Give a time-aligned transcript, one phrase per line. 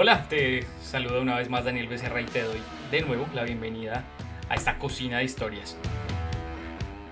[0.00, 2.60] Hola, te saludo una vez más Daniel Becerra y te doy
[2.92, 4.04] de nuevo la bienvenida
[4.48, 5.76] a esta cocina de historias.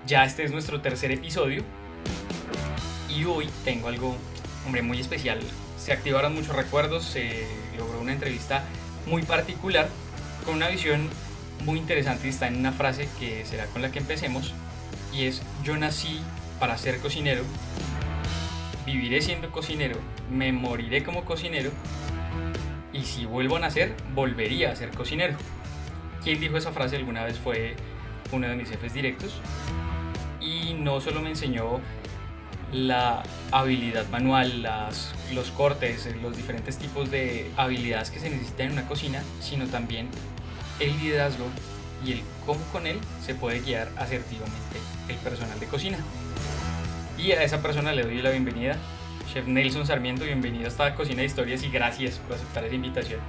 [0.05, 1.65] Ya este es nuestro tercer episodio
[3.09, 4.15] y hoy tengo algo,
[4.65, 5.37] hombre, muy especial.
[5.77, 7.45] Se activaron muchos recuerdos, se
[7.77, 8.63] logró una entrevista
[9.05, 9.89] muy particular
[10.45, 11.09] con una visión
[11.65, 14.53] muy interesante y está en una frase que será con la que empecemos
[15.11, 16.21] y es yo nací
[16.57, 17.43] para ser cocinero,
[18.85, 19.97] viviré siendo cocinero,
[20.31, 21.71] me moriré como cocinero
[23.07, 25.35] si vuelvo a nacer, volvería a ser cocinero.
[26.23, 27.75] Quien dijo esa frase alguna vez fue
[28.31, 29.39] uno de mis jefes directos
[30.41, 31.79] y no solo me enseñó
[32.73, 38.71] la habilidad manual, las, los cortes, los diferentes tipos de habilidades que se necesitan en
[38.73, 40.09] una cocina, sino también
[40.81, 41.45] el liderazgo
[42.05, 44.77] y el cómo con él se puede guiar asertivamente
[45.07, 45.97] el personal de cocina.
[47.17, 48.77] Y a esa persona le doy la bienvenida
[49.31, 53.19] Chef Nelson Sarmiento, bienvenido a esta Cocina de Historias y gracias por aceptar esa invitación.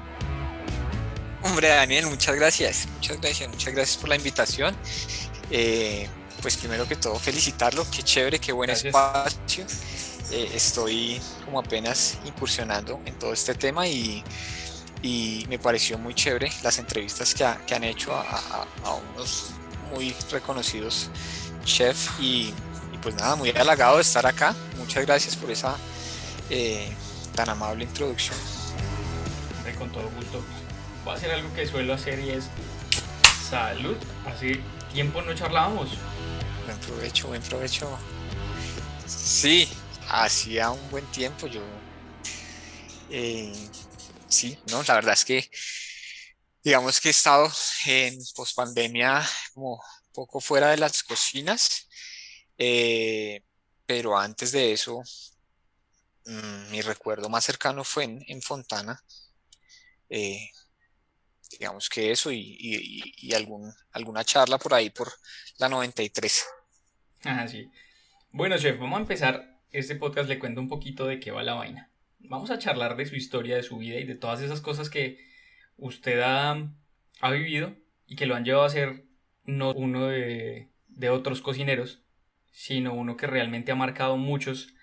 [1.43, 4.77] Hombre, Daniel, muchas gracias, muchas gracias, muchas gracias por la invitación.
[5.51, 6.09] Eh,
[6.41, 9.67] pues primero que todo, felicitarlo, qué chévere, qué buen espacio.
[10.31, 14.23] Eh, estoy como apenas incursionando en todo este tema y,
[15.03, 19.51] y me pareció muy chévere las entrevistas que, que han hecho a, a, a, unos
[19.91, 21.11] muy reconocidos
[21.65, 22.53] chefs y
[23.03, 24.55] pues nada, muy halagado de estar acá.
[24.77, 25.77] Muchas gracias por esa
[26.51, 26.91] eh,
[27.35, 28.37] tan amable introducción.
[29.79, 30.43] con todo gusto.
[31.05, 32.45] Voy a hacer algo que suelo hacer y es
[33.49, 33.97] salud.
[34.27, 34.61] Hace
[34.93, 35.91] tiempo no charlábamos.
[36.65, 37.99] Buen provecho, buen provecho.
[39.07, 39.69] Sí,
[40.09, 41.47] hacía un buen tiempo.
[41.47, 41.63] Yo.
[43.11, 43.53] Eh,
[44.29, 45.51] sí, no, la verdad es que
[46.63, 47.51] digamos que he estado
[47.87, 49.83] en pospandemia como
[50.13, 51.88] poco fuera de las cocinas
[52.59, 53.43] eh,
[53.87, 55.03] pero antes de eso,
[56.27, 59.03] mm, mi recuerdo más cercano fue en, Fontana.
[60.11, 60.51] Eh,
[61.51, 65.11] digamos que eso y, algún, alguna charla por ahí por
[65.59, 66.45] la 93.
[67.25, 67.71] Ah, sí.
[68.33, 69.59] Bueno, chef, vamos a empezar.
[69.71, 71.91] Este podcast le cuento un poquito de qué va la vaina.
[72.21, 75.19] Vamos a charlar de su historia, de su vida y de todas esas cosas que
[75.77, 76.71] usted ha,
[77.21, 77.77] ha vivido
[78.07, 79.05] y que lo han llevado a ser
[79.45, 82.03] no uno de, de otros cocineros,
[82.51, 84.75] sino uno que realmente ha marcado muchos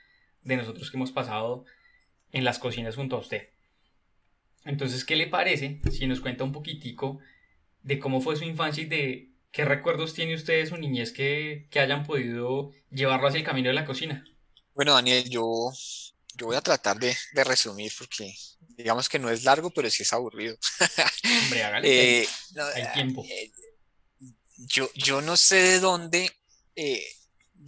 [0.42, 1.66] de nosotros que hemos pasado
[2.32, 3.50] en las cocinas junto a usted.
[4.64, 7.20] Entonces, ¿qué le parece si nos cuenta un poquitico
[7.84, 11.68] de cómo fue su infancia y de qué recuerdos tiene usted de su niñez que,
[11.76, 14.26] hayan podido llevarlo hacia el camino de la cocina?
[14.74, 15.72] Bueno, Daniel, yo,
[16.36, 18.34] yo voy a tratar de, resumir porque
[18.70, 20.58] digamos que no es largo, pero sí es aburrido.
[21.44, 22.22] Hombre, hágale.
[22.22, 22.28] Eh,
[22.76, 23.24] hay tiempo.
[23.30, 23.52] Eh,
[24.58, 26.32] yo, yo no sé de dónde
[26.76, 27.06] eh,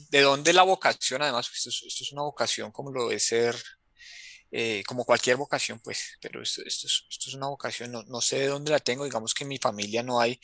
[0.10, 3.56] de dónde la vocación, además, esto es, una vocación como lo de ser,
[4.52, 8.80] eh, como cualquier vocación, pues, pero esto, es, una vocación, no, sé de dónde la
[8.80, 10.40] tengo, digamos que en mi familia no hay,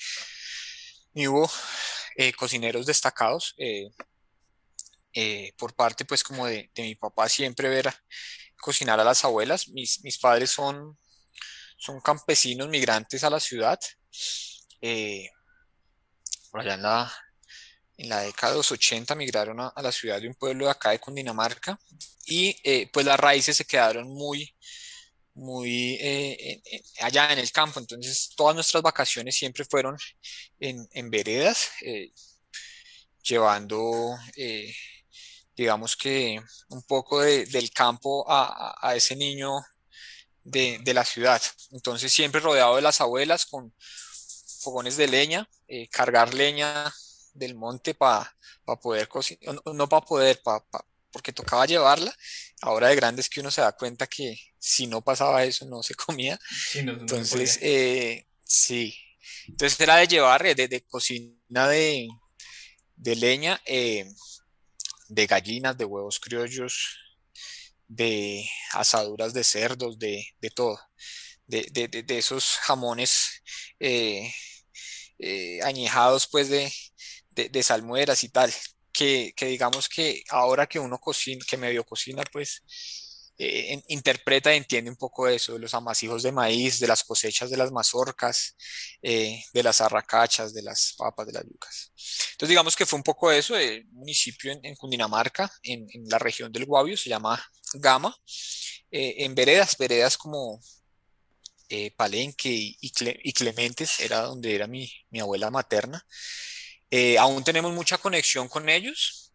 [1.14, 1.50] ni hubo
[2.18, 7.94] eh, cocineros destacados, eh, por parte, pues, como de, mi papá, siempre ver
[8.58, 10.98] cocinar a las abuelas, mis, mis padres son,
[11.78, 13.80] son campesinos migrantes a la ciudad,
[16.52, 17.23] por allá en la,
[17.98, 20.92] en la década de los 80 migraron a, la ciudad de un pueblo de acá
[20.92, 21.80] de Cundinamarca
[22.26, 24.56] y eh, pues las raíces se quedaron muy,
[25.36, 26.62] muy eh,
[27.02, 27.80] allá en el campo.
[27.80, 29.98] Entonces todas nuestras vacaciones siempre fueron
[30.60, 32.12] en, veredas, eh,
[33.22, 34.18] llevando,
[35.56, 39.62] digamos que un poco del campo a, a, ese niño
[40.44, 41.42] de, de, la ciudad.
[41.72, 43.74] Entonces siempre rodeado de las abuelas con
[44.62, 45.48] fogones de leña,
[45.92, 46.92] cargar leña
[47.34, 48.34] del monte para
[48.82, 50.42] poder cocinar, no, para poder,
[51.12, 52.14] porque tocaba llevarla.
[52.62, 55.84] Ahora de grande es que uno se da cuenta que si no pasaba eso no
[55.84, 56.40] se comía.
[56.74, 58.98] Entonces, eh, sí.
[59.48, 62.08] Entonces era de llevar, de, de cocina de,
[62.96, 64.06] de leña, eh,
[65.08, 66.98] de gallinas, de huevos criollos,
[67.88, 70.80] de asaduras de cerdos, de, de todo.
[71.46, 73.44] De, de, esos jamones
[73.80, 74.32] eh,
[75.64, 76.72] añejados pues de,
[77.36, 78.54] de, de salmueras y tal,
[78.92, 82.64] que, que, digamos que ahora que uno cocina, que medio cocina, pues
[83.36, 87.50] eh, interpreta y entiende un poco eso, de los amasijos de maíz, de las cosechas
[87.50, 88.56] de las mazorcas,
[89.02, 91.92] eh, de las arracachas, de las papas, de las yucas.
[92.34, 96.66] Entonces digamos que fue un poco eso, el municipio en, Cundinamarca, en, la región del
[96.66, 97.44] Guavio, se llama
[97.74, 98.16] Gama,
[98.92, 100.62] eh, en veredas, veredas como
[101.98, 106.06] Palenque y, y, Clementes, era donde era mi, mi abuela materna.
[106.96, 109.34] Eh, aún tenemos mucha conexión con ellos.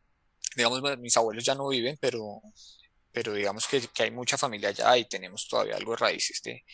[0.55, 2.41] Digamos, mis abuelos ya no viven, pero,
[3.11, 6.65] pero digamos que, que hay mucha familia allá y tenemos todavía algo de raíces de,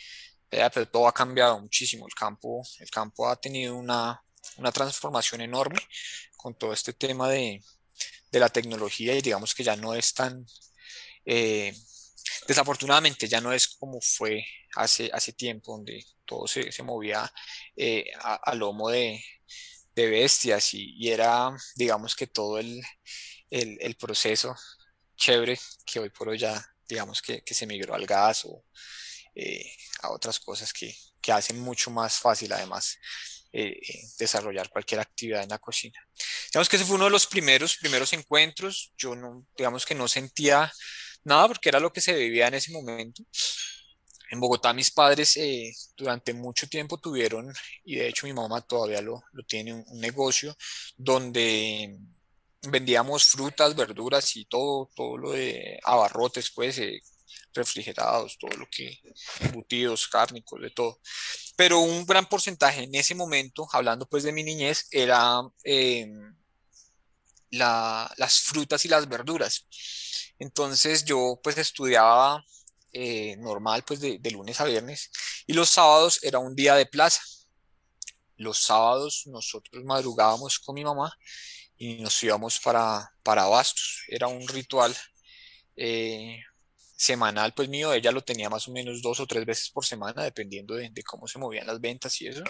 [0.51, 2.07] pero todo ha cambiado muchísimo.
[2.07, 4.23] El campo, el campo ha tenido una,
[4.59, 5.81] una transformación enorme
[6.37, 7.63] con todo este tema de,
[8.31, 10.47] de la tecnología y digamos que ya no es tan,
[11.25, 11.75] eh,
[12.47, 14.45] desafortunadamente ya no es como fue
[14.77, 17.33] hace, hace tiempo, donde todo se, se movía
[17.75, 19.25] eh, a, lomo de,
[19.94, 22.82] de bestias y, y, era, digamos que todo el,
[23.50, 24.55] el, proceso
[25.17, 28.64] chévere que hoy por hoy ya, digamos que, que se migró al gas o
[29.35, 29.64] eh,
[30.02, 32.99] a otras cosas que, que hacen mucho más fácil además
[33.56, 33.81] eh,
[34.19, 36.00] desarrollar cualquier actividad en la cocina.
[36.52, 38.93] Digamos que ese fue uno de los primeros, primeros encuentros.
[38.99, 40.73] Yo no, digamos que no sentía
[41.23, 43.23] nada porque era lo que se vivía en ese momento.
[44.31, 47.53] En Bogotá mis padres eh, durante mucho tiempo tuvieron,
[47.85, 50.56] y de hecho mi mamá todavía lo, lo tiene, un, un, negocio
[50.97, 51.99] donde
[52.62, 57.00] vendíamos frutas, verduras y todo, todo lo de abarrotes, pues, eh,
[57.53, 58.99] refrigerados, todo lo que,
[59.41, 61.00] embutidos, cárnicos, de todo.
[61.56, 66.11] Pero un gran porcentaje en ese momento, hablando pues de mi niñez, era eh,
[67.50, 69.67] la, las frutas y las verduras.
[70.38, 72.44] Entonces yo pues estudiaba
[72.96, 75.11] eh, normal pues de, lunes a viernes
[75.49, 77.20] y los sábados era un día de plaza.
[78.37, 81.12] Los sábados nosotros madrugábamos con mi mamá
[81.76, 84.05] y nos íbamos para, para Bastos.
[84.08, 84.96] Era un ritual
[85.76, 86.38] eh,
[86.96, 90.23] semanal, pues mío, ella lo tenía más o menos dos o tres veces por semana,
[90.23, 92.44] dependiendo de, de, cómo se movían las ventas y eso.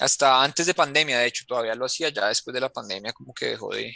[0.00, 3.34] Hasta antes de pandemia, de hecho, todavía lo hacía, ya después de la pandemia como
[3.34, 3.94] que dejó de,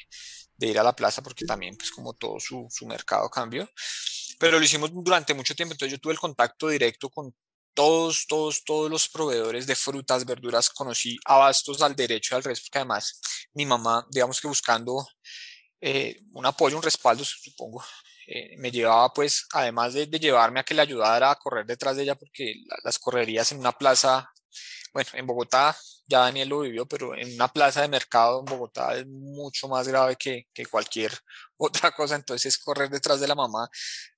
[0.57, 3.69] de ir a la plaza porque también, pues como todo su, su mercado cambió.
[4.43, 7.33] Pero lo hicimos durante mucho tiempo, entonces yo tuve el contacto directo con
[7.75, 12.65] todos, todos, todos los proveedores de frutas, verduras, conocí abastos al derecho y al resto,
[12.67, 13.21] porque además
[13.55, 15.07] mi mamá, digamos que buscando
[15.81, 17.85] eh, un apoyo, un respaldo, supongo,
[18.27, 22.03] eh, me llevaba pues, además de, llevarme a que le ayudara a correr detrás de
[22.03, 24.29] ella, porque la, las correrías en una plaza,
[24.93, 25.77] bueno, en Bogotá,
[26.09, 29.87] ya Daniel lo vivió, pero en una plaza de mercado en Bogotá es mucho más
[29.87, 31.13] grave que, que cualquier
[31.57, 33.71] otra cosa, entonces correr detrás de la mamá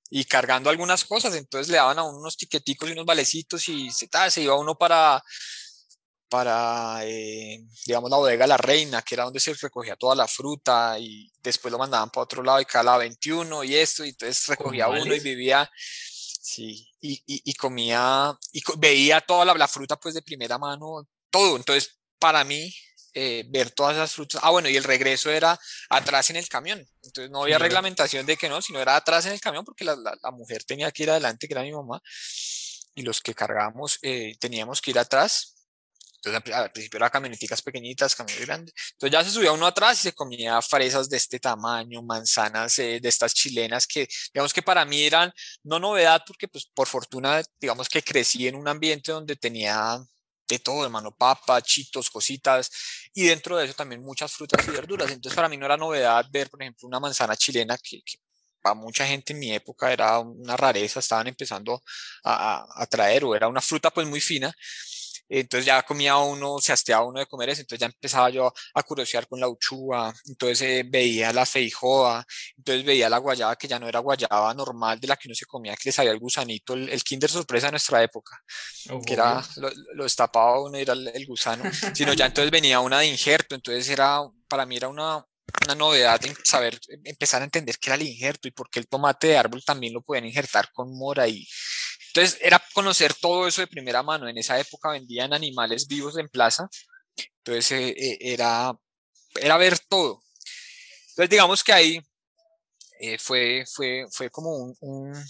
[0.09, 3.89] y cargando algunas cosas, entonces le daban a uno unos tiqueticos y unos valecitos y
[3.91, 5.23] se, se iba uno para,
[6.29, 10.97] para eh, digamos, la bodega La Reina, que era donde se recogía toda la fruta
[10.99, 14.45] y después lo mandaban para otro lado y cada la 21 y esto, y entonces
[14.47, 19.97] recogía uno y vivía, sí, y, y, y comía, y veía toda la, la, fruta
[19.97, 22.73] pues de primera mano, todo, entonces para mí
[23.17, 24.41] eh, ver todas esas frutas.
[24.43, 25.57] Ah, bueno, y el regreso era
[25.89, 26.85] atrás en el camión.
[27.15, 29.85] Entonces no había sí, reglamentación de que no, sino era atrás en el camión porque
[29.85, 32.01] la, la, la, mujer tenía que ir adelante, que era mi mamá,
[32.93, 35.53] y los que cargábamos eh, teníamos que ir atrás.
[36.17, 38.75] Entonces al principio eran camioneticas pequeñitas, camiones grandes.
[38.93, 42.99] Entonces ya se subía uno atrás y se comía fresas de este tamaño, manzanas eh,
[42.99, 45.31] de estas chilenas que digamos que para mí eran
[45.63, 49.99] no novedad porque pues por fortuna digamos que crecí en un ambiente donde tenía
[50.47, 52.69] de todo, hermano, papa, chitos, cositas,
[53.13, 55.09] y dentro de eso también muchas frutas y verduras.
[55.11, 58.19] Entonces para mí no era novedad ver, por ejemplo, una manzana chilena que, que
[58.61, 61.83] para mucha gente en mi época era una rareza, estaban empezando
[62.23, 64.53] a, a, a traer, o era una fruta pues muy fina,
[65.27, 68.83] entonces ya comía uno, se hasteaba uno de comer eso, entonces ya empezaba yo a
[68.83, 72.25] curiosear con la uchuva, entonces eh, veía la feijoa,
[72.57, 75.45] entonces veía la guayaba que ya no era guayaba normal de la que uno se
[75.45, 78.39] comía, que le salía el gusanito, el, el Kinder sorpresa de nuestra época,
[78.89, 81.63] oh, que era, lo, lo, destapaba uno era el, el gusano,
[81.93, 85.25] sino ya entonces venía una de injerto, entonces era, para mí era una,
[85.65, 88.87] una novedad en saber, empezar a entender qué era el injerto y por qué el
[88.87, 91.47] tomate de árbol también lo podían injertar con mora y
[92.15, 94.29] entonces era conocer todo eso de primera mano.
[94.29, 96.69] En esa época vendían animales vivos en plaza,
[97.39, 98.73] entonces eh, eh, era,
[99.35, 100.21] era ver todo.
[101.09, 102.01] Entonces digamos que ahí
[103.01, 105.25] eh, fue, fue, fue como un, un,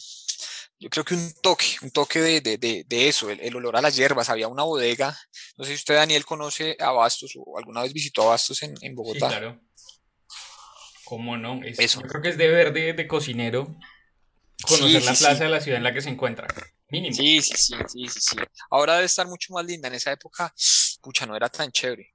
[0.77, 3.77] yo creo que un toque, un toque de, de, de, de eso, el, el, olor
[3.77, 4.30] a las hierbas.
[4.30, 5.18] Había una bodega,
[5.58, 9.30] no sé si usted Daniel conoce Abastos o alguna vez visitó Abastos en, en Bogotá.
[9.30, 9.60] Sí, claro.
[11.04, 11.63] ¿Cómo no?
[11.63, 12.01] Es, eso.
[12.01, 13.75] Yo creo que es deber de, de cocinero
[14.68, 16.48] conocer sí, la plaza de la ciudad en la que se encuentra.
[16.96, 17.16] Mínimo.
[17.16, 18.38] Sí, sí, sí, sí, sí,
[18.70, 19.88] Ahora debe estar mucho más linda.
[19.90, 20.54] En esa época,
[21.02, 22.14] pucha, no era tan chévere.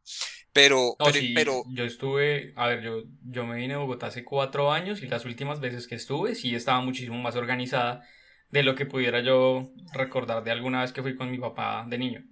[0.53, 4.07] Pero, no, pero, sí, pero, yo estuve, a ver, yo, yo me vine a Bogotá
[4.07, 8.03] hace cuatro años y las últimas veces que estuve sí estaba muchísimo más organizada
[8.49, 11.99] de lo que pudiera yo recordar de alguna vez que fui con mi papá de
[11.99, 12.25] niño.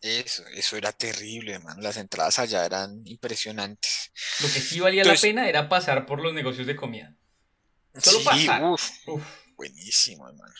[0.00, 1.82] Eso, eso era terrible, hermano.
[1.82, 4.12] Las entradas allá eran impresionantes.
[4.40, 7.14] Lo que sí valía Entonces, la pena era pasar por los negocios de comida.
[7.98, 8.62] Solo sí, pasar.
[8.62, 9.45] Uf, uf.
[9.56, 10.52] Buenísimo, hermano.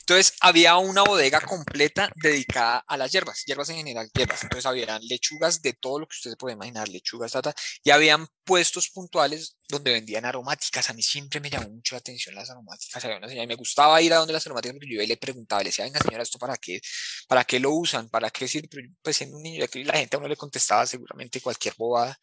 [0.00, 4.42] Entonces, había una bodega completa dedicada a las hierbas, hierbas en general, hierbas.
[4.42, 8.26] Entonces, había lechugas de todo lo que usted se puede imaginar, lechugas, tata, y habían
[8.44, 10.90] puestos puntuales donde vendían aromáticas.
[10.90, 13.02] A mí siempre me llamó mucho la atención las aromáticas.
[13.02, 15.62] Había una señora, y me gustaba ir a donde las aromáticas, porque yo le preguntaba,
[15.62, 16.78] le decía, venga, señora, ¿esto para qué?
[17.28, 18.10] ¿Para qué lo usan?
[18.10, 18.90] ¿Para qué sirve?
[19.00, 22.18] Pues siendo un niño, la gente a uno le contestaba seguramente cualquier bobada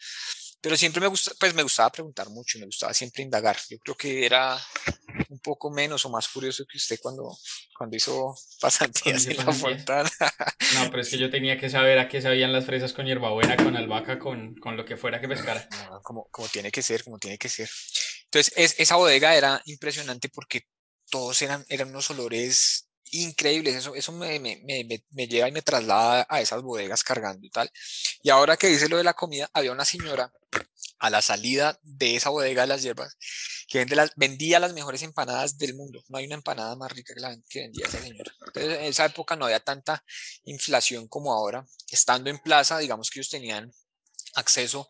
[0.61, 3.57] pero siempre me gusta, pues me gustaba preguntar mucho, me gustaba siempre indagar.
[3.69, 4.61] Yo creo que era
[5.29, 7.37] un poco menos o más curioso que usted cuando,
[7.77, 10.09] cuando hizo pasantías en la fontana.
[10.75, 13.57] No, pero es que yo tenía que saber a qué sabían las fresas con hierbabuena,
[13.57, 15.67] con albahaca, con, con lo que fuera que pescara.
[16.03, 17.69] como, como tiene que ser, como tiene que ser.
[18.25, 20.67] Entonces, es, esa bodega era impresionante porque
[21.09, 25.61] todos eran, eran unos olores increíbles, eso, eso me, me, me, me, lleva y me
[25.61, 27.71] traslada a esas bodegas cargando y tal.
[28.21, 30.31] Y ahora que dice lo de la comida, había una señora
[30.99, 33.17] a la salida de esa bodega de las hierbas
[33.69, 36.03] que vendía las mejores empanadas del mundo.
[36.07, 38.33] No hay una empanada más rica que la que vendía esa señora.
[38.47, 40.03] Entonces, en esa época no había tanta
[40.43, 41.65] inflación como ahora.
[41.91, 43.71] Estando en plaza, digamos que ellos tenían
[44.33, 44.87] acceso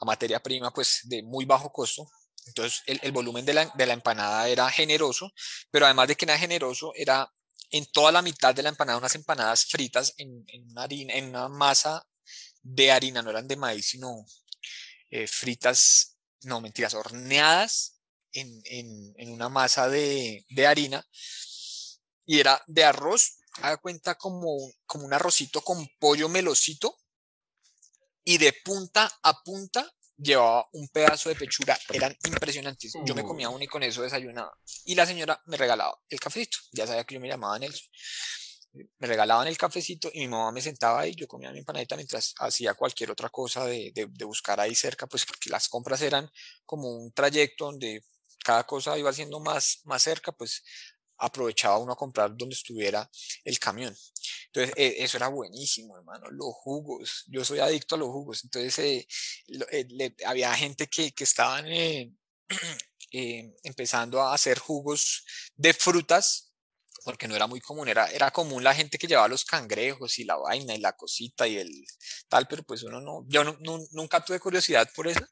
[0.00, 2.10] a materia prima pues de muy bajo costo,
[2.46, 5.32] entonces el, volumen de la, de la, empanada era generoso,
[5.70, 7.32] pero además de que era generoso, era
[7.70, 11.48] en toda la mitad de la empanada unas empanadas fritas en, una, harina, en una
[11.48, 12.04] masa
[12.62, 14.26] de harina, no eran de maíz, sino
[15.12, 18.00] eh, fritas, no mentiras, horneadas
[18.32, 21.06] en, en, una masa de, de, harina
[22.24, 26.96] y era de arroz, haga cuenta como, como un arrocito con pollo melocito
[28.24, 32.94] y de punta a punta llevaba un pedazo de pechuga, eran impresionantes.
[33.04, 34.56] Yo me comía uno y con eso desayunaba.
[34.86, 37.86] Y la señora me regalaba el cafecito, ya sabía que yo me llamaba Nelson.
[38.72, 42.34] Me regalaban el cafecito y mi mamá me sentaba ahí, yo comía mi empanadita mientras
[42.38, 46.30] hacía cualquier otra cosa de, de, buscar ahí cerca, pues porque las compras eran
[46.64, 48.02] como un trayecto donde
[48.42, 50.62] cada cosa iba siendo más, más cerca, pues
[51.18, 53.08] aprovechaba uno a comprar donde estuviera
[53.44, 53.94] el camión.
[54.46, 56.28] Entonces, e, eso era buenísimo, hermano.
[56.30, 58.44] Los jugos, yo soy adicto a los jugos.
[58.44, 59.06] Entonces, eh,
[59.70, 61.66] eh, había gente que, que estaban
[63.12, 65.24] eh, empezando a hacer jugos
[65.54, 66.51] de frutas
[67.04, 70.24] porque no era muy común, era, era común la gente que llevaba los cangrejos y
[70.24, 71.70] la vaina y la cosita y el
[72.28, 73.56] tal, pero pues uno no, yo no,
[73.92, 75.26] nunca tuve curiosidad por eso,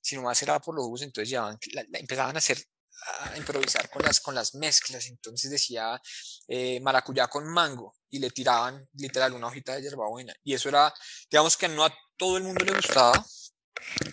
[0.00, 1.58] sino más era por los jugos, entonces llevaban,
[1.92, 2.58] empezaban a hacer
[3.04, 5.06] a improvisar con las, con las mezclas.
[5.06, 6.00] Entonces decía
[6.48, 10.34] eh, maracuyá con mango y le tiraban literal una hojita de hierbabuena.
[10.44, 10.92] Y eso era,
[11.30, 13.24] digamos que no a todo el mundo le gustaba,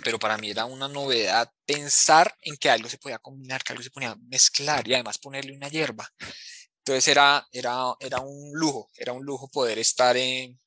[0.04, 3.84] pero para mí era una novedad pensar en que algo se podía combinar, que algo
[3.84, 6.10] se podía mezclar y además ponerle una hierba.
[6.90, 10.60] Entonces era, era, era un lujo, era un lujo poder estar en,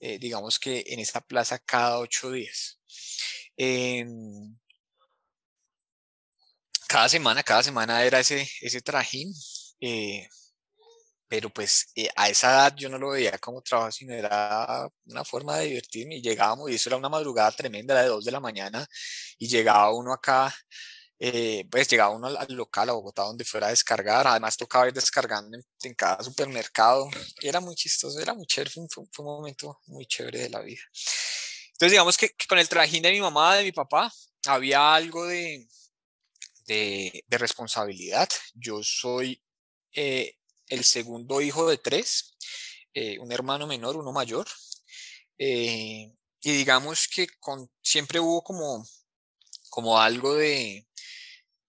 [0.00, 2.78] eh, digamos que en esa plaza cada ocho días.
[3.56, 4.54] Em,
[6.86, 9.32] cada semana, cada semana era ese, ese trajín,
[9.80, 10.28] eh,
[11.28, 15.24] pero pues eh, a esa edad yo no lo veía como trabajo, sino era una
[15.24, 18.32] forma de divertirme y llegábamos, y eso era una madrugada tremenda, era de 2 de
[18.32, 18.86] la mañana,
[19.38, 20.54] y llegaba uno acá,
[21.18, 24.92] eh, pues llegaba uno al, local, a Bogotá, donde fuera a descargar, además tocaba ir
[24.92, 27.08] descargando en, cada supermercado,
[27.40, 30.82] era muy chistoso, era muy chévere, fue un, momento muy chévere de la vida.
[31.72, 34.12] Entonces digamos que, que con el trajín de mi mamá, de mi papá,
[34.46, 35.66] había algo de,
[36.66, 38.28] de, responsabilidad.
[38.54, 39.42] Yo soy
[39.92, 40.36] eh,
[40.68, 42.36] el segundo hijo de tres,
[42.94, 44.46] eh, un hermano menor, uno mayor.
[45.38, 48.84] Eh, y digamos que con, siempre hubo como,
[49.70, 50.85] como algo de,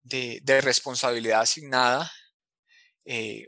[0.07, 2.11] de, de responsabilidad asignada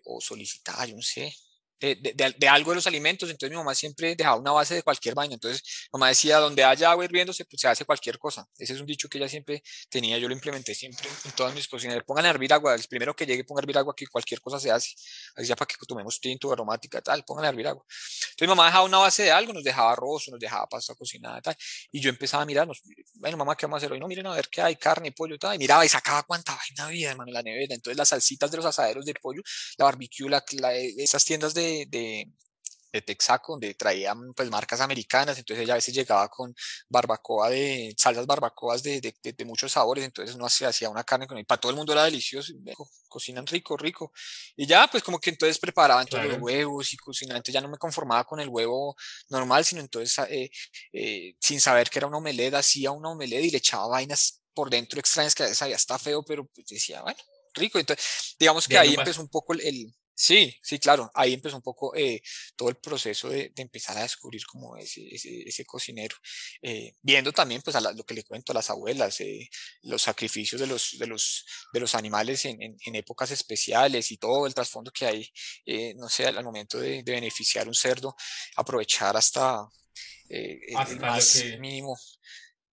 [0.06, 1.34] o solicitada, yo no sé,
[1.80, 5.36] de, algo de los alimentos, entonces mi mamá siempre dejaba una base de cualquier vaina,
[5.36, 8.86] entonces mamá decía, donde haya agua hirviéndose, pues se hace cualquier cosa, ese es un
[8.86, 12.30] dicho que ella siempre tenía, yo lo implementé siempre en todas mis cocinas, pongan a
[12.30, 14.94] hervir agua, el primero que llegue ponga a hervir agua, que cualquier cosa se hace,
[15.36, 17.86] así ya para que tomemos tinto, aromática, tal, pongan a hervir agua.
[18.32, 21.56] Entonces mamá dejaba una base de algo, nos dejaba arroz, nos dejaba pasta cocinada, tal,
[21.92, 22.68] y yo empezaba a mirar,
[23.16, 24.00] bueno mamá, ¿qué vamos a hacer hoy?
[24.00, 26.86] No, miren a ver qué hay, carne, pollo, tal, y miraba y sacaba cuánta vaina
[26.86, 29.42] había, hermano, en la nevera, entonces las salsitas de los asaderos de pollo,
[29.78, 30.44] la barbecue, la,
[30.76, 32.34] esas tiendas de, de
[32.92, 36.56] de Texaco, donde traían pues marcas americanas, entonces ella a veces llegaba con
[36.90, 41.28] barbacoa de, salsas barbacoas de, de, de, muchos sabores, entonces uno hacía, hacía una carne
[41.28, 42.54] con él, para todo el mundo era delicioso,
[43.08, 44.12] cocinan rico, rico,
[44.56, 47.70] y ya pues como que entonces preparaban todos los huevos y cocinaban, entonces ya no
[47.70, 48.96] me conformaba con el huevo
[49.30, 50.50] normal, sino entonces eh,
[50.94, 54.70] eh, sin saber que era una omelette, hacía una omelette y le echaba vainas por
[54.70, 57.20] dentro extrañas que a veces sabía está feo, pero pues decía, bueno,
[57.54, 61.10] rico, entonces digamos que ahí empezó un poco el Sí, sí, claro.
[61.14, 62.22] Ahí empezó un poco eh,
[62.58, 66.18] todo el proceso de, de, empezar a descubrir como ese, ese, ese cocinero.
[66.62, 69.50] Eh, viendo también, pues, a lo que le cuento a las abuelas, eh,
[69.84, 74.18] los sacrificios de los, de los, de los animales en, en, en épocas especiales y
[74.18, 75.32] todo el trasfondo que hay,
[75.96, 78.14] no sé, al momento de, de, beneficiar un cerdo,
[78.58, 79.62] aprovechar hasta,
[80.76, 81.58] hasta el más que...
[81.60, 81.98] mínimo.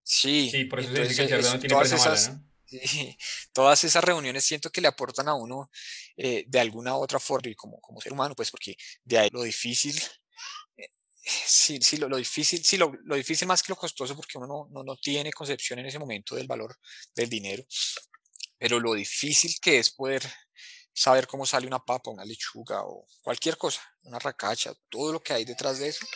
[0.02, 2.55] Sí, sí, por eso entonces, se dice que el cerdo no tiene presa mala, ¿no?
[3.52, 5.70] todas esas reuniones siento que le aportan a uno
[6.16, 9.28] eh, de alguna u otra forma y como, como ser humano, pues porque de ahí
[9.32, 9.96] lo difícil,
[10.76, 10.88] eh,
[11.24, 14.46] sí, sí, lo, lo difícil, sí, lo, lo, difícil más que lo costoso porque uno
[14.46, 16.76] no, no, no tiene concepción en ese momento del valor
[17.14, 17.64] del dinero,
[18.58, 20.22] pero lo difícil que es poder
[20.96, 25.34] saber cómo sale una papa, una lechuga o cualquier cosa, una racacha, todo lo que
[25.34, 26.06] hay detrás de eso,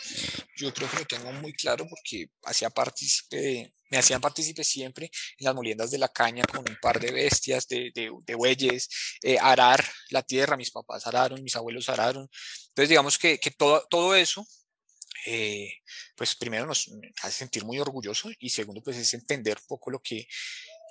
[0.57, 5.45] yo creo que lo tengo muy claro porque hacía partícipe me hacían partícipe siempre en
[5.45, 8.89] las moliendas de la caña con un par de bestias, de, de, de bueyes,
[9.21, 12.29] eh, arar la tierra, mis papás araron, mis abuelos araron.
[12.69, 14.47] Entonces digamos que, que todo, todo eso,
[15.25, 15.73] eh,
[16.15, 16.89] pues primero nos
[17.21, 20.25] hace sentir muy orgulloso y segundo pues es entender un poco lo que,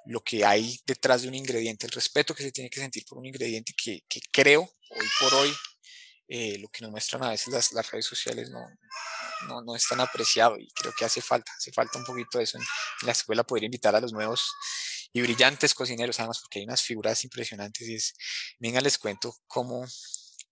[0.07, 3.19] lo que hay detrás de un ingrediente, el respeto que se tiene que sentir por
[3.19, 5.53] un ingrediente que, que creo hoy por hoy,
[6.29, 8.61] eh, lo que nos muestran a veces las, las redes sociales no,
[9.49, 12.45] no, no, es tan apreciado y creo que hace falta, hace falta un poquito de
[12.45, 14.49] eso en, en, la escuela, poder invitar a los nuevos
[15.13, 18.15] y brillantes cocineros, además porque hay unas figuras impresionantes y es,
[18.61, 19.85] venga, les cuento cómo,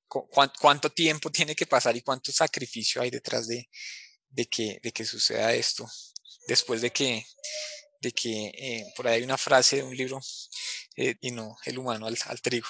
[0.08, 0.28] cu
[0.58, 3.68] cuánto tiempo tiene que pasar y cuánto sacrificio hay detrás de,
[4.30, 5.88] de, que, de que suceda esto,
[6.48, 7.24] después de que
[8.00, 10.20] de que eh, por ahí hay una frase de un libro
[10.96, 12.68] eh, y no el humano al, al trigo.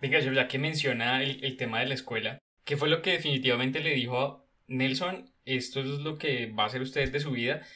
[0.00, 3.80] Venga, ya que menciona el, el, tema de la escuela, ¿qué fue lo que definitivamente
[3.80, 5.32] le dijo a Nelson?
[5.44, 7.66] Esto es lo que va a hacer usted de su vida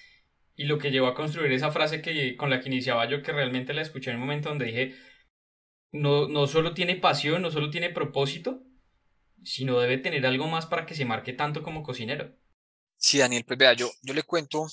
[0.55, 3.33] y lo que llevó a construir esa frase que, con la que iniciaba yo, que
[3.33, 4.95] realmente la escuché en el momento donde dije,
[5.93, 8.63] no, no solo tiene pasión, no solo tiene propósito,
[9.45, 12.37] sino debe tener algo más para que se marque tanto como cocinero.
[12.97, 14.67] Sí, Daniel, pues vea, yo, yo le cuento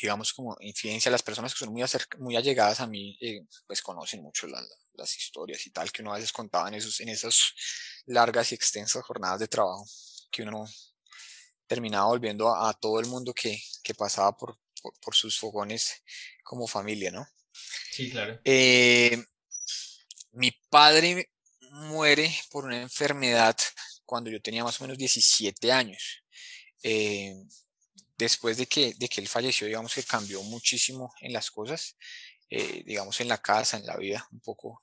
[0.00, 1.84] digamos, como influencia, las personas que son muy,
[2.18, 6.02] muy allegadas a mí, eh, pues conocen mucho la, la, las historias y tal que
[6.02, 7.52] uno a veces contaba en, esos, en esas
[8.06, 9.84] largas y extensas jornadas de trabajo,
[10.30, 10.64] que uno
[11.66, 16.02] terminaba volviendo a, a todo el mundo que, que pasaba por, por, por, sus fogones
[16.42, 17.26] como familia, ¿no?
[17.90, 18.40] Sí, claro.
[18.44, 19.22] Eh,
[20.32, 21.30] mi padre
[21.70, 23.56] muere por una enfermedad
[24.04, 26.22] cuando yo tenía más o menos 17 años.
[26.82, 27.34] Eh,
[28.20, 31.96] después de que, de que él falleció, digamos que cambió muchísimo en las cosas,
[32.50, 34.82] eh, digamos en la casa, en la vida, un poco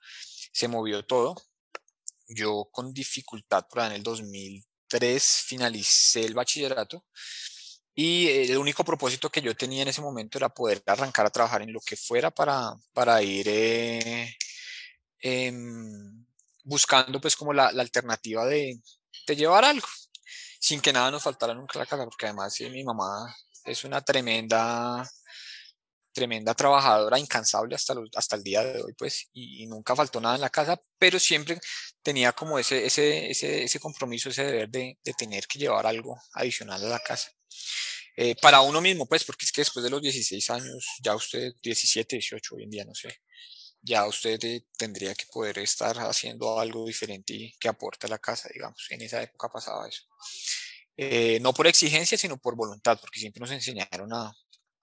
[0.51, 1.35] se movió todo.
[2.27, 7.05] Yo con dificultad por ahí en el 2003 finalicé el bachillerato
[7.93, 11.61] y el único propósito que yo tenía en ese momento era poder arrancar a trabajar
[11.61, 14.35] en lo que fuera para, para ir eh,
[15.21, 15.53] eh,
[16.63, 18.79] buscando pues como la, la alternativa de,
[19.27, 19.87] de llevar algo
[20.59, 24.01] sin que nada nos faltara nunca la casa, porque además sí, mi mamá es una
[24.01, 25.07] tremenda,
[26.13, 30.19] tremenda trabajadora, incansable hasta, los, hasta el día de hoy, pues, y, y, nunca faltó
[30.19, 31.59] nada en la casa, pero siempre
[32.01, 36.17] tenía como ese, ese, ese, ese compromiso, ese deber de, de, tener que llevar algo
[36.33, 37.31] adicional a la casa.
[38.15, 41.51] Eh, para uno mismo, pues, porque es que después de los 16 años, ya usted,
[41.61, 43.19] 17, 18, hoy en día, no sé,
[43.81, 48.49] ya usted eh, tendría que poder estar haciendo algo diferente que aporte a la casa,
[48.53, 48.87] digamos.
[48.89, 50.03] En esa época pasaba eso.
[50.95, 54.33] Eh, no por exigencia, sino por voluntad, porque siempre nos enseñaron a,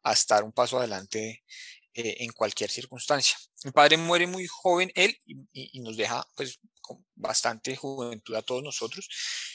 [0.04, 1.44] a estar un paso adelante
[1.94, 3.36] eh, en cualquier circunstancia.
[3.64, 5.18] Mi padre muere muy joven, él,
[5.52, 6.60] y, nos deja pues
[7.14, 9.08] bastante juventud a todos nosotros.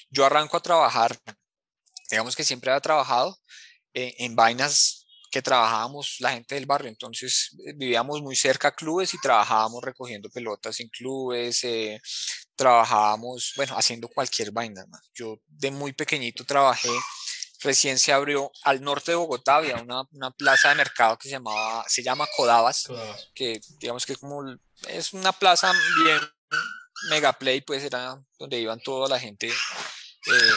[0.09, 1.17] Yo arranco a trabajar,
[2.09, 3.37] digamos que siempre había trabajado
[3.93, 4.98] en vainas
[5.29, 9.83] que trabajábamos la gente del barrio, entonces eh, vivíamos muy cerca a clubes y trabajábamos
[9.83, 12.01] recogiendo pelotas en clubes, eh,
[12.55, 14.85] trabajábamos, bueno, haciendo cualquier vaina.
[14.87, 15.01] Man.
[15.13, 16.89] Yo de muy pequeñito trabajé,
[17.61, 21.35] recién se abrió al norte de Bogotá, había una, una plaza de mercado que se
[21.35, 22.87] llamaba, se llama Codabas,
[23.33, 24.43] que digamos que es como,
[24.87, 25.71] es una plaza
[26.03, 26.19] bien
[27.09, 30.51] mega play, pues era donde iban toda la gente eh,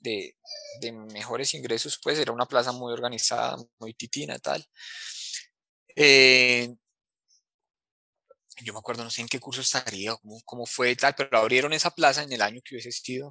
[0.00, 0.36] de,
[0.80, 4.64] de mejores ingresos, pues era una plaza muy organizada, muy titina, tal.
[5.94, 6.74] Eh,
[8.62, 11.72] yo me acuerdo, no sé en qué curso estaría, cómo, cómo fue tal, pero abrieron
[11.72, 13.30] esa plaza en el año que hubiese sido.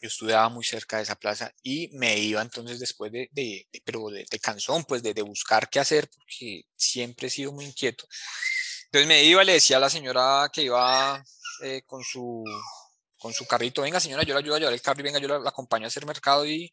[0.00, 4.08] Yo estudiaba muy cerca de esa plaza y me iba entonces después de, de, pero
[4.08, 8.06] de, de, canción, pues de, de buscar qué hacer, porque siempre he sido muy inquieto.
[8.86, 11.24] Entonces me iba, le decía a la señora que iba
[11.62, 12.44] eh, con su
[13.22, 15.28] con su carrito, venga señora, yo la ayudo a llevar el carro y venga, yo
[15.28, 16.72] la, acompaño a hacer mercado y,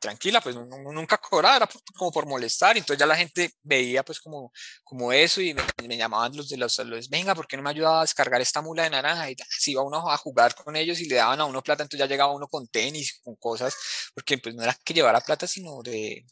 [0.00, 4.50] tranquila, pues nunca cobraba, era como por molestar, entonces ya la gente veía pues como,
[4.82, 5.54] como eso y
[5.86, 8.62] me, llamaban los de los, los, venga, ¿por qué no me ayudaba a descargar esta
[8.62, 9.30] mula de naranja?
[9.30, 12.00] Y así iba uno a jugar con ellos y le daban a uno plata, entonces
[12.00, 13.76] ya llegaba uno con tenis, con cosas,
[14.14, 16.24] porque pues no era que llevara plata, sino de,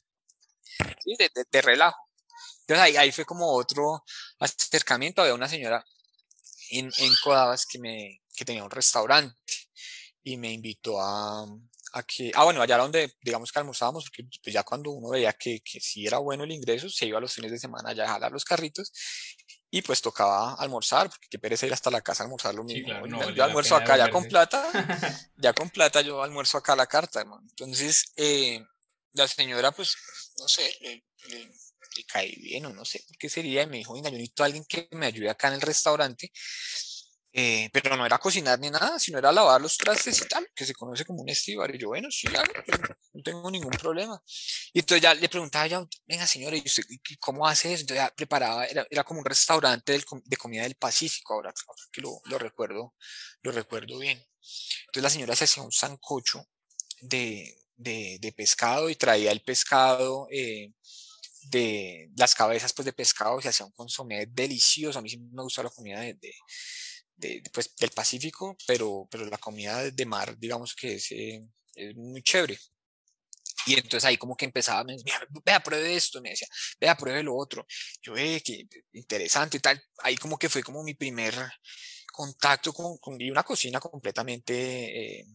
[1.05, 1.99] de, de, relajo.
[2.61, 4.03] Entonces ahí, ahí, fue como otro
[4.41, 5.85] acercamiento, había una señora
[6.71, 9.37] en, en Codabas que, me, que tenía un restaurante
[10.23, 11.47] y me invitó a,
[12.07, 15.61] que, ah, bueno, allá donde, digamos que almorzábamos, porque pues, ya cuando uno veía que,
[15.61, 18.33] que sí era bueno el ingreso, se iba los fines de semana allá a jalar
[18.33, 18.93] los carritos
[19.71, 23.07] y pues tocaba almorzar, porque qué pereza ir hasta la casa a almorzar lo mismo.
[23.35, 24.69] yo almuerzo acá ya con plata,
[25.37, 27.47] ya con plata yo almuerzo acá a la carta, hermano.
[27.51, 28.65] Entonces, eh,
[29.13, 29.97] la señora, pues,
[30.39, 31.51] no sé, le, le,
[32.07, 34.47] caí bien o no sé por qué sería, y me dijo, venga, yo necesito a
[34.47, 36.31] alguien que me ayude acá en el restaurante
[37.39, 40.65] eh, pero no era cocinar ni nada, sino era lavar los trastes y tal, que
[40.65, 41.75] se conoce como un estibar.
[41.75, 42.27] Y yo, bueno, sí,
[43.13, 44.19] no tengo ningún problema.
[44.73, 47.83] Y entonces ya le preguntaba ya, venga señora, ¿y cómo hace eso?
[47.83, 49.93] Entonces ya preparaba, era, era como un restaurante
[50.25, 51.53] de comida del Pacífico, ahora,
[51.93, 52.95] que lo, lo, recuerdo,
[53.43, 54.17] lo recuerdo bien.
[54.87, 56.43] Entonces la señora se hacía un sancocho
[57.03, 60.27] de, de, de pescado y traía el pescado.
[60.31, 60.73] Eh,
[61.49, 65.45] de las cabezas pues de pescado se hacía un consomé delicioso a mí sí me
[65.45, 66.19] gusta la comida de,
[67.53, 71.43] pues, del Pacífico, pero, pero la comida de mar, digamos que es, eh,
[71.75, 72.59] es muy chévere.
[73.67, 76.49] Y entonces ahí como que empezaba, me decía, vea, pruebe esto, me decía,
[76.81, 77.67] vea, pruebe lo otro.
[78.03, 79.83] Yo, ve, qué interesante y tal.
[80.03, 81.35] Ahí como que fue como mi primer
[82.13, 85.27] contacto con, con una cocina completamente, eh,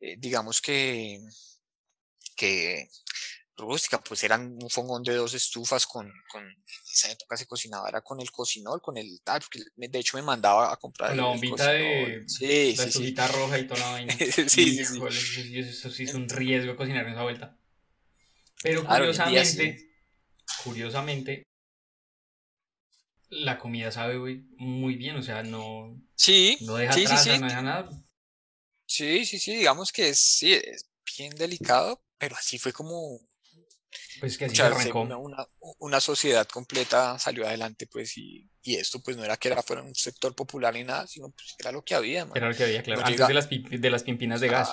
[0.00, 1.18] eh, digamos que,
[2.36, 2.88] que
[3.56, 6.56] rústica, pues eran un fogón de dos estufas con, con en
[6.92, 10.22] esa época se cocinaba, era con el cocinol, con el tal, porque de hecho me
[10.22, 11.16] mandaba a comprar.
[11.16, 14.14] la bombita de sí, la sí, roja y toda la vaina.
[14.18, 15.58] sí, sí, sí.
[15.58, 17.58] Eso, sí es un riesgo cocinar en esa vuelta.
[18.62, 19.90] Pero curiosamente,
[20.64, 21.42] curiosamente,
[23.28, 24.18] la comida sabe
[24.58, 27.90] muy bien, o sea, no, sí, no deja traza, no deja nada.
[28.86, 33.20] Sí, sí, sí, digamos que sí, es bien delicado, pero así fue como
[34.20, 35.02] pues que así arrancó.
[35.02, 35.46] Una,
[35.78, 39.82] una, sociedad completa salió adelante, pues, y, y, esto pues no era que era fuera
[39.82, 42.26] un sector popular ni nada, sino pues era lo que había.
[42.34, 43.02] Era lo que había, claro.
[43.04, 44.70] Antes de, las, de las pimpinas de gas.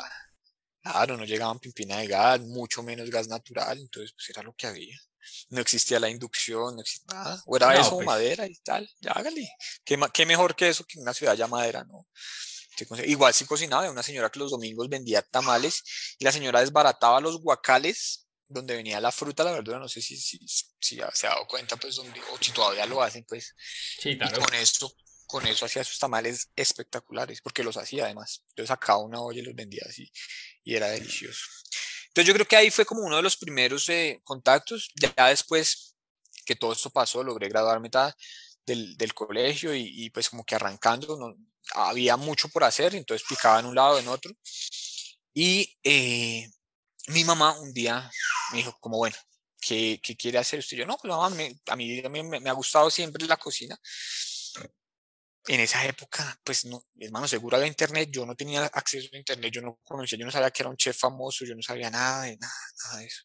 [0.82, 4.68] Claro, no llegaban pimpinas de gas, mucho menos gas natural, entonces pues era lo que
[4.68, 4.98] había.
[5.50, 7.42] No existía la inducción, no existía nada.
[7.46, 8.06] O era eso, pues.
[8.06, 8.90] madera y tal.
[9.00, 9.50] Ya hágale.
[9.86, 12.06] ¿Qué, ¿Qué, mejor que eso que una ciudad ya madera, ¿no?
[13.06, 15.84] Igual si cocinaba, una señora que los domingos vendía tamales
[16.18, 18.23] y la señora desbarataba los guacales
[18.54, 21.76] donde venía la fruta, la verdura, no sé si, si, si se ha dado cuenta,
[21.78, 23.56] pues, donde, o si todavía lo hacen, pues.
[24.00, 24.38] Sí, claro.
[24.38, 28.44] Y con eso, con eso hacía sus tamales espectaculares, porque los hacía además.
[28.56, 30.12] Yo sacaba una olla y los vendía así,
[30.64, 31.44] y era delicioso.
[32.08, 34.92] Entonces yo creo que ahí fue como uno de los primeros eh, contactos.
[34.96, 35.96] Ya después
[36.46, 37.90] que todo esto pasó, logré graduarme
[38.66, 41.36] del, del colegio y, y, pues como que arrancando, no,
[41.74, 44.32] había mucho por hacer, entonces picaba en un lado, en otro.
[45.34, 46.50] Y eh,
[47.08, 48.10] mi mamá un día
[48.52, 49.16] me dijo como, bueno,
[49.60, 50.78] ¿qué, qué quiere hacer usted?
[50.78, 51.28] Yo, no, pues mamá,
[51.68, 53.78] a mí, me, me, ha gustado siempre la cocina.
[55.46, 59.52] En esa época, pues no, hermano, seguro había internet, yo no tenía acceso a internet,
[59.52, 62.24] yo no conocía, yo no sabía que era un chef famoso, yo no sabía nada
[62.24, 62.54] de nada,
[62.86, 63.24] nada de eso.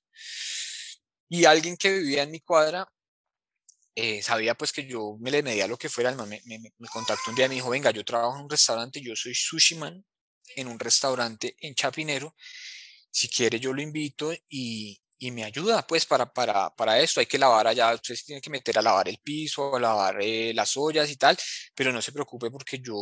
[1.28, 2.90] Y alguien que vivía en mi cuadra
[3.94, 7.30] eh, sabía pues que yo me le medía lo que fuera, me, me, me, contactó
[7.30, 10.04] un día y me dijo, venga, yo trabajo en un restaurante, yo soy sushi man
[10.56, 12.34] en un restaurante en Chapinero
[13.10, 17.20] si quiere yo lo invito y, y me ayuda pues para, para, para esto.
[17.20, 20.18] Hay que lavar allá, usted se tiene que meter a lavar el piso, a lavar
[20.20, 21.36] eh, las ollas y tal,
[21.74, 22.94] pero no se preocupe porque yo,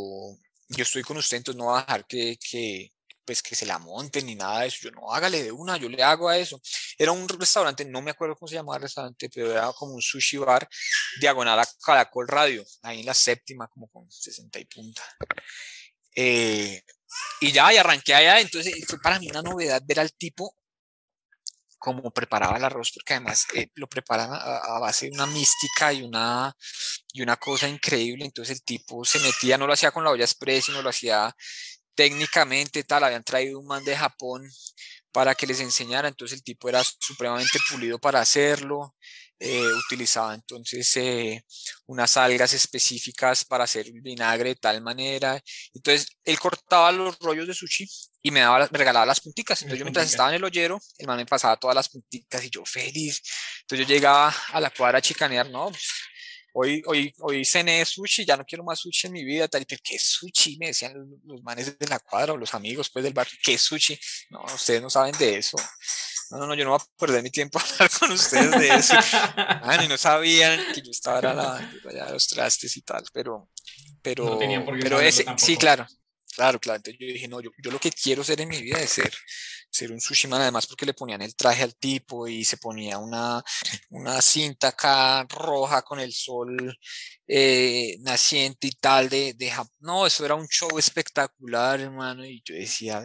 [0.69, 2.93] yo estoy con usted, entonces no va a dejar que, que,
[3.25, 4.79] pues que se la monten ni nada de eso.
[4.83, 6.61] Yo no, hágale de una, yo le hago a eso.
[6.97, 10.03] Era un restaurante, no me acuerdo cómo se llamaba el restaurante, pero era como un
[10.03, 10.69] sushi bar
[11.21, 15.03] diagonal a Caracol Radio, ahí en la séptima, como con 60 y punta.
[16.15, 16.83] Eh,
[17.41, 20.55] y ya, y arranqué allá, entonces fue para mí una novedad ver al tipo
[21.79, 26.03] cómo preparaba el arroz, porque además eh, lo preparan a, base de una mística y
[26.03, 26.55] una,
[27.13, 30.25] y una cosa increíble, entonces el tipo se metía, no lo hacía con la olla
[30.25, 31.35] express, sino lo hacía
[31.95, 34.49] técnicamente, tal, habían traído un man de Japón
[35.13, 38.95] para que les enseñara, entonces el tipo era supremamente pulido para hacerlo,
[39.39, 41.45] eh, utilizaba entonces eh,
[41.87, 45.41] unas algas específicas para hacer vinagre de tal manera.
[45.75, 47.87] Entonces él cortaba los rollos de sushi
[48.23, 49.61] y me, daba, me regalaba las punticas.
[49.63, 52.51] Entonces yo mientras estaba en el hoyero, el man me pasaba todas las punticas y
[52.51, 53.23] yo feliz.
[53.63, 55.71] Entonces yo llegaba a la cuadra a chicanear, no,
[56.59, 59.67] hoy, hoy, hoy cené sushi, ya no quiero más sushi en mi vida, tal, y
[59.67, 60.57] ¿qué sushi?
[60.57, 63.99] Me decían los, manes de la cuadra o los amigos pues del barrio, ¿qué sushi?
[64.31, 65.59] No, ustedes no saben de eso.
[66.31, 68.69] No, no, no, yo no voy a perder mi tiempo a hablar con ustedes de
[68.69, 68.95] eso.
[69.37, 73.51] Ah, ni no sabían que yo estaba allá los trastes y tal, pero,
[74.01, 75.87] pero, pero ese, sí, claro,
[76.35, 76.79] claro, claro.
[76.79, 79.13] Entonces yo dije, no, yo, yo lo que quiero ser en mi vida es ser
[79.77, 82.99] ser un sushi man, además porque le ponían el traje al tipo y se ponía
[82.99, 83.43] una,
[83.91, 86.77] una cinta acá roja con el sol
[87.27, 92.55] eh, naciente y tal de, de No, eso era un show espectacular, hermano, y yo
[92.55, 93.03] decía,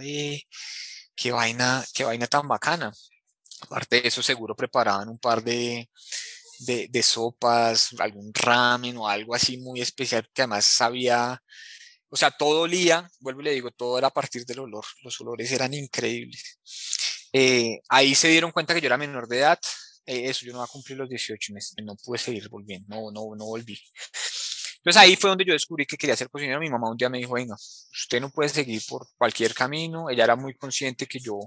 [1.16, 2.92] qué vaina, qué vaina tan bacana.
[3.62, 5.90] Aparte de eso, seguro preparaban un par de,
[6.62, 11.42] de, sopas, algún ramen o algo así muy especial que además sabía
[12.12, 15.20] o sea, todo olía, vuelvo y le digo, todo era a partir del olor, los
[15.22, 16.60] olores eran increíbles.
[17.34, 19.60] Eh, ahí se dieron cuenta que yo era menor de edad,
[20.06, 23.12] eh, eso, yo no iba a cumplir los 18 meses, no pude seguir volviendo, no,
[23.12, 23.80] no, no volví.
[24.84, 26.60] Entonces ahí fue donde yo descubrí que quería ser cocinero.
[26.60, 30.10] Mi mamá un día me dijo, venga, usted no puede seguir por cualquier camino.
[30.10, 31.40] Ella era muy consciente que yo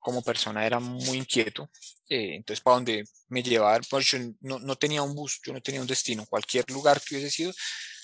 [0.00, 1.70] como persona era muy inquieto.
[2.08, 5.60] Eh, entonces para donde me llevar, pues yo no, no tenía un bus, yo no
[5.62, 6.26] tenía un destino.
[6.26, 7.52] Cualquier lugar que hubiese sido,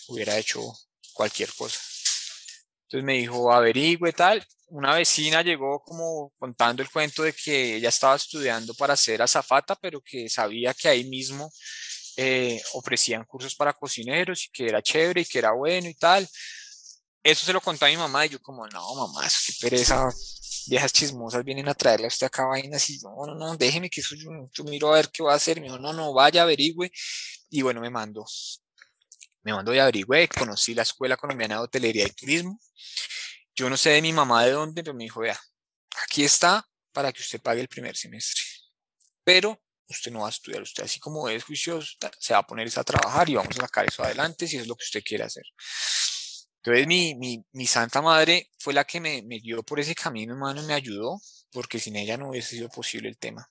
[0.09, 0.61] hubiera hecho
[1.17, 1.81] cualquier cosa.
[2.85, 4.47] Entonces me dijo, averigüe tal.
[4.69, 9.77] Una vecina llegó como contando el cuento de que ella estaba estudiando para ser azafata,
[9.77, 11.53] pero que sabía que ahí mismo
[12.17, 16.29] eh, ofrecían cursos para cocineros y que era chévere y que era bueno y tal.
[17.23, 20.09] Eso se lo contó a mi mamá y yo como, no, mamá, qué pereza,
[20.69, 24.01] viejas chismosas vienen a traerle a usted acá vainas y no, no, no, déjeme que
[24.01, 25.61] eso yo, yo miro a ver qué va a hacer.
[25.61, 26.91] Me dijo, no, no, vaya, averigüe.
[27.51, 28.25] Y bueno, me mandó
[29.47, 32.59] me mandó y averigüé, conocí la Escuela Colombiana de Hotelería y Turismo.
[33.55, 35.41] Yo no sé de mi mamá de dónde, pero me dijo, vea,
[36.03, 38.43] aquí está para que usted pague el primer semestre.
[39.23, 41.87] Pero usted no va a estudiar, usted así como es juicioso,
[42.19, 44.75] se va a poner a trabajar y vamos a sacar eso adelante si es lo
[44.75, 45.45] que usted quiere hacer.
[46.57, 50.65] Entonces mi, mi, santa madre fue la que me, me guió por ese camino, hermano,
[50.65, 51.21] me ayudó,
[51.53, 53.49] porque sin ella no hubiese sido posible el tema.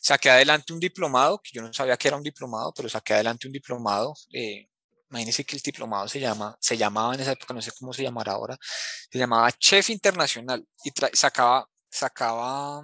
[0.00, 3.46] Saqué adelante un diplomado, que yo no sabía que era un diplomado, pero saqué adelante
[3.46, 4.68] un diplomado eh,
[5.16, 8.02] imagínense que el diplomado se llama, se llamaba en esa época, no sé cómo se
[8.02, 12.82] llamará ahora, se llamaba Chef Internacional y sacaba, sacaba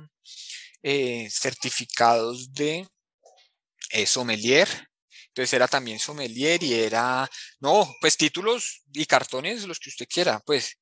[0.82, 2.88] eh, certificados de
[3.90, 4.68] eh, sommelier,
[5.28, 7.28] entonces era también sommelier y era,
[7.60, 10.78] no, pues títulos y cartones, los que usted quiera, pues,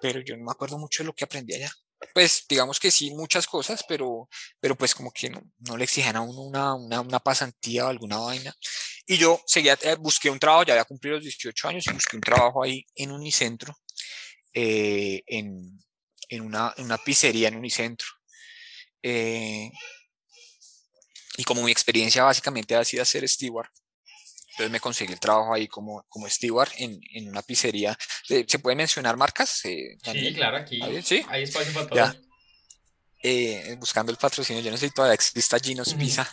[0.00, 1.72] pero yo no me acuerdo mucho de lo que aprendí allá
[2.14, 6.16] pues digamos que sí, muchas cosas, pero, pero pues como que no, no le exigen
[6.16, 8.54] a uno una, una, una, pasantía o alguna vaina.
[9.10, 12.14] Y yo seguía, eh, busqué un trabajo, ya había cumplido los 18 años y busqué
[12.14, 13.76] un trabajo ahí en Unicentro,
[14.52, 15.82] eh, en,
[16.28, 18.06] en, una, en, una, pizzería en Unicentro.
[19.02, 19.68] Eh,
[21.38, 23.70] y como mi experiencia básicamente ha sido hacer steward,
[24.50, 27.98] entonces me conseguí el trabajo ahí como, como steward en, en una pizzería.
[28.22, 29.64] ¿Se pueden mencionar marcas?
[29.64, 30.80] Eh, sí, claro, aquí.
[31.02, 31.26] ¿Sí?
[31.28, 32.29] Hay espacio para todos.
[33.22, 36.26] Eh, buscando el patrocinio, yo no sé si todavía exista Ginos Pizza,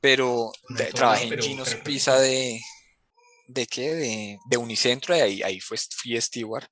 [0.00, 0.52] pero
[0.94, 2.60] trabajé en Ginos Pizza de,
[3.48, 3.94] ¿de qué?
[3.94, 6.66] De, de Unicentro, y ahí, ahí fue, fui steward.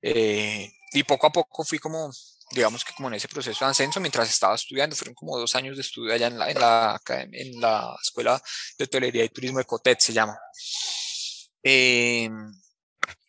[0.00, 2.10] Eh, y poco a poco fui como
[2.52, 5.76] digamos que como en ese proceso de ascenso, mientras estaba estudiando, fueron como dos años
[5.76, 8.42] de estudio allá en la, en la, en la Escuela
[8.78, 10.38] de Hotelería y Turismo de Cotet, se llama.
[11.62, 12.52] Em,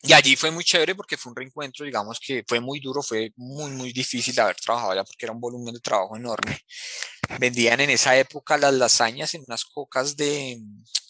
[0.02, 3.32] y allí fue muy chévere porque fue un reencuentro, digamos que fue muy duro, fue
[3.36, 6.58] muy, muy difícil de haber trabajado allá porque era un volumen de trabajo enorme.
[7.38, 10.60] Vendían en esa época las lasañas en unas cocas de,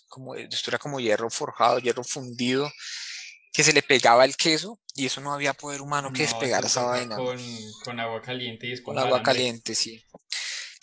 [0.08, 2.70] como, esto era como hierro forjado, hierro fundido,
[3.52, 6.84] que se le pegaba el queso y eso no había poder humano que despegara esa
[6.84, 7.16] vaina.
[7.16, 7.38] Con,
[7.84, 10.04] con, agua caliente y Con agua caliente, sí.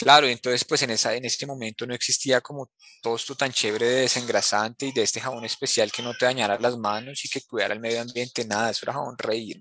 [0.02, 2.72] Claro, entonces pues en, esa, en este momento no existía como
[3.04, 6.58] todo esto tan chévere de desengrasante y de este jabón especial que no te dañara
[6.60, 9.54] las manos y que cuidara el medio ambiente, nada, eso era jabón rey,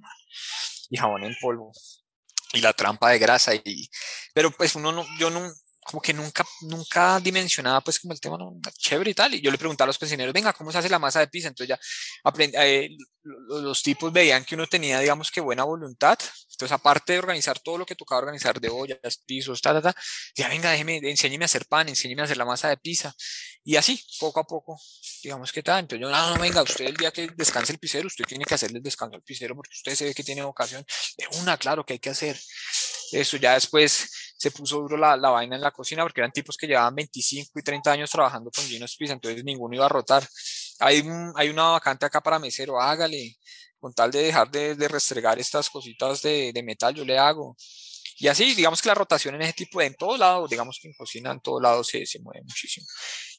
[0.88, 1.72] y jabón en polvo
[2.54, 3.90] y la trampa de grasa y
[4.32, 5.52] pero pues uno no, yo no,
[5.84, 9.34] como que nunca, nunca dimensionaba pues como el tema no, chévere y tal.
[9.34, 11.48] Y yo le preguntaba a los cocineros, venga, ¿cómo se hace la masa de pizza?
[11.48, 11.80] Entonces ya
[12.22, 12.90] aprendí, eh,
[13.22, 16.18] los tipos veían que uno tenía, digamos que buena voluntad.
[16.50, 20.00] Entonces aparte de organizar todo lo que tocaba organizar de ollas, pisos, ta, ta, ta,
[20.34, 23.14] ya venga, déjeme, enséñeme a hacer pan, enséñeme a hacer la masa de pizza.
[23.64, 24.78] Y así, poco a poco,
[25.22, 25.80] digamos que tal.
[25.80, 28.54] Entonces yo, no, no, venga, usted el día que descanse el pisero, usted tiene que
[28.54, 30.84] hacerle el descanso al pisero porque usted se ve que tiene vocación.
[31.16, 32.38] De una, claro, que hay que hacer.
[33.12, 34.08] Eso ya después
[34.40, 37.58] se puso duro la, la, vaina en la cocina porque eran tipos que llevaban 25
[37.58, 40.26] y 30 años trabajando con Ginos Pizza, entonces ninguno iba a rotar.
[40.78, 43.36] Hay, hay una vacante acá para mesero, hágale,
[43.78, 47.54] con tal de dejar de, de restregar estas cositas de, de, metal, yo le hago.
[48.16, 50.88] Y así, digamos que la rotación en ese tipo de, en todos lados, digamos que
[50.88, 52.86] en cocina en todos lados se, se mueve muchísimo.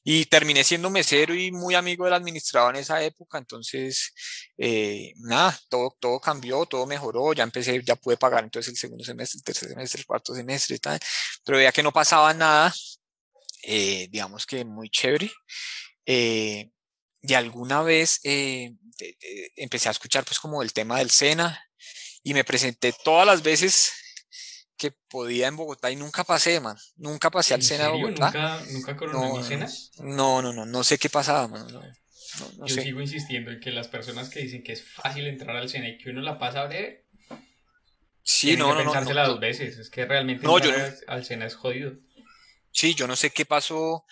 [0.04, 4.14] Y terminé siendo mesero y muy amigo del administrador en esa época, entonces,
[4.58, 9.04] eh, nada, todo, todo cambió, todo mejoró, ya empecé, ya pude pagar entonces el segundo
[9.04, 11.00] semestre, el tercer semestre, el cuarto semestre y tal,
[11.46, 12.74] pero veía que no pasaba nada,
[13.64, 15.32] eh, digamos que muy chévere.
[16.06, 16.72] Eh,
[17.22, 18.20] y alguna vez
[19.56, 21.64] empecé a escuchar pues como el tema del SENA
[22.24, 23.92] y me presenté todas las veces
[24.82, 26.76] que podía en Bogotá y nunca pasé, man.
[26.96, 28.32] Nunca pasé al Sena de Bogotá.
[28.72, 29.68] ¿Nunca, nunca no, Sena?
[30.00, 31.68] No, no, no, no sé qué pasaba, man.
[32.66, 35.88] Yo sigo insistiendo en que las personas que dicen que es fácil entrar al Sena
[35.88, 37.06] y que uno la pasa breve.
[38.24, 39.78] Sí, no, que no, pensársela dos veces.
[39.78, 40.72] Es que realmente no, yo
[41.06, 41.94] al Sena es jodido.
[42.72, 44.04] Sí, yo no sé qué pasó.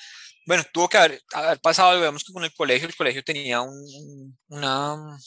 [0.45, 4.38] Bueno, tuvo que haber, haber pasado, digamos que con el colegio, el colegio tenía un,
[4.49, 5.17] una,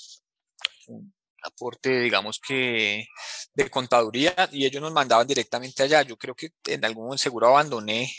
[1.42, 3.06] aporte, digamos que
[3.54, 6.02] de contaduría y ellos nos mandaban directamente allá.
[6.02, 8.12] Yo creo que en algún seguro abandoné.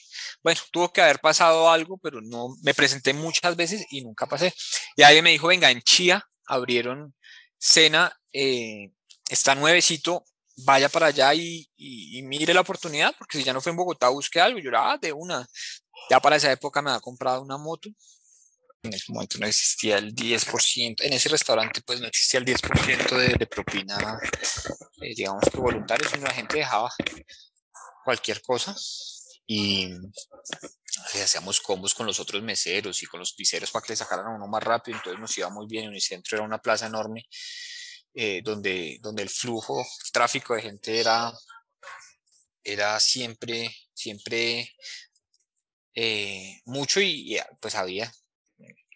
[0.43, 4.53] Bueno, tuvo que haber pasado algo, pero no me presenté muchas veces y nunca pasé.
[4.95, 7.15] Y alguien me dijo, venga, en Chía abrieron
[7.57, 8.91] cena, eh,
[9.29, 10.25] está nuevecito,
[10.57, 11.69] vaya para allá y,
[12.23, 14.59] mire la oportunidad, porque si ya no fue en Bogotá, busque algo.
[14.59, 15.47] Yo era ah, de una.
[16.09, 17.89] Ya para esa época me había comprado una moto
[18.83, 23.17] en ese momento no existía el 10%, en ese restaurante pues no existía el 10%
[23.17, 24.19] de, de, propina,
[25.01, 26.91] eh, digamos que voluntario, sino la gente dejaba
[28.03, 28.75] cualquier cosa
[29.47, 29.89] y
[31.13, 34.35] hacíamos combos con los otros meseros y con los piseros para que le sacaran a
[34.35, 37.25] uno más rápido, entonces nos iba muy bien, en el centro era una plaza enorme
[38.13, 41.31] eh, donde, donde el flujo, el tráfico de gente era,
[42.63, 44.75] era siempre, siempre
[45.95, 48.11] eh, mucho y, pues había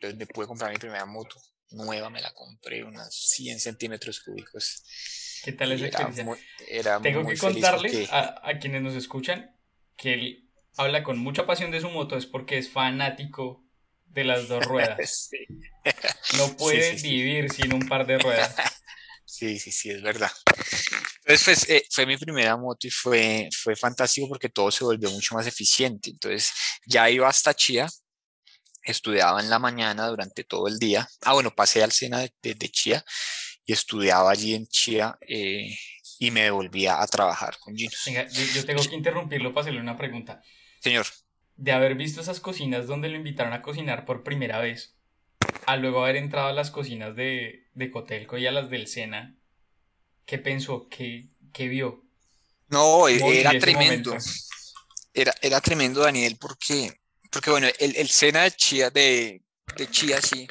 [0.07, 1.35] entonces me pude comprar mi primera moto
[1.71, 4.83] nueva, me la compré, unas 100 centímetros cúbicos.
[5.43, 6.25] ¿Qué tal esa experiencia?
[7.01, 9.55] Tengo que contarles a, a, quienes nos escuchan
[9.95, 13.65] que él habla con mucha pasión de su moto, es porque es fanático
[14.05, 15.29] de las dos ruedas.
[16.37, 18.55] No puede vivir sin un par de ruedas.
[19.29, 20.31] Sí, sí, sí, es verdad.
[21.25, 25.11] Entonces pues, eh, fue mi primera moto y fue, fue fantástico porque todo se volvió
[25.11, 26.11] mucho más eficiente.
[26.11, 26.53] Entonces
[26.85, 27.87] ya iba hasta Chía,
[28.91, 31.07] estudiaba en la mañana durante todo el día.
[31.21, 33.03] Ah, bueno, pasé al Sena de, de, Chía
[33.65, 35.77] y estudiaba allí en Chía eh,
[36.19, 37.91] y me devolvía a trabajar con Gino.
[38.05, 40.41] Venga, yo, tengo que interrumpirlo para hacerle una pregunta.
[40.79, 41.05] Señor.
[41.55, 44.95] De haber visto esas cocinas donde lo invitaron a cocinar por primera vez,
[45.65, 49.35] a luego haber entrado a las cocinas de, de Cotelco y a las del Sena,
[50.25, 50.87] ¿qué pensó?
[50.87, 52.03] ¿Qué, qué vio?
[52.69, 54.15] No, e, era tremendo.
[55.13, 56.93] Era, era tremendo, Daniel, porque
[57.31, 59.41] porque bueno, el, el Sena de Chía, de,
[59.75, 60.47] de Chía, sí,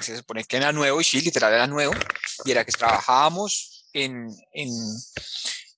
[0.00, 1.94] se supone que era nuevo, y sí, literal era nuevo,
[2.44, 4.70] y era que trabajábamos en, en,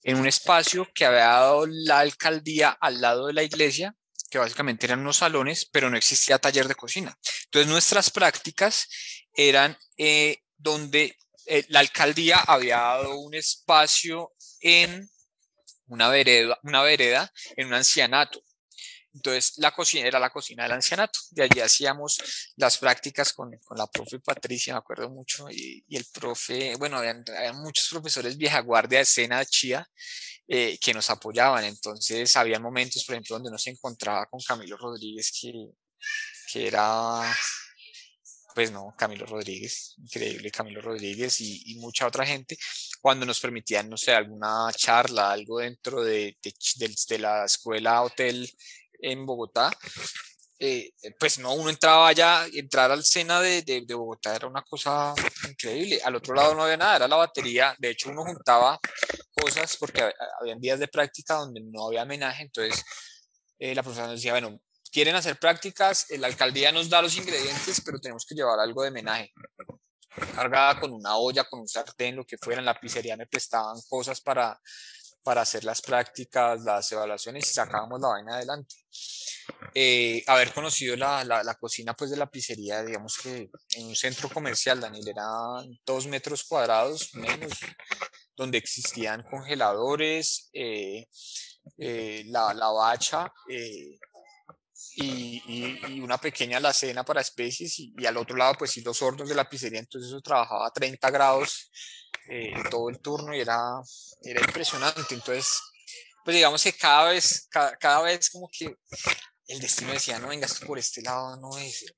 [0.03, 3.95] en un espacio que había dado la alcaldía al lado de la iglesia,
[4.31, 7.17] que básicamente eran unos salones, pero no existía taller de cocina.
[7.45, 8.89] Entonces nuestras prácticas
[9.35, 15.11] eran eh, donde eh, la alcaldía había dado un espacio en
[15.87, 18.43] una vereda, una vereda en un ancianato.
[19.15, 21.19] Entonces, la cocina era la cocina del ancianato.
[21.31, 22.19] De allí hacíamos
[22.57, 27.25] las prácticas con, con la profe Patricia, me acuerdo mucho, y, el profe, bueno, habían,
[27.57, 29.87] muchos profesores vieja guardia de escena Chía
[30.49, 31.65] eh, que nos apoyaban.
[31.65, 35.53] Entonces, había momentos, por ejemplo, donde uno se encontraba con Camilo Rodríguez, que,
[36.51, 37.21] que era,
[38.55, 42.57] pues no, Camilo Rodríguez, increíble Camilo Rodríguez y, mucha otra gente,
[43.01, 48.03] cuando nos permitían, no sé, alguna charla, algo dentro de, de, de, de la escuela,
[48.03, 48.51] hotel
[49.03, 49.71] en Bogotá,
[50.65, 54.63] eh, pues no, uno entraba allá, entrar al Sena de, de, de, Bogotá era una
[54.63, 55.13] cosa
[55.49, 56.01] increíble.
[56.05, 57.75] Al otro lado no había nada, era la batería.
[57.81, 58.79] De hecho, uno juntaba
[59.33, 62.45] cosas porque había días de práctica donde no había homenaje.
[62.45, 62.85] Entonces,
[63.59, 64.61] eh, la profesora nos decía, bueno,
[64.93, 68.91] quieren hacer prácticas, la alcaldía nos da los ingredientes, pero tenemos que llevar algo de
[68.91, 69.33] homenaje.
[70.37, 72.61] Cargada con una olla, con un sartén, lo que fuera.
[72.61, 74.61] En la pizzería me prestaban cosas para
[75.23, 78.75] para hacer las prácticas, las evaluaciones y sacábamos la vaina adelante.
[79.75, 84.29] Eh, haber conocido la, la, cocina pues de la pizzería, digamos que en un centro
[84.29, 87.53] comercial, Daniel, eran dos metros cuadrados menos,
[88.37, 91.07] donde existían congeladores, eh,
[91.79, 93.99] eh, la, la, bacha y,
[94.97, 99.01] y, y, una pequeña alacena para especies y, y, al otro lado pues sí los
[99.01, 101.71] hornos de la pizzería, entonces eso trabajaba a 30 grados
[102.29, 103.81] eh, todo el turno y era,
[104.23, 105.15] era impresionante.
[105.15, 105.61] Entonces,
[106.25, 108.77] pues digamos que cada vez, cada, cada, vez como que
[109.47, 111.93] el destino decía, no vengas por este lado, no es.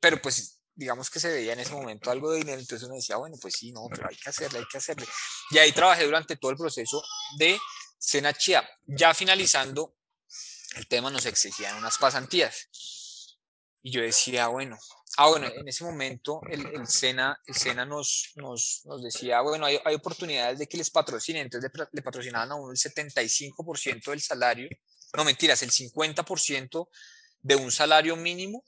[0.00, 3.16] Pero pues digamos que se veía en ese momento algo de dinero, entonces uno decía,
[3.16, 5.06] bueno, pues sí, no, pero hay que hacerle, hay que hacerle.
[5.50, 7.02] Y ahí trabajé durante todo el proceso
[7.36, 7.58] de
[7.98, 8.68] Senachia.
[8.86, 9.94] Ya finalizando
[10.76, 12.68] el tema nos exigían unas pasantías.
[13.82, 14.78] Y yo decía, bueno,
[15.16, 19.66] ah, bueno, en ese momento el, el SENA, el SENA nos, nos, nos decía, bueno,
[19.66, 24.10] hay, hay, oportunidades de que les patrocinen, entonces le, le patrocinaban a uno el 75%
[24.10, 24.68] del salario,
[25.14, 26.88] no mentiras, el 50%
[27.42, 28.64] de un salario mínimo,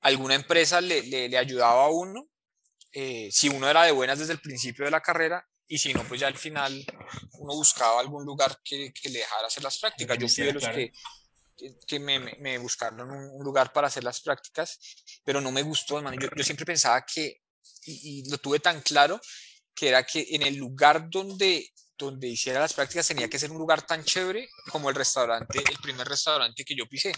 [0.00, 2.28] alguna empresa le, le, le ayudaba a uno,
[2.92, 6.02] eh, si uno era de buenas desde el principio de la carrera, y si no,
[6.04, 6.72] pues ya al final
[7.32, 10.16] uno buscaba algún lugar que, que le dejara hacer las prácticas.
[10.18, 10.78] Yo fui de los claro.
[10.78, 10.92] que
[11.86, 14.78] que me, me buscaron un, lugar para hacer las prácticas,
[15.24, 16.16] pero no me gustó, hermano.
[16.20, 17.42] Yo, yo siempre pensaba que,
[17.84, 19.20] y, y, lo tuve tan claro,
[19.74, 23.58] que era que en el lugar donde, donde hiciera las prácticas tenía que ser un
[23.58, 27.12] lugar tan chévere como el restaurante, el primer restaurante que yo pisé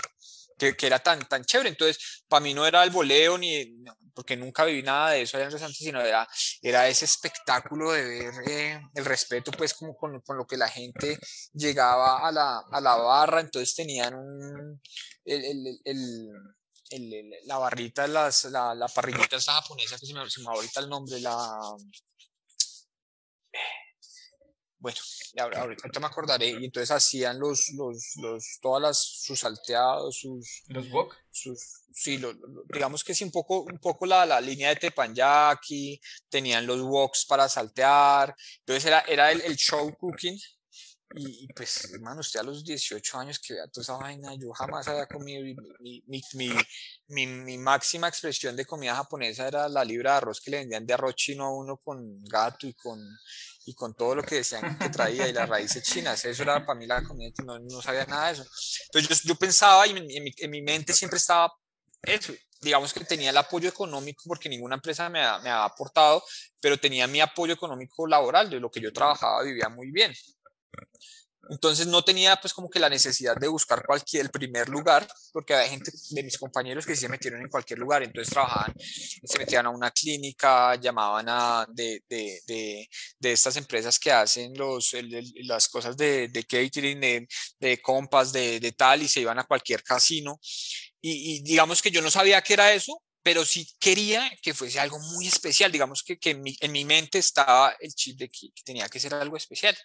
[0.60, 1.70] que, era tan, tan chévere.
[1.70, 3.82] Entonces, para mí no era el voleo, ni,
[4.14, 6.28] porque nunca viví nada de eso allá en sino era,
[6.62, 10.68] era ese espectáculo de ver eh, el respeto, pues, como con, con, lo que la
[10.68, 11.18] gente
[11.52, 14.14] llegaba a la, a la barra, entonces tenían
[15.24, 16.30] el, el
[16.90, 20.80] el, la barrita, las, la, la parrillita esta japonesa que se me, se me ahorita
[20.80, 21.60] el nombre, la
[24.80, 24.98] bueno,
[25.38, 30.62] ahorita, ahorita me acordaré, y entonces hacían los, los, los, todas las, sus salteados, sus...
[30.68, 31.14] ¿Los wok?
[31.30, 34.76] Sus, sí, lo, lo, digamos que sí, un poco, un poco la, la línea de
[34.76, 40.38] tepanyaki, tenían los woks para saltear, entonces era, era el, el show cooking,
[41.14, 44.52] y, y, pues, hermano, usted a los 18 años que vea toda esa vaina, yo
[44.52, 46.52] jamás había comido, mi, mi, mi,
[47.08, 50.86] mi, mi máxima expresión de comida japonesa era la libra de arroz que le vendían
[50.86, 53.00] de arroz chino a uno con gato y con
[53.66, 56.24] y con todo lo que decían que traía y las raíces chinas.
[56.24, 58.46] Eso era para mí la comida, no, no sabía nada de eso.
[58.86, 61.52] Entonces yo, yo pensaba y en, en, mi, en, mi, mente siempre estaba
[62.02, 62.32] eso.
[62.60, 66.22] Digamos que tenía el apoyo económico porque ninguna empresa me ha, me ha aportado,
[66.60, 70.12] pero tenía mi apoyo económico laboral, de lo que yo trabajaba vivía muy bien.
[71.50, 75.54] Entonces no tenía pues como que la necesidad de buscar cualquier el primer lugar, porque
[75.54, 79.66] había gente de mis compañeros que se metieron en cualquier lugar, entonces trabajaban, se metían
[79.66, 82.88] a una clínica, llamaban a de, de, de,
[83.18, 87.28] de estas empresas que hacen los, el, el, las cosas de, de catering, de,
[87.58, 90.38] de compas, de, de tal, y se iban a cualquier casino.
[91.00, 94.80] Y, y digamos que yo no sabía qué era eso, pero sí quería que fuese
[94.80, 98.28] algo muy especial, digamos que, que en, mi, en mi mente estaba el chip de
[98.28, 99.76] que, que tenía que ser algo especial.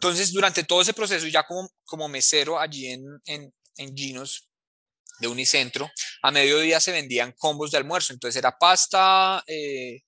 [0.00, 4.48] Entonces, durante todo ese proceso, ya como, como mesero allí en, en, en Ginos
[5.18, 5.90] de Unicentro,
[6.22, 8.14] a mediodía se vendían combos de almuerzo.
[8.14, 10.00] Entonces era pasta, eh,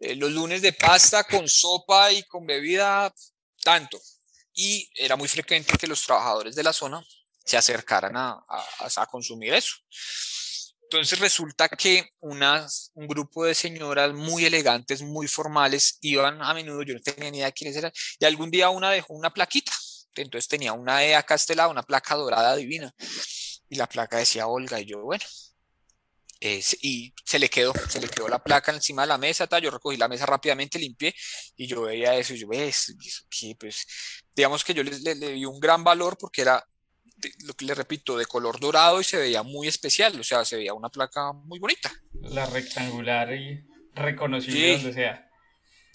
[0.00, 3.14] eh, los lunes de pasta con sopa y con bebida,
[3.62, 4.00] tanto.
[4.54, 7.04] Y era muy frecuente que los trabajadores de la zona
[7.44, 8.66] se acercaran a, a,
[8.96, 9.74] a consumir eso.
[10.94, 16.82] Entonces resulta que unas, un grupo de señoras muy elegantes, muy formales, iban a menudo,
[16.82, 17.90] yo no tenía ni idea de quiénes eran,
[18.20, 19.72] y algún día una dejó una plaquita.
[20.14, 22.94] Entonces tenía una E acá a este lado, una placa dorada divina.
[23.68, 25.24] Y la placa decía Olga, y yo, bueno.
[26.38, 29.72] Y se le quedó, se le quedó la placa encima de la mesa, tal, yo
[29.72, 31.12] recogí la mesa rápidamente, limpié,
[31.56, 32.94] y yo veía eso, y yo, ves.
[33.58, 33.84] Pues,
[34.36, 36.64] digamos que yo le, le, le di un gran valor porque era
[37.44, 40.56] lo que le repito, de color dorado y se veía muy especial, o sea, se
[40.56, 41.92] veía una placa muy bonita.
[42.22, 43.64] La rectangular y
[43.94, 45.30] reconocible sí, donde sea.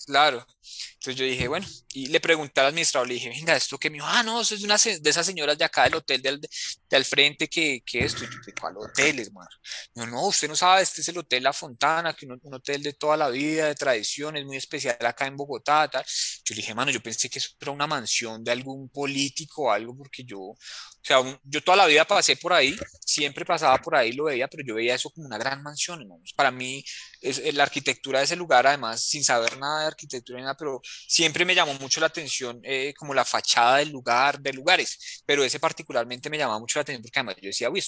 [0.05, 0.45] Claro.
[0.93, 3.95] Entonces yo dije, bueno, y le pregunté al administrador, le dije, venga, esto que me
[3.95, 6.41] dijo, ah, no, eso es de, una, de esas señoras de acá del hotel del,
[6.41, 6.49] de,
[6.97, 9.47] al frente que, que esto, yo, ¿de cuál hotel es, man?
[9.95, 12.83] No, no, usted no sabe, este es el Hotel La Fontana, que un, un hotel
[12.83, 16.03] de toda la vida, de tradiciones, muy especial acá en Bogotá, tal.
[16.43, 19.71] Yo le dije, mano, yo pensé que eso era una mansión de algún político o
[19.71, 20.53] algo, porque yo,
[21.01, 22.75] o sea, un, yo toda la vida pasé por ahí,
[23.05, 26.33] siempre pasaba por ahí, lo veía, pero yo veía eso como una gran mansión, hermanos.
[26.35, 26.83] Para mí,
[27.21, 30.81] es, la arquitectura de ese lugar, además, sin saber nada de arquitectura ni nada, pero
[30.83, 35.43] siempre me llamó mucho la atención eh, como la fachada del lugar, de lugares, pero
[35.43, 37.83] ese particularmente me llamaba mucho la atención porque además yo decía, uy,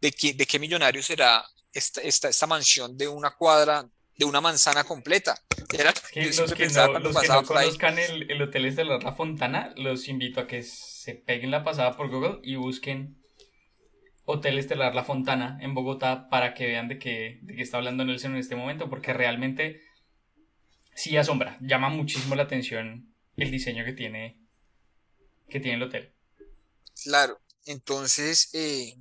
[0.00, 4.42] ¿de qué, de qué millonario será esta, esta, esta mansión de una cuadra, de una
[4.42, 5.40] manzana completa?
[5.72, 9.72] Era, es los que no, los que no conozcan el, el Hotel Estelar La Fontana,
[9.76, 10.58] los invito a que
[11.02, 13.20] se peguen la pasada por Google y busquen
[14.24, 18.04] Hotel Estelar La Fontana en Bogotá para que vean de qué, de qué está hablando
[18.04, 19.82] Nelson en este momento, porque realmente
[20.94, 24.38] sí asombra, llama muchísimo la atención el diseño que tiene,
[25.48, 26.14] que tiene el hotel.
[27.02, 28.94] Claro, entonces, eh,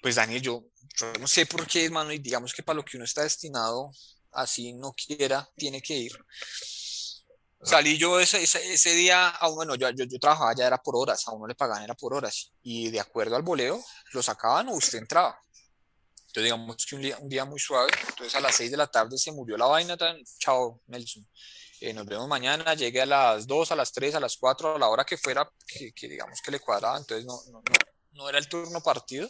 [0.00, 0.64] pues Daniel, yo,
[0.98, 3.92] yo, no sé por qué, hermano, y digamos que para lo que uno está destinado,
[4.32, 6.12] así no quiera, tiene que ir.
[7.62, 10.94] Salí yo ese, ese, ese día, ah, bueno, yo, yo, yo, trabajaba ya era por
[10.94, 13.82] horas, a uno le pagaban era por horas, y de acuerdo al boleo,
[14.12, 15.40] lo sacaban o usted entraba.
[16.36, 18.86] Entonces digamos que un día, un día muy suave, entonces a las 6 de la
[18.86, 21.26] tarde se murió la vaina, tan, chao Nelson
[21.80, 24.78] eh, nos vemos mañana, llegue a las 2, a las 3, a las 4, a
[24.78, 27.74] la hora que fuera, que, que digamos que le cuadraba, entonces no, no, no,
[28.12, 29.28] no, era el turno partido.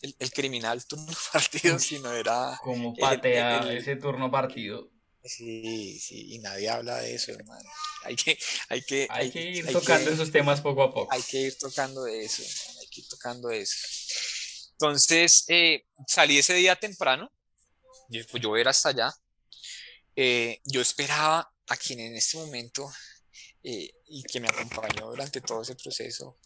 [0.00, 2.58] el, criminal turno partido, sino era...
[2.62, 4.90] Como patea ese turno partido.
[5.22, 7.68] Sí, sí, y nadie habla de eso, hermano.
[8.04, 11.12] Hay que, hay que, hay, que ir tocando esos temas poco a poco.
[11.12, 12.42] Hay que ir tocando eso,
[12.80, 13.76] hay que ir tocando eso.
[14.72, 17.30] Entonces, eh, salí ese día temprano,
[18.08, 19.12] yo, pues yo era hasta allá.
[20.16, 22.90] Eh, yo esperaba a quien en este momento
[23.62, 26.38] eh, y que me acompañó durante todo ese proceso,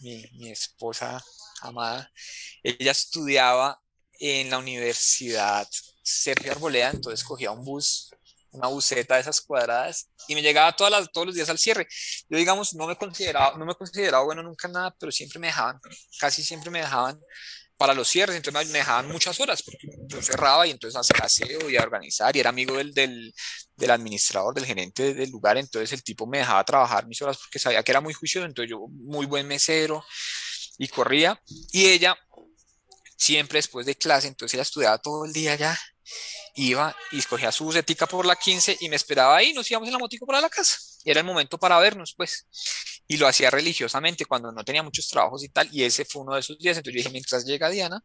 [0.00, 1.22] mi, mi esposa
[1.60, 2.10] amada,
[2.62, 3.80] ella estudiaba
[4.18, 5.68] en la Universidad
[6.06, 8.10] Sergio Arboleda, entonces cogía un bus,
[8.52, 11.88] una buseta de esas cuadradas y me llegaba todas las, todos los días al cierre.
[12.28, 15.80] Yo, digamos, no me consideraba, no me consideraba bueno nunca nada, pero siempre me dejaban,
[16.20, 17.20] casi siempre me dejaban
[17.76, 21.68] para los cierres, entonces me dejaban muchas horas porque yo cerraba y entonces hacía aseo
[21.68, 23.34] y a organizar y era amigo del, del,
[23.74, 27.58] del, administrador, del gerente del lugar, entonces el tipo me dejaba trabajar mis horas porque
[27.58, 30.04] sabía que era muy juicioso, entonces yo muy buen mesero
[30.78, 31.38] y corría
[31.72, 32.16] y ella
[33.18, 35.78] siempre después de clase, entonces ella estudiaba todo el día ya
[36.54, 39.92] iba y escogía su busetica por la 15 y me esperaba ahí, nos íbamos en
[39.92, 40.78] la motico para la casa.
[41.04, 42.46] Era el momento para vernos, pues.
[43.06, 45.68] Y lo hacía religiosamente cuando no tenía muchos trabajos y tal.
[45.72, 46.76] Y ese fue uno de esos días.
[46.76, 48.02] Entonces dije, mientras llega Diana,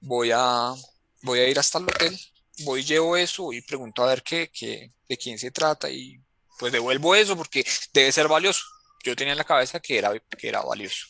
[0.00, 0.74] voy a,
[1.22, 2.18] voy a ir hasta el hotel,
[2.64, 6.20] voy, llevo eso y pregunto a ver qué, qué, de quién se trata y
[6.58, 8.62] pues devuelvo eso porque debe ser valioso.
[9.02, 11.06] Yo tenía en la cabeza que era, que era valioso.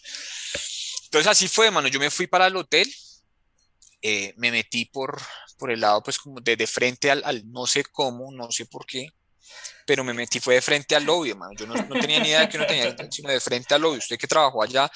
[1.05, 1.89] Entonces así fue, mano.
[1.89, 2.89] Yo me fui para el hotel,
[4.01, 5.21] eh, me metí por,
[5.61, 8.67] por el lado, pues como de, de frente al, al, no sé cómo, no sé
[8.67, 9.11] por qué,
[9.87, 11.53] pero me metí fue de frente al lobby, hermano.
[11.57, 13.99] Yo no, no, tenía ni idea de que uno tenía, sino de frente al lobby.
[13.99, 14.91] Usted que trabajó allá,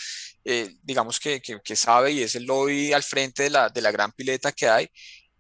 [0.45, 3.83] eh, digamos que, que, que, sabe y es el lobby al frente de la, de
[3.83, 4.89] la gran pileta que hay.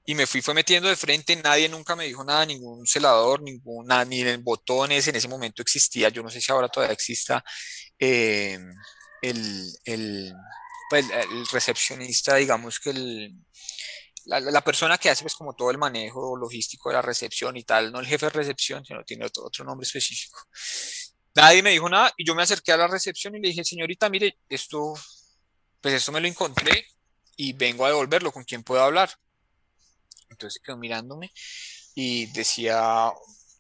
[0.06, 4.04] Y me fui, fue metiendo de frente, nadie nunca me dijo nada, ningún celador, ninguna,
[4.04, 7.42] ni el botones en ese momento existía, yo no sé si ahora todavía exista
[7.98, 8.58] eh,
[9.22, 10.34] el, el,
[10.90, 13.34] pues, el recepcionista, digamos que el,
[14.26, 17.92] la, persona que hace pues como todo el manejo logístico de la recepción y tal,
[17.92, 20.40] no el jefe de recepción, sino tiene otro, otro nombre específico.
[21.34, 24.08] Nadie me dijo nada y yo me acerqué a la recepción y le dije, señorita,
[24.08, 24.94] mire, esto,
[25.80, 26.86] pues esto me lo encontré
[27.36, 29.10] y vengo a devolverlo, ¿con quién puedo hablar?
[30.30, 31.32] Entonces quedó mirándome
[31.94, 33.12] y decía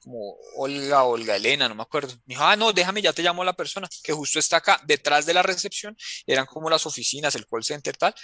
[0.04, 2.12] como Olga, Olga Elena, no me acuerdo.
[2.26, 4.80] Me dijo, ah, no, déjame, ya te llamo a la persona que justo está acá,
[4.84, 5.96] detrás de la recepción,
[6.26, 8.14] eran como las oficinas, el call center, tal,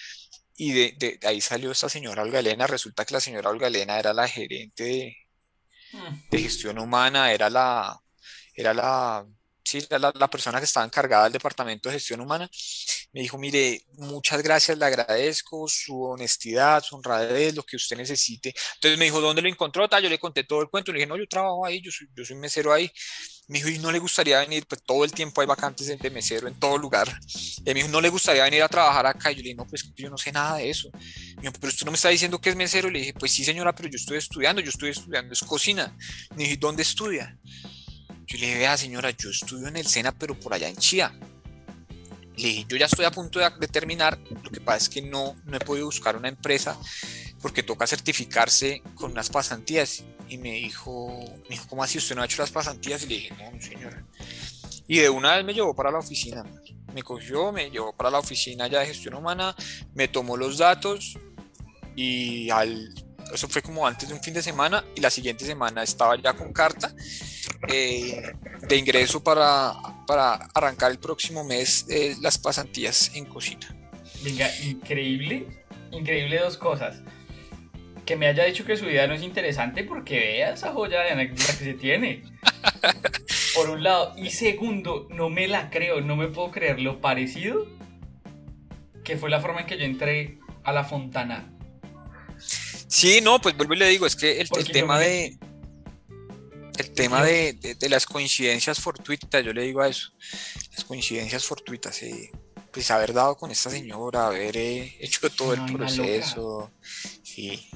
[0.63, 2.67] y de, ahí salió esta señora Olga Elena.
[2.67, 5.17] Resulta que la señora Olga Elena era la gerente de,
[6.31, 6.43] de mm.
[6.43, 7.99] gestión humana, era la,
[8.55, 9.27] era la,
[9.71, 12.49] sí, era la, persona que estaba encargada del departamento de gestión humana.
[13.13, 18.55] Me dijo, mire, muchas gracias, le agradezco su honestidad, su honradez, lo que usted necesite.
[18.75, 19.89] Entonces me dijo, ¿dónde lo encontró?
[19.89, 20.93] Yo le conté todo el cuento.
[20.93, 22.91] Le dije, no, yo trabajo ahí, yo soy, mesero ahí.
[23.49, 24.65] Me dijo, ¿y no le gustaría venir?
[24.67, 27.09] Pues todo el tiempo hay vacantes de mesero en todo lugar.
[27.59, 29.33] Y me dijo, ¿no le gustaría venir a trabajar acá?
[29.33, 30.91] Y yo le dije, no, pues yo no sé nada de eso.
[31.43, 32.91] Pero usted no me está diciendo que es mesero.
[32.91, 35.97] Le dije, pues sí, señora, pero yo estoy estudiando, yo estoy estudiando, es cocina.
[36.37, 37.37] Me dije, ¿dónde estudia?
[38.31, 41.13] Yo le dije, vea señora, yo estudio en el SENA, pero por allá en Chía.
[42.37, 45.35] Le dije, yo ya estoy a punto de, terminar, lo que pasa es que no,
[45.45, 46.79] no he podido buscar una empresa
[47.43, 50.05] porque toca certificarse con unas pasantías.
[50.29, 51.09] Y me dijo,
[51.43, 53.03] me dijo, ¿cómo así usted no ha hecho las pasantías?
[53.03, 54.07] Y le dije, no, señora.
[54.87, 56.45] Y de una vez me llevó para la oficina.
[56.95, 59.57] Me cogió, me llevó para la oficina ya de gestión humana,
[59.95, 61.19] me tomó los datos
[61.97, 62.95] y al,
[63.33, 66.33] eso fue como antes de un fin de semana y la siguiente semana estaba ya
[66.33, 66.95] con carta
[67.69, 68.33] eh,
[68.69, 69.75] de ingreso para,
[70.07, 73.75] para arrancar el próximo mes eh, las pasantías en cocina.
[74.23, 75.47] Venga, increíble,
[75.91, 77.01] increíble dos cosas.
[78.05, 81.11] Que me haya dicho que su vida no es interesante porque vea esa joya de
[81.11, 82.23] anécdota que se tiene.
[83.55, 84.15] Por un lado.
[84.17, 87.67] Y segundo, no me la creo, no me puedo creer lo parecido
[89.05, 91.51] que fue la forma en que yo entré a la Fontana.
[92.39, 95.37] Sí, no, pues vuelvo y le digo, es que el, el tema de
[96.81, 100.13] el tema de, de, las coincidencias fortuitas, yo le digo a eso,
[100.75, 102.31] las coincidencias fortuitas, eh,
[102.73, 106.71] pues haber dado con esta señora, haber eh, hecho todo el proceso,
[107.23, 107.69] sí.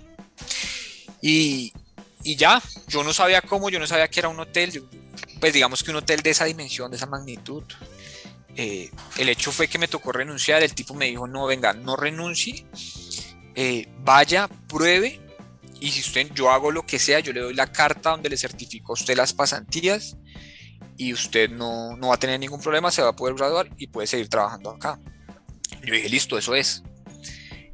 [1.20, 1.72] Y,
[2.22, 4.84] y, ya, yo no sabía cómo, yo no sabía que era un hotel,
[5.40, 7.64] pues digamos que un hotel de esa dimensión, de esa magnitud.
[8.56, 11.96] Eh, el hecho fue que me tocó renunciar, el tipo me dijo, no, venga, no
[11.96, 12.66] renuncie,
[13.54, 15.20] eh, vaya, pruebe,
[15.80, 18.36] y si usted, yo hago lo que sea, yo le doy la carta donde le
[18.36, 20.16] certifico a usted las pasantías
[20.96, 23.88] y usted no, no va a tener ningún problema, se va a poder graduar y
[23.88, 25.00] puede seguir trabajando acá.
[25.84, 26.82] Yo dije, listo, eso es.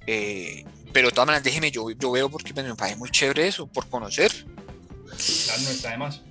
[0.07, 3.66] Eh, pero de todas maneras, déjeme, yo, yo veo porque me parece muy chévere eso,
[3.66, 4.32] por conocer.
[4.34, 6.22] Claro, no está de más.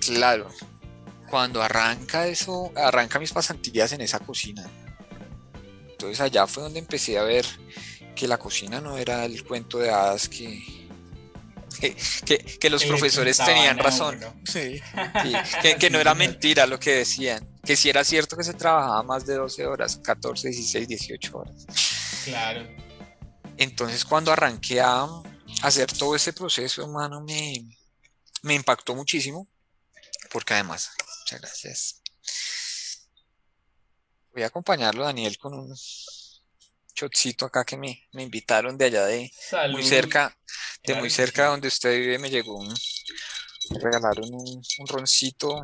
[0.00, 0.48] Claro.
[1.30, 4.70] Cuando arranca eso, arranca mis pasantías en esa cocina.
[5.90, 7.46] Entonces allá fue donde empecé a ver
[8.14, 10.83] que la cocina no era el cuento de hadas que,
[11.80, 14.20] que, los profesores tenían razón.
[14.52, 19.02] que, que, no era mentira lo que decían, que si era cierto que se trabajaba
[19.02, 21.66] más de 12 horas, 14, 16, 18 horas.
[22.24, 22.66] Claro.
[23.56, 25.06] Entonces cuando arranqué a
[25.62, 27.54] hacer todo ese proceso, hermano, me,
[28.42, 29.48] me impactó muchísimo,
[30.30, 32.00] porque además, muchas gracias.
[34.32, 35.74] Voy a acompañarlo, Daniel, con un
[36.94, 39.30] chocito acá que me, invitaron de allá de
[39.70, 40.36] muy cerca,
[40.84, 42.68] de muy cerca de donde usted vive, me llegó un,
[43.70, 45.62] me regalaron un, roncito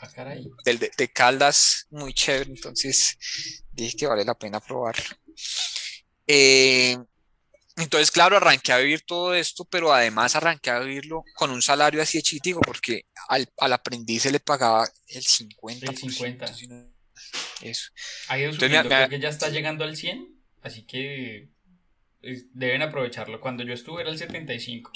[0.00, 3.16] ah, de, Caldas, muy chévere, entonces
[3.72, 5.16] dije que vale la pena probarlo.
[6.26, 6.96] Eh,
[7.78, 12.02] entonces, claro, arranqué a vivir todo esto, pero además arranqué a vivirlo con un salario
[12.02, 15.88] así de chiquitico, porque al, aprendiz se le pagaba el 50%.
[15.88, 16.54] El 50.
[17.62, 17.90] Eso.
[18.28, 20.28] Ahí Entonces, creo que ya está llegando al 100,
[20.62, 21.48] así que
[22.20, 23.40] deben aprovecharlo.
[23.40, 24.92] Cuando yo estuve era el 75.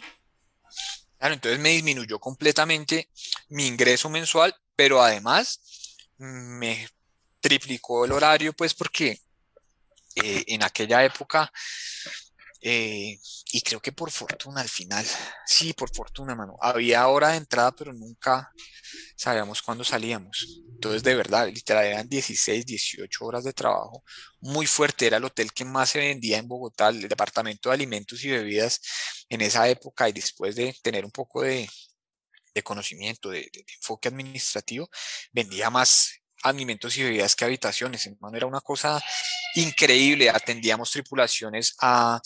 [1.19, 3.09] Claro, entonces me disminuyó completamente
[3.49, 5.61] mi ingreso mensual, pero además
[6.19, 6.89] me
[7.41, 9.21] triplicó el horario, pues porque
[10.17, 11.53] eh, en aquella época,
[12.65, 13.19] eh,
[13.53, 15.05] y creo que por fortuna al final,
[15.45, 18.53] sí, por fortuna, mano, había hora de entrada, pero nunca
[19.17, 20.63] sabíamos cuándo salíamos.
[20.75, 24.05] Entonces, de verdad, literal, eran 16, 18 horas de trabajo.
[24.41, 28.23] Muy fuerte, era el hotel que más se vendía en Bogotá, el departamento de alimentos
[28.25, 28.81] y bebidas
[29.29, 31.69] en esa época y después de tener un poco de,
[32.63, 34.89] conocimiento, de, enfoque administrativo,
[35.33, 36.13] vendía más
[36.45, 38.09] alimentos y bebidas que habitaciones.
[38.35, 39.03] Era una cosa
[39.57, 40.31] increíble.
[40.31, 42.21] Atendíamos tripulaciones a,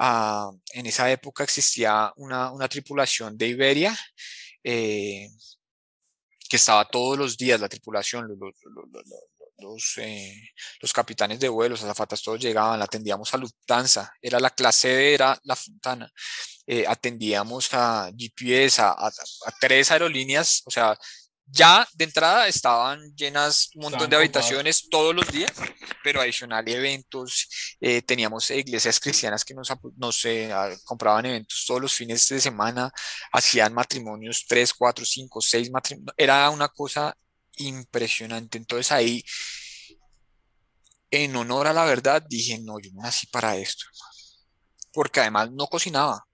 [0.00, 3.96] en esa época existía una, tripulación de Iberia.
[4.62, 5.28] Eh,
[6.50, 8.26] que estaba todos los días la tripulación,
[9.58, 10.34] los, eh,
[10.80, 15.38] los, capitanes de vuelo, los azafatas, todos llegaban, atendíamos a Lufthansa, era la clase era
[15.44, 16.10] la Fontana,
[16.66, 19.12] eh, atendíamos a GPS, a,
[19.60, 20.98] tres aerolíneas, o sea,
[21.52, 25.52] ya de entrada estaban llenas un montón de habitaciones todos los días,
[26.04, 30.22] pero adicional eventos, eh, teníamos iglesias cristianas que nos, nos
[30.84, 32.92] compraban eventos todos los fines de semana,
[33.32, 37.16] hacían matrimonios 3, 4, 5, 6 matrimonios, era una cosa
[37.56, 38.58] impresionante.
[38.58, 39.24] Entonces ahí,
[41.10, 43.86] en honor a la verdad, dije, no, yo no nací para esto,
[44.92, 46.24] porque además no cocinaba.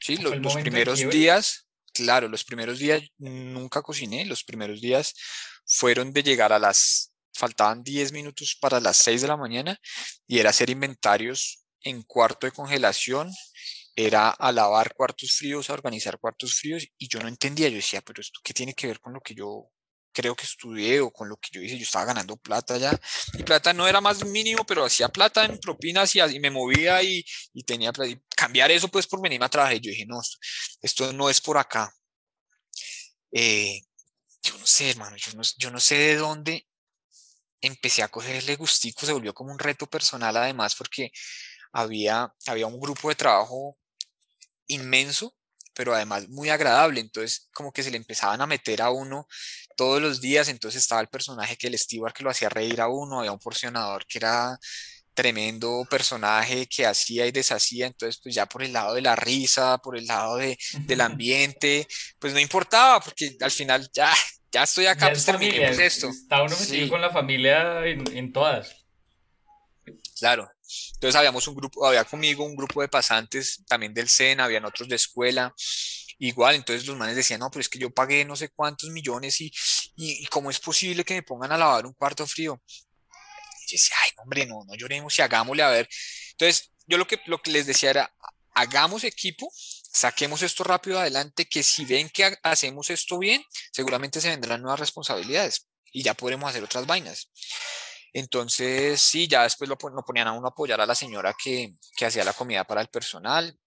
[0.00, 0.16] ¿sí?
[0.16, 1.65] Los, los primeros días
[1.96, 5.14] Claro, los primeros días nunca cociné, los primeros días
[5.66, 9.78] fueron de llegar a las, faltaban 10 minutos para las 6 de la mañana
[10.26, 13.32] y era hacer inventarios en cuarto de congelación,
[13.96, 18.02] era a lavar cuartos fríos, a organizar cuartos fríos y yo no entendía, yo decía,
[18.02, 19.70] pero esto qué tiene que ver con lo que yo
[20.16, 22.98] creo que estudié o con lo que yo hice, yo estaba ganando plata ya.
[23.34, 27.02] Mi plata no era más mínimo, pero hacía plata en propinas y, y me movía
[27.02, 28.18] y, y tenía plata.
[28.34, 29.76] cambiar eso pues por venirme a trabajar.
[29.76, 30.18] Y yo dije, no,
[30.80, 31.94] esto, no es por acá.
[33.30, 33.82] Eh,
[34.42, 36.66] yo no sé, hermano, yo no, yo no sé de dónde
[37.60, 41.10] empecé a cogerle gustico, se volvió como un reto personal además porque
[41.72, 43.76] había, había un grupo de trabajo
[44.66, 45.36] inmenso
[45.76, 47.00] pero además muy agradable.
[47.00, 49.28] Entonces, como que se le empezaban a meter a uno
[49.76, 50.48] todos los días.
[50.48, 53.38] Entonces estaba el personaje que el steward que lo hacía reír a uno, había un
[53.38, 54.58] porcionador que era
[55.16, 59.78] tremendo personaje que hacía y deshacía, entonces pues ya por el lado de la risa,
[59.78, 64.12] por el lado de, del ambiente, pues no importaba, porque al final ya,
[64.52, 66.10] ya estoy acá, pues terminemos esto.
[66.10, 68.76] Está uno metido con la familia en, en todas.
[70.18, 70.50] Claro,
[70.94, 74.86] entonces habíamos un grupo, había conmigo un grupo de pasantes también del SENA, habían otros
[74.86, 75.54] de escuela,
[76.18, 79.40] igual, entonces los manes decían, no, pero es que yo pagué no sé cuántos millones
[79.40, 79.52] y,
[79.96, 82.60] y, cómo es posible que me pongan a lavar un cuarto frío.
[82.68, 85.88] Y yo decía, ay, hombre, no, no lloremos y hagámosle a ver.
[86.32, 88.14] Entonces, yo lo que, lo que les decía era,
[88.54, 94.30] hagamos equipo, saquemos esto rápido adelante, que si ven que hacemos esto bien, seguramente se
[94.30, 97.30] vendrán nuevas responsabilidades y ya podremos hacer otras vainas.
[98.12, 102.06] Entonces, sí, ya después lo, ponían a uno a apoyar a la señora que, que
[102.06, 103.58] hacía la comida para el personal.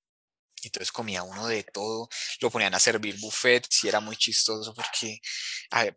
[0.63, 2.09] Entonces comía uno de todo,
[2.41, 5.19] lo ponían a servir buffet, si era muy chistoso porque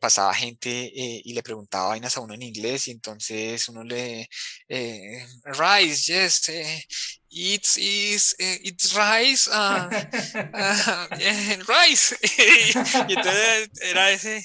[0.00, 4.28] pasaba gente eh, y le preguntaba vainas a uno en inglés y entonces uno le,
[4.68, 6.84] eh, rice, yes, eh,
[7.30, 9.88] it's, it's, it's rice, uh,
[11.68, 12.16] rice.
[13.08, 14.44] y entonces era ese,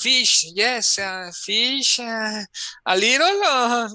[0.00, 2.44] fish, yes, uh, fish, uh,
[2.86, 3.88] a little,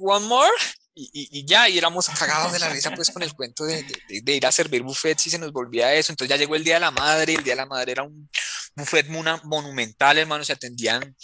[0.00, 0.50] one more
[0.98, 4.52] y, ya, y éramos cagados de la risa pues con el cuento de, ir a
[4.52, 6.10] servir buffets y se nos volvía eso.
[6.10, 8.30] Entonces ya llegó el Día de la Madre, el Día de la Madre era un
[8.74, 11.14] buffet monumental, hermano, se atendían,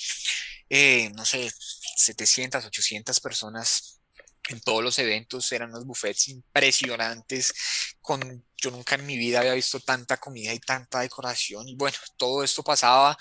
[0.69, 1.51] eh, no sé,
[1.97, 4.01] 700, 800 personas
[4.49, 7.55] en todos los eventos, eran unos buffets impresionantes,
[8.01, 11.97] con, yo nunca en mi vida había visto tanta comida y tanta decoración, y bueno,
[12.17, 13.17] todo esto pasaba,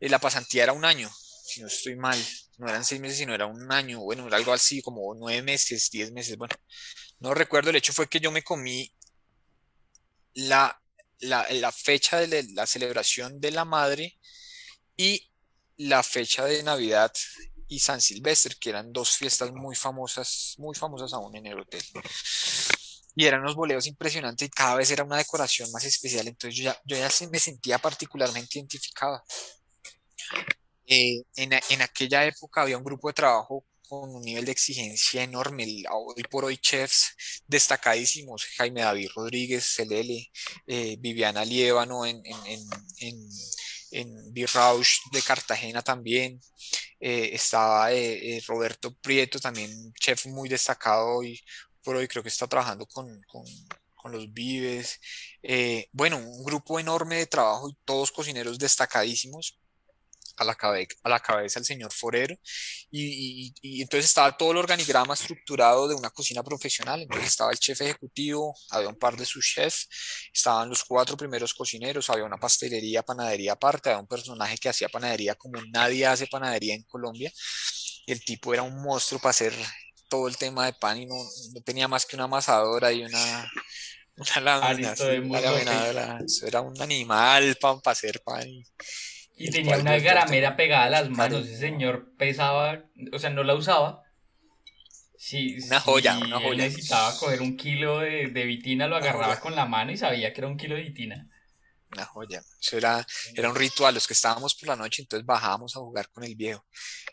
[0.00, 1.10] eh, la pasantía era un año,
[1.46, 2.18] si no estoy mal,
[2.58, 5.90] no eran seis meses, sino era un año, bueno, era algo así, como nueve meses,
[5.90, 6.54] diez meses, bueno,
[7.20, 8.92] no recuerdo, el hecho fue que yo me comí
[10.34, 10.80] la,
[11.20, 14.18] la, la fecha de la celebración de la madre
[14.96, 15.30] y
[15.76, 17.12] la fecha de Navidad
[17.68, 21.82] y San Silvestre, que eran dos fiestas muy famosas, muy famosas aún en el hotel.
[23.16, 26.64] Y eran unos boleos impresionantes y cada vez era una decoración más especial, entonces yo
[26.64, 29.22] ya, yo ya me sentía particularmente identificado.
[30.86, 35.22] Eh, en, en, aquella época había un grupo de trabajo con un nivel de exigencia
[35.22, 35.66] enorme.
[35.90, 40.30] Hoy por hoy chefs destacadísimos, Jaime David Rodríguez, Celele,
[40.66, 42.60] eh, Viviana Liévano en, en,
[42.98, 43.28] en,
[43.90, 46.40] en B-Rausch de Cartagena también.
[47.00, 51.40] Eh, estaba eh, Roberto Prieto, también chef muy destacado hoy
[51.82, 53.44] por hoy, creo que está trabajando con, con,
[53.94, 54.98] con los Vives.
[55.92, 59.58] bueno, un grupo enorme de trabajo y todos cocineros destacadísimos
[60.36, 60.56] a la,
[61.02, 62.36] a la cabeza el señor Forero
[62.90, 67.58] y, y, entonces estaba todo el organigrama estructurado de una cocina profesional, entonces estaba el
[67.58, 69.88] chef ejecutivo, había un par de sus chefs,
[70.32, 74.88] estaban los cuatro primeros cocineros, había una pastelería, panadería aparte, había un personaje que hacía
[74.88, 77.32] panadería como nadie hace panadería en Colombia,
[78.06, 79.54] y el tipo era un monstruo para hacer
[80.08, 83.50] todo el tema de pan y no, no tenía más que una amasadora y una,
[84.16, 88.48] una lámina, eso era un animal para hacer pan.
[88.48, 88.64] Y,
[89.36, 91.46] y tenía una garamera pegada a las manos.
[91.46, 94.02] Ese señor pesaba, o sea, no la usaba.
[95.16, 96.64] Sí, una joya, una joya.
[96.64, 100.40] necesitaba coger un kilo de, de vitina, lo agarraba con la mano y sabía que
[100.40, 101.28] era un kilo de vitina.
[101.92, 102.42] Una joya.
[102.60, 103.94] Eso era, era un ritual.
[103.94, 106.66] Los que estábamos por la noche, entonces bajábamos a jugar con el viejo.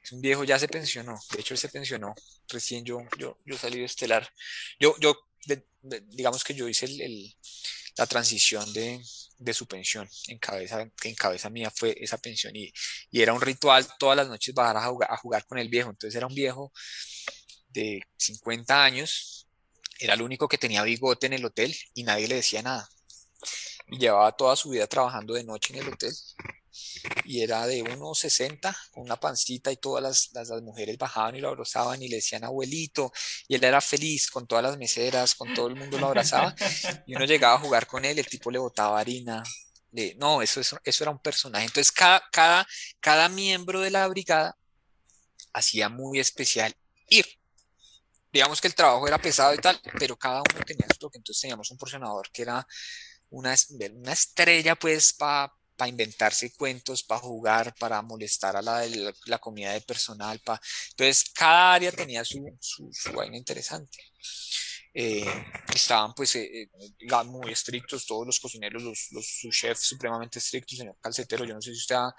[0.03, 1.17] Es un viejo ya se pensionó.
[1.31, 2.15] De hecho, él se pensionó.
[2.49, 4.27] Recién yo, yo, yo salí de estelar.
[4.79, 5.15] Yo, yo
[6.09, 7.35] digamos que yo hice el,
[7.97, 9.01] la transición de,
[9.41, 10.07] de su pensión.
[10.27, 12.71] En cabeza, en cabeza mía fue esa pensión y,
[13.09, 15.89] y era un ritual todas las noches bajar a jugar, a jugar con el viejo.
[15.89, 16.71] Entonces era un viejo
[17.69, 19.47] de 50 años,
[19.99, 22.87] era el único que tenía bigote en el hotel y nadie le decía nada.
[23.87, 26.13] Y llevaba toda su vida trabajando de noche en el hotel
[27.25, 31.49] y era de 1,60 con una pancita y todas las, las, mujeres bajaban y lo
[31.49, 33.11] abrazaban y le decían abuelito
[33.47, 36.55] y él era feliz con todas las meseras, con todo el mundo lo abrazaba
[37.07, 39.43] y uno llegaba a jugar con él, el tipo le botaba harina.
[39.91, 41.65] De, no, eso, eso, eso era un personaje.
[41.65, 42.65] Entonces cada, cada,
[43.01, 44.57] cada miembro de la brigada
[45.53, 46.73] hacía muy especial
[47.07, 47.25] ir.
[48.31, 51.17] Digamos que el trabajo era pesado y tal, pero cada uno tenía su toque.
[51.17, 52.65] Entonces teníamos un porcionador que era
[53.29, 53.53] una,
[53.93, 58.85] una estrella pues para para inventarse cuentos, para jugar, para molestar a la,
[59.25, 60.39] la comunidad de personal.
[60.41, 60.61] Pa...
[60.91, 63.97] Entonces, cada área tenía su, su, vaina interesante.
[64.93, 65.25] Eh,
[65.73, 70.97] estaban pues eh, eh, muy estrictos todos los cocineros, los, los chefs supremamente estrictos, señor
[71.01, 72.13] Calcetero, yo no sé si usted ha,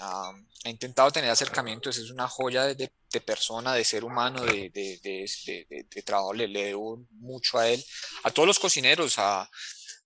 [0.00, 0.32] ha,
[0.64, 6.02] intentado tener acercamiento, es una joya de, de, persona, de ser humano, de, de, de
[6.02, 7.84] trabajo, le, le, debo mucho a él,
[8.24, 9.48] a todos los cocineros, a,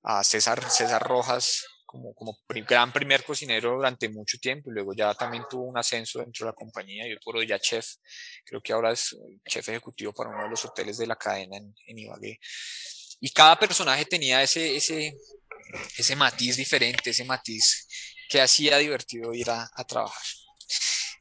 [0.02, 1.64] a César, César Rojas,
[1.96, 6.18] como, como gran primer cocinero durante mucho tiempo y luego ya también tuvo un ascenso
[6.20, 7.86] dentro de la compañía y por hoy ya chef,
[8.44, 9.16] creo que ahora es
[9.48, 12.38] chef ejecutivo para uno de los hoteles de la cadena en, en Ibagué.
[13.20, 15.16] Y cada personaje tenía ese, ese,
[15.96, 17.88] ese matiz diferente, ese matiz
[18.28, 20.24] que hacía divertido ir a, a trabajar.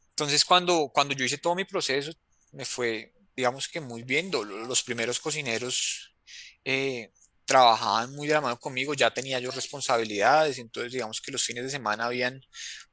[0.10, 2.12] Entonces cuando, cuando yo hice todo mi proceso,
[2.52, 6.16] me fue, digamos que muy bien, los primeros cocineros
[6.64, 7.12] eh,
[7.46, 11.64] trabajaban muy de la mano conmigo, ya tenía yo responsabilidades, entonces digamos que los fines
[11.64, 12.42] de semana habían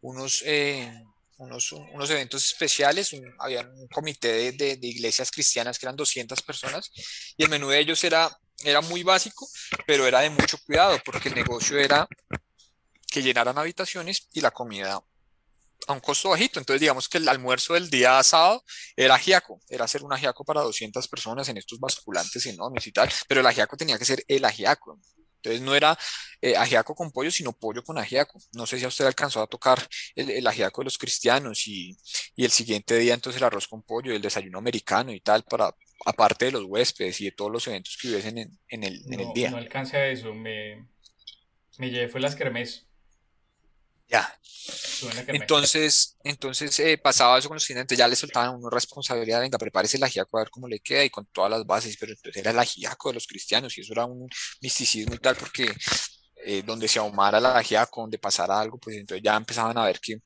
[0.01, 0.93] unos, eh,
[1.39, 6.91] unos, unos, eventos especiales, había un comité de, de, iglesias cristianas que eran 200 personas
[7.37, 8.31] y el menú de ellos era,
[8.63, 9.49] era muy básico,
[9.87, 12.07] pero era de mucho cuidado porque el negocio era
[13.07, 15.03] que llenaran habitaciones y la comida
[15.87, 16.59] a un costo bajito.
[16.59, 18.65] Entonces, digamos que el almuerzo del día sábado
[18.97, 23.09] era ajiaco, era hacer un ajiaco para 200 personas en estos basculantes enormes y tal,
[23.29, 24.99] pero el ajiaco tenía que ser el ajiaco.
[25.43, 25.99] Entonces no era
[26.41, 28.39] eh, ajiaco con pollo, sino pollo con ajiaco.
[28.53, 31.97] No sé si a usted alcanzó a tocar el, el ajiaco de los cristianos y,
[32.37, 35.75] y, el siguiente día entonces el arroz con pollo, el desayuno americano y tal, para
[36.07, 39.15] aparte de los huéspedes y de todos los eventos que hubiesen en, en, el, no,
[39.15, 39.51] en el día.
[39.51, 40.89] No alcancé a eso, me,
[41.79, 42.87] me llevé fue las kermés.
[44.09, 44.39] Ya.
[45.27, 49.97] Entonces, entonces eh, pasaba eso con los clientes, ya le soltaban una responsabilidad, venga, prepárese
[49.97, 52.53] el ajiaco a ver cómo le queda y con todas las bases, pero entonces era
[52.53, 54.29] el ajiaco de los cristianos y eso era un
[54.61, 55.73] misticismo y tal, porque
[56.45, 59.99] eh, donde se ahumara el ajiaco, donde pasara algo, pues entonces ya empezaban a ver
[60.01, 60.19] que,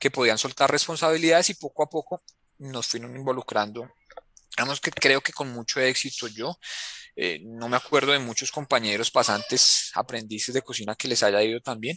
[0.00, 2.22] que podían soltar responsabilidades y poco a poco
[2.58, 3.88] nos fueron involucrando
[4.56, 6.56] digamos que creo que con mucho éxito yo.
[7.16, 11.60] Eh, no me acuerdo de muchos compañeros pasantes, aprendices de cocina que les haya ido
[11.60, 11.96] también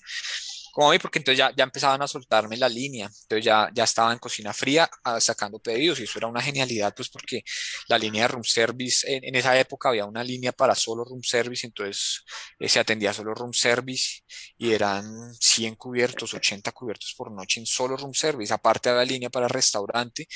[0.77, 4.13] como a porque entonces ya, ya empezaban a soltarme la línea, entonces ya, ya estaba
[4.13, 7.41] en cocina fría ah, sacando pedidos y eso era una genialidad, pues porque
[7.87, 11.65] la línea de room service, en, esa época había una línea para solo room service,
[11.65, 12.23] entonces
[12.59, 14.21] eh, se atendía solo room service
[14.55, 19.31] y eran 100 cubiertos, 80 cubiertos por noche en solo room service, aparte había línea
[19.31, 20.27] para restaurante,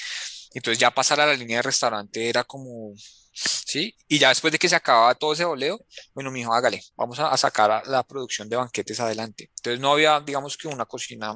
[0.56, 2.96] entonces ya pasar a la línea de restaurante era como
[3.34, 3.96] ¿sí?
[4.08, 7.20] Y ya después de que se acababa todo ese boleo, bueno, mi hijo, hágale, vamos
[7.20, 9.52] a, sacar la producción de banquetes adelante.
[9.58, 11.36] Entonces no había, digamos que una cocina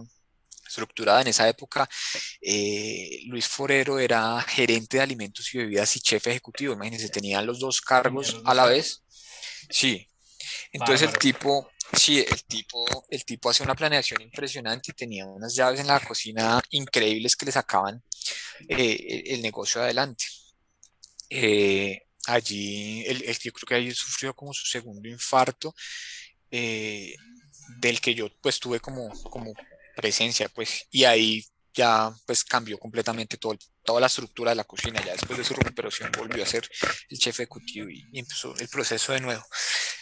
[0.67, 1.87] estructurada en esa época.
[2.41, 7.59] Eh, Luis Forero era gerente de alimentos y bebidas y chef ejecutivo, imagínense, tenían los
[7.59, 9.03] dos cargos a la vez.
[9.69, 10.07] Sí.
[10.71, 15.55] Entonces el tipo, sí, el tipo, el tipo hace una planeación impresionante y tenía unas
[15.55, 18.03] llaves en la cocina increíbles que le sacaban
[18.67, 20.25] eh, el negocio adelante.
[21.29, 25.73] Eh, allí, el, yo creo que allí sufrió como su segundo infarto,
[26.51, 27.15] eh,
[27.79, 29.53] del que yo pues tuve como, como
[29.95, 35.03] presencia, pues, y ahí ya pues cambió completamente todo, toda la estructura de la cocina,
[35.03, 36.67] ya después de su recuperación volvió a ser
[37.09, 39.43] el chef ejecutivo y, empezó el proceso de nuevo.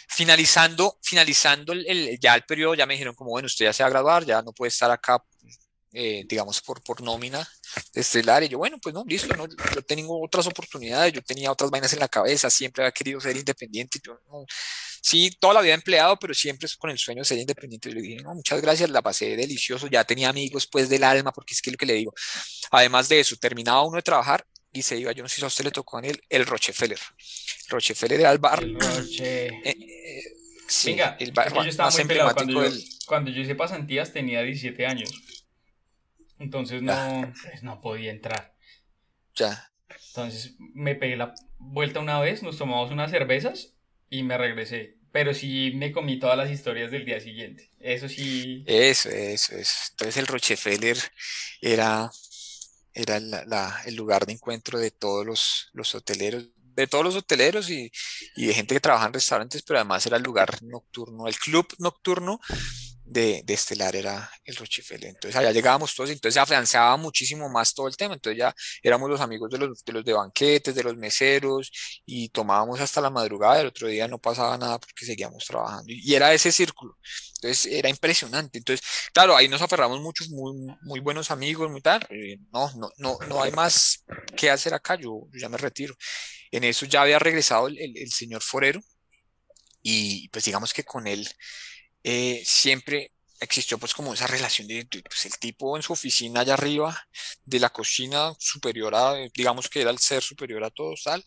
[0.08, 3.88] Finalizando, finalizando el, ya el periodo, ya me dijeron como, bueno, usted ya se va
[3.88, 5.22] a graduar, ya no puede estar acá
[5.96, 7.48] eh, digamos, por, por nómina
[7.94, 8.42] estelar.
[8.42, 11.92] Y yo, bueno, pues no, listo, no, yo tengo otras oportunidades, yo tenía otras vainas
[11.92, 14.00] en la cabeza, siempre había querido ser independiente.
[14.04, 14.44] Yo, no,
[15.00, 17.88] sí, toda la vida empleado, pero siempre con el sueño de ser independiente.
[17.88, 21.32] Yo le dije, no, muchas gracias, la pasé delicioso, ya tenía amigos pues del alma,
[21.32, 22.12] porque es que lo que le digo.
[22.72, 25.46] Además de eso, terminaba uno de trabajar y se iba, yo no sé si a
[25.46, 26.98] usted le tocó en él, el Rochefeller.
[27.68, 28.62] Rochefeller era el bar.
[28.64, 29.46] El Roche.
[29.46, 30.22] Eh, eh,
[30.66, 34.42] sí, Venga, el bar yo estaba más emblemático cuando, yo, cuando yo hice pasantías tenía
[34.42, 35.10] 17 años.
[36.38, 38.54] Entonces no, pues, no podía entrar.
[39.34, 39.70] Ya.
[40.08, 43.74] Entonces me pegué la vuelta una vez, nos tomamos unas cervezas
[44.10, 44.98] y me regresé.
[45.12, 47.70] Pero sí me comí todas las historias del día siguiente.
[47.78, 48.64] Eso sí.
[48.66, 49.74] Eso, eso, eso.
[49.90, 50.96] Entonces el Rochefeller
[51.60, 52.10] era,
[52.92, 53.16] era
[53.86, 57.92] el lugar de encuentro de todos los, los hoteleros, de todos los hoteleros y,
[58.34, 61.66] y, de gente que trabaja en restaurantes, pero además era el lugar nocturno, el club
[61.78, 62.40] nocturno
[63.04, 65.08] de, de, Estelar era el Rochefele.
[65.08, 68.14] Entonces allá llegábamos todos, entonces se afianzaba muchísimo más todo el tema.
[68.14, 71.70] Entonces ya éramos los amigos de los, de los de banquetes, de los meseros,
[72.06, 73.60] y tomábamos hasta la madrugada.
[73.60, 75.84] El otro día no pasaba nada porque seguíamos trabajando.
[75.92, 76.96] Y, era ese círculo.
[77.36, 78.58] Entonces era impresionante.
[78.58, 82.06] Entonces, claro, ahí nos aferramos muchos muy, muy buenos amigos, muy tal.
[82.10, 84.04] Eh, no, no, no, no hay más
[84.36, 84.96] que hacer acá.
[84.96, 85.94] Yo, ya me retiro.
[86.50, 88.80] En eso ya había regresado el, el señor Forero.
[89.82, 91.28] Y pues digamos que con él
[92.04, 96.54] eh, siempre existió pues como esa relación de, pues, el tipo en su oficina allá
[96.54, 96.96] arriba
[97.44, 101.24] de la cocina superior a, digamos que era el ser superior a todos, tal,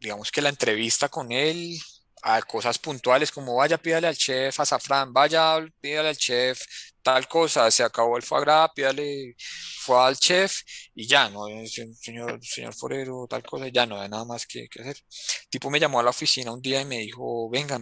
[0.00, 1.78] digamos que la entrevista con él
[2.24, 6.60] a cosas puntuales como vaya pídale al chef azafrán, vaya pídale al chef
[7.02, 9.34] tal cosa, se acabó el foie gras, pídale
[9.80, 10.60] fue al chef
[10.94, 14.82] y ya, no, señor, señor forero, tal cosa, ya no hay nada más que, que
[14.82, 14.96] hacer.
[14.96, 17.78] El tipo me llamó a la oficina un día y me dijo, venga,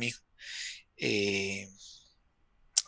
[0.96, 1.68] eh,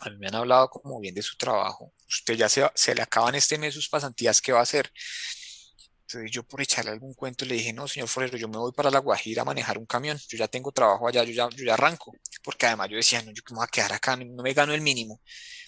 [0.03, 1.92] a mí me han hablado como bien de su trabajo.
[2.09, 4.92] Usted ya se, le acaban este mes sus pasantías, ¿qué va a hacer?
[6.03, 8.90] Entonces yo por echarle algún cuento le dije, no, señor Forero, yo me voy para
[8.90, 12.66] La Guajira a manejar un camión, yo ya tengo trabajo allá, yo ya, arranco, porque
[12.66, 15.20] además yo decía, no, yo me voy a quedar acá, no, me gano el mínimo.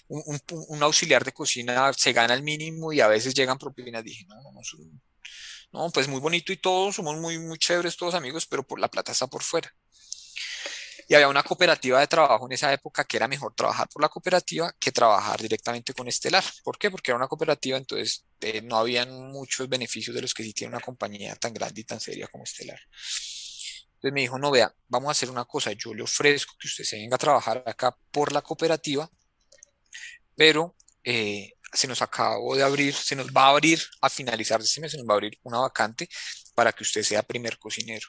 [0.07, 4.03] Un, auxiliar de cocina se gana el mínimo y a veces llegan propinas.
[4.03, 4.61] Dije, no, no, no,
[5.71, 9.11] no, pues muy bonito y todos, somos muy, muy chéveres todos amigos, pero la plata
[9.13, 9.73] está por fuera
[11.07, 14.09] y había una cooperativa de trabajo en esa época que era mejor trabajar por la
[14.09, 16.43] cooperativa que trabajar directamente con Estelar.
[16.63, 16.89] ¿Por qué?
[16.89, 20.73] Porque era una cooperativa, entonces eh, no habían muchos beneficios de los que sí tiene
[20.75, 22.79] una compañía tan grande y tan seria como Estelar.
[23.95, 26.83] Entonces me dijo, no, vea, vamos a hacer una cosa, yo le ofrezco que usted
[26.83, 29.09] se venga a trabajar acá por la cooperativa,
[30.35, 34.81] pero eh, se nos acabó de abrir, se nos va a abrir a finalizar este
[34.81, 36.09] mes, se nos va a abrir una vacante
[36.55, 38.07] para que usted sea primer cocinero.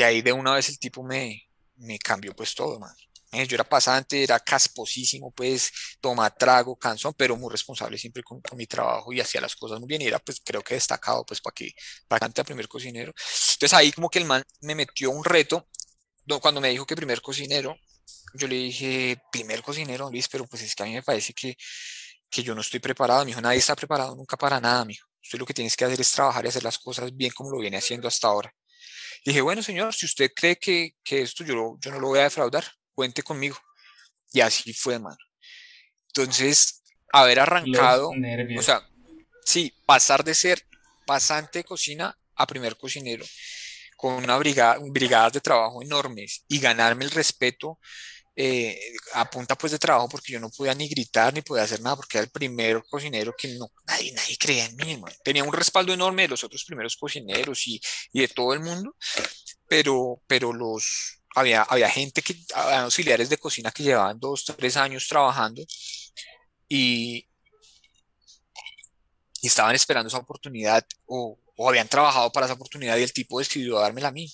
[0.00, 1.46] Y ahí de una vez el tipo me,
[1.76, 2.94] me cambió pues todo, man.
[3.32, 5.70] Eh, yo era pasante, era casposísimo, pues,
[6.00, 9.88] toma trago, cansón, pero muy responsable siempre con, mi trabajo y hacía las cosas muy
[9.88, 11.74] bien y era, pues, creo que destacado, pues, para que,
[12.08, 13.12] para a primer cocinero.
[13.12, 15.68] Entonces ahí como que el man me metió un reto,
[16.40, 17.76] cuando me dijo que primer cocinero,
[18.32, 21.58] yo le dije, primer cocinero, Luis, pero pues es que a mí me parece que,
[22.30, 25.06] que yo no estoy preparado, mi hijo, nadie está preparado nunca para nada, mijo.
[25.22, 27.58] Usted lo que tienes que hacer es trabajar y hacer las cosas bien como lo
[27.58, 28.54] viene haciendo hasta ahora
[29.24, 32.24] dije, bueno, señor, si usted cree que, que esto yo, yo no lo voy a
[32.24, 32.64] defraudar,
[32.94, 33.58] cuente conmigo.
[34.32, 35.18] Y así fue, hermano.
[36.08, 38.10] Entonces, haber arrancado,
[38.56, 38.86] o sea,
[39.44, 40.66] sí, pasar de ser
[41.06, 43.24] pasante de cocina a primer cocinero
[43.96, 47.78] con una brigada, brigadas de trabajo enormes y ganarme el respeto
[48.36, 48.78] eh,
[49.14, 51.96] a punta pues de trabajo porque yo no podía ni gritar ni podía hacer nada
[51.96, 55.92] porque era el primer cocinero que no, nadie, nadie creía en mí, tenía un respaldo
[55.92, 57.80] enorme de los otros primeros cocineros y,
[58.12, 58.94] y de todo el mundo,
[59.68, 64.76] pero, pero los, había, había gente que, había auxiliares de cocina que llevaban dos, tres
[64.76, 65.62] años trabajando
[66.68, 67.28] y,
[69.42, 73.38] y estaban esperando esa oportunidad o, o, habían trabajado para esa oportunidad y el tipo
[73.38, 74.32] decidió dármela a mí.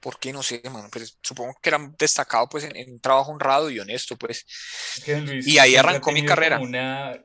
[0.00, 0.32] ¿Por qué?
[0.32, 4.16] No sé, mano, pero supongo que era destacado pues en, un trabajo honrado y honesto,
[4.16, 4.46] pues.
[5.44, 6.60] y ahí arrancó mi carrera.
[6.60, 7.24] Una...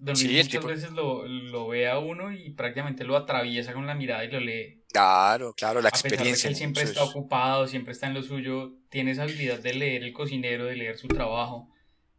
[0.00, 3.96] Don sí, muchas veces lo, lo, ve a uno y prácticamente lo atraviesa con la
[3.96, 4.84] mirada y lo lee.
[4.92, 6.48] Claro, claro, la experiencia.
[6.48, 10.12] él siempre está ocupado, siempre está en lo suyo, tiene esa habilidad de leer el
[10.12, 11.68] cocinero, de leer su trabajo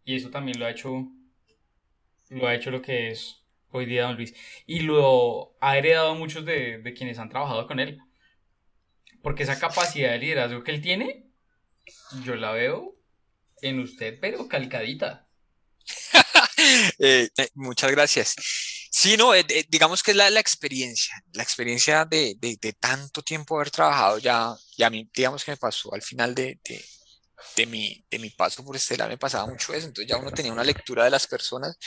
[0.03, 1.07] y eso también lo ha hecho
[2.29, 4.35] lo ha hecho lo que es hoy día Don Luis.
[4.65, 8.01] Y lo ha heredado a muchos de, de quienes han trabajado con él.
[9.21, 11.25] Porque esa capacidad de liderazgo que él tiene,
[12.23, 12.95] yo la veo
[13.61, 15.27] en usted, pero calcadita.
[16.99, 18.35] Eh, eh, muchas gracias.
[18.91, 23.55] Sí, no, eh, digamos que es la, la experiencia, la experiencia de, de, tanto tiempo
[23.55, 26.59] haber trabajado ya, ya a mí, digamos que me pasó al final de,
[27.55, 30.51] de, mi, de mi paso por Estela, me pasaba mucho eso, entonces ya uno tenía
[30.51, 31.77] una lectura de las personas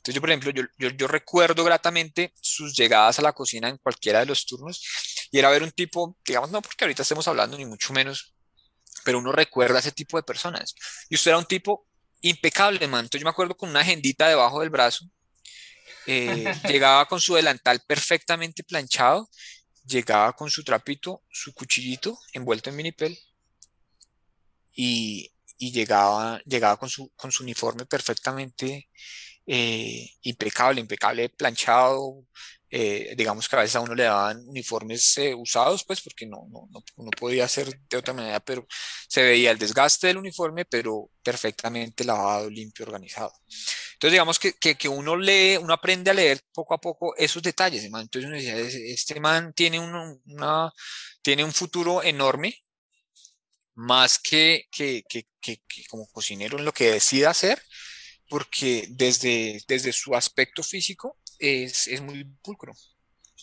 [0.00, 4.20] entonces yo, por ejemplo, yo, yo, recuerdo gratamente sus llegadas a la cocina en cualquiera
[4.20, 4.82] de los turnos
[5.30, 8.34] y era ver un tipo, digamos, no porque ahorita estemos hablando ni mucho menos,
[9.04, 10.74] pero uno recuerda a ese tipo de personas.
[11.08, 11.86] Y usted era un tipo
[12.20, 13.04] impecable, man.
[13.04, 15.04] Entonces yo me acuerdo con una agendita debajo del brazo,
[16.06, 19.28] eh, llegaba con su delantal perfectamente planchado,
[19.84, 23.18] llegaba con su trapito, su cuchillito envuelto en minipel
[24.72, 28.88] y, y llegaba, llegaba con, su, con su uniforme perfectamente
[29.46, 32.24] eh, impecable, impecable planchado.
[32.72, 36.46] Eh, digamos que a veces a uno le daban uniformes eh, usados, pues porque no,
[36.50, 38.66] no, no, podía hacer de otra manera, pero
[39.08, 43.32] se veía el desgaste del uniforme, pero perfectamente lavado, limpio, organizado.
[43.94, 47.42] Entonces, digamos que, que, que uno lee, uno aprende a leer poco a poco esos
[47.42, 47.84] detalles.
[47.84, 50.72] Entonces uno decía, este man tiene, una,
[51.22, 52.54] tiene un futuro enorme,
[53.74, 57.62] más que, que, que, que, como cocinero en lo que decida hacer,
[58.30, 62.72] porque desde, desde su aspecto físico es, es muy pulcro.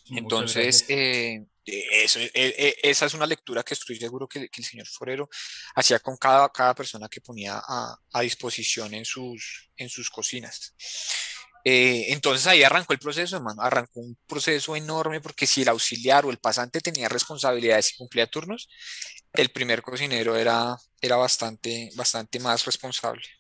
[0.10, 4.66] Entonces, eh, eso, eh, eh, esa es una lectura que estoy seguro que, que, el
[4.66, 5.30] señor Forero
[5.76, 10.74] hacía con cada, cada persona que ponía a, a disposición en sus, en sus cocinas.
[11.66, 16.32] entonces ahí arrancó el proceso, hermano, arrancó un proceso enorme porque si el auxiliar o
[16.32, 18.70] el pasante tenía responsabilidades y cumplía turnos,
[19.34, 23.37] el primer cocinero era, era bastante, bastante más responsable.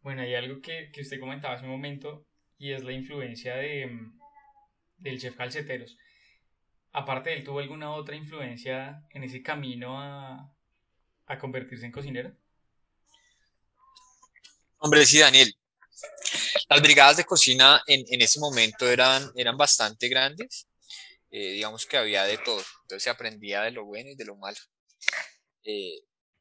[0.00, 2.26] Bueno, hay algo que, que usted comentaba hace un momento
[2.58, 4.18] y es la influencia de, mm,
[4.98, 5.96] del chef calceteros.
[6.92, 10.52] Aparte de él, ¿tuvo alguna otra influencia en ese camino a,
[11.26, 12.34] a convertirse en cocinero?
[14.78, 15.52] Hombre, sí, Daniel.
[16.68, 20.68] Las brigadas de cocina en, en ese momento eran, eran bastante grandes.
[21.30, 22.62] Eh, digamos que había de todo.
[22.82, 24.58] Entonces se aprendía de lo bueno y de lo malo.
[25.64, 26.00] Eh,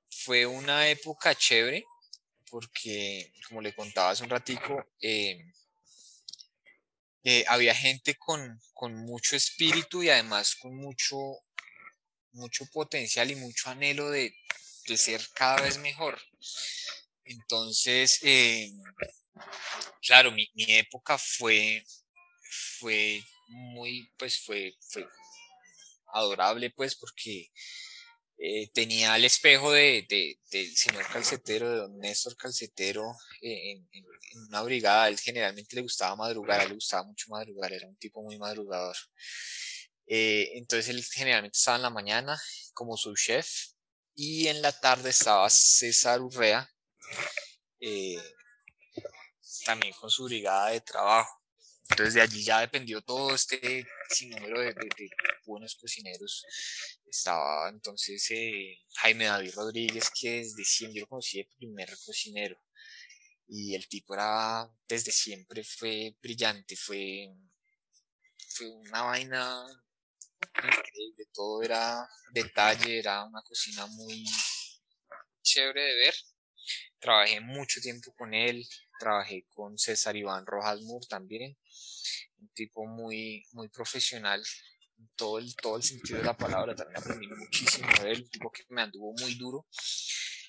[0.10, 1.84] fue una época chévere
[2.50, 5.40] porque, como le contaba hace un ratico, eh,
[7.24, 11.18] eh, había gente con, con, mucho espíritu y además con mucho,
[12.32, 14.34] mucho potencial y mucho anhelo de,
[14.88, 16.22] de ser cada vez mejor.
[17.26, 18.72] Entonces, eh,
[20.02, 21.84] claro, mi, mi, época fue,
[22.80, 25.06] fue muy, pues fue, fue
[26.14, 27.52] adorable, pues, porque
[28.40, 30.06] eh, tenía el espejo de,
[30.52, 33.04] del señor calcetero, de don Néstor Calcetero,
[33.42, 33.88] eh, en,
[34.50, 35.08] una brigada.
[35.08, 38.96] Él generalmente le gustaba madrugar, él le gustaba mucho madrugar, era un tipo muy madrugador.
[40.06, 42.40] Eh, entonces él generalmente estaba en la mañana
[42.74, 43.50] como su chef
[44.14, 46.70] y en la tarde estaba César Urrea,
[49.66, 51.42] también con su brigada de trabajo.
[51.90, 55.10] Entonces de allí ya dependió todo este sinnúmero de, de,
[55.46, 56.46] buenos cocineros.
[57.10, 62.60] Estaba entonces eh, Jaime David Rodríguez, que desde siempre yo lo conocí de primer cocinero.
[63.48, 67.30] Y el tipo era, desde siempre fue brillante, fue,
[68.50, 69.66] fue una vaina
[70.56, 74.26] increíble, todo era detalle, era una cocina muy
[75.42, 76.16] chévere de ver.
[77.00, 78.68] Trabajé mucho tiempo con él,
[79.00, 81.58] trabajé con César Iván Rojas Moore también,
[82.40, 84.44] un tipo muy, muy profesional
[85.16, 88.52] todo el, todo el sentido de la palabra, también aprendí muchísimo de él, un tipo
[88.52, 89.66] que me anduvo muy duro,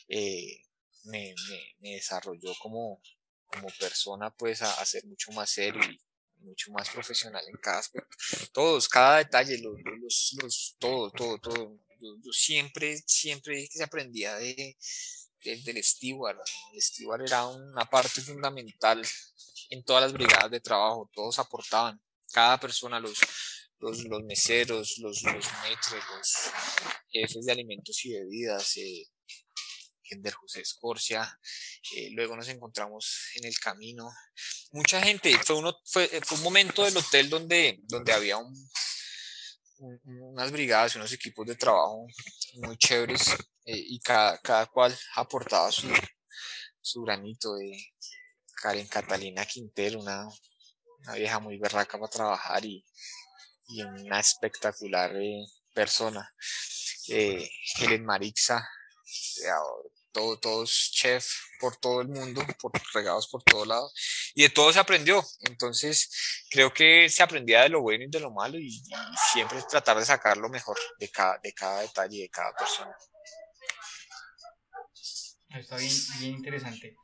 [0.08, 0.62] eh,
[1.04, 3.00] me, me, me, desarrolló como,
[3.46, 5.98] como persona pues a, a, ser mucho más serio y
[6.44, 8.16] mucho más profesional en cada aspecto.
[8.52, 11.78] Todos, cada detalle, los, los, los todo, todo, todo.
[12.00, 14.76] Yo, siempre, siempre se aprendía de,
[15.42, 16.38] del steward.
[16.72, 19.02] El steward era una parte fundamental
[19.70, 22.00] en todas las brigadas de trabajo, todos aportaban,
[22.32, 23.18] cada persona, los,
[23.80, 26.52] los, los meseros, los, los maîtres, los
[27.10, 29.06] jefes de alimentos y bebidas, eh,
[30.02, 31.38] Gender José Escorcia,
[31.94, 34.10] eh, luego nos encontramos en el camino.
[34.72, 38.54] Mucha gente, fue, uno, fue, fue un momento del hotel donde, donde había un,
[39.78, 42.06] unas brigadas unos equipos de trabajo
[42.54, 43.28] muy chéveres
[43.64, 45.88] eh, y cada, cada cual aportaba su,
[46.80, 47.76] su granito de
[48.54, 50.26] Karen Catalina Quintero, una,
[51.00, 52.84] una vieja muy berraca para trabajar y,
[53.68, 55.44] y una espectacular eh,
[55.74, 56.34] persona.
[57.08, 57.48] Eh,
[57.78, 58.68] Helen Marixa,
[60.12, 61.26] todos chef
[61.60, 65.22] por todo el mundo, por, regados por todos lados, y de todo se aprendió.
[65.42, 68.82] Entonces, creo que se aprendía de lo bueno y de lo malo, y,
[69.32, 72.96] siempre tratar de sacar lo mejor de cada, de cada detalle, de cada persona.
[75.50, 76.96] Está bien, bien interesante.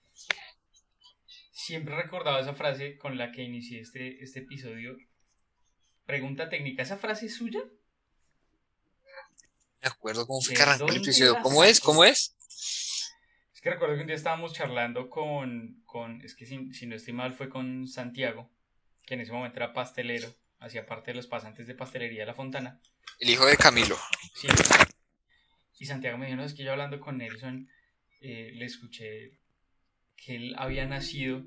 [1.53, 4.97] Siempre he recordado esa frase con la que inicié este, este episodio.
[6.07, 7.61] Pregunta técnica, ¿esa frase es suya?
[9.83, 11.37] Me acuerdo cómo fue que arrancó el episodio.
[11.43, 11.81] ¿Cómo es?
[11.81, 12.37] ¿Cómo es?
[13.55, 16.97] Es que recuerdo que un día estábamos charlando con, con es que si, si no
[16.97, 18.51] estoy mal fue con Santiago,
[19.07, 20.29] que en ese momento era pastelero,
[20.59, 22.81] hacía parte de los pasantes de pastelería de La Fontana.
[23.19, 23.97] El hijo de Camilo.
[24.35, 24.49] Sí.
[25.79, 27.69] Y Santiago me dijo, no, es que yo hablando con Nelson,
[28.21, 29.39] eh, le escuché
[30.17, 31.45] que él había nacido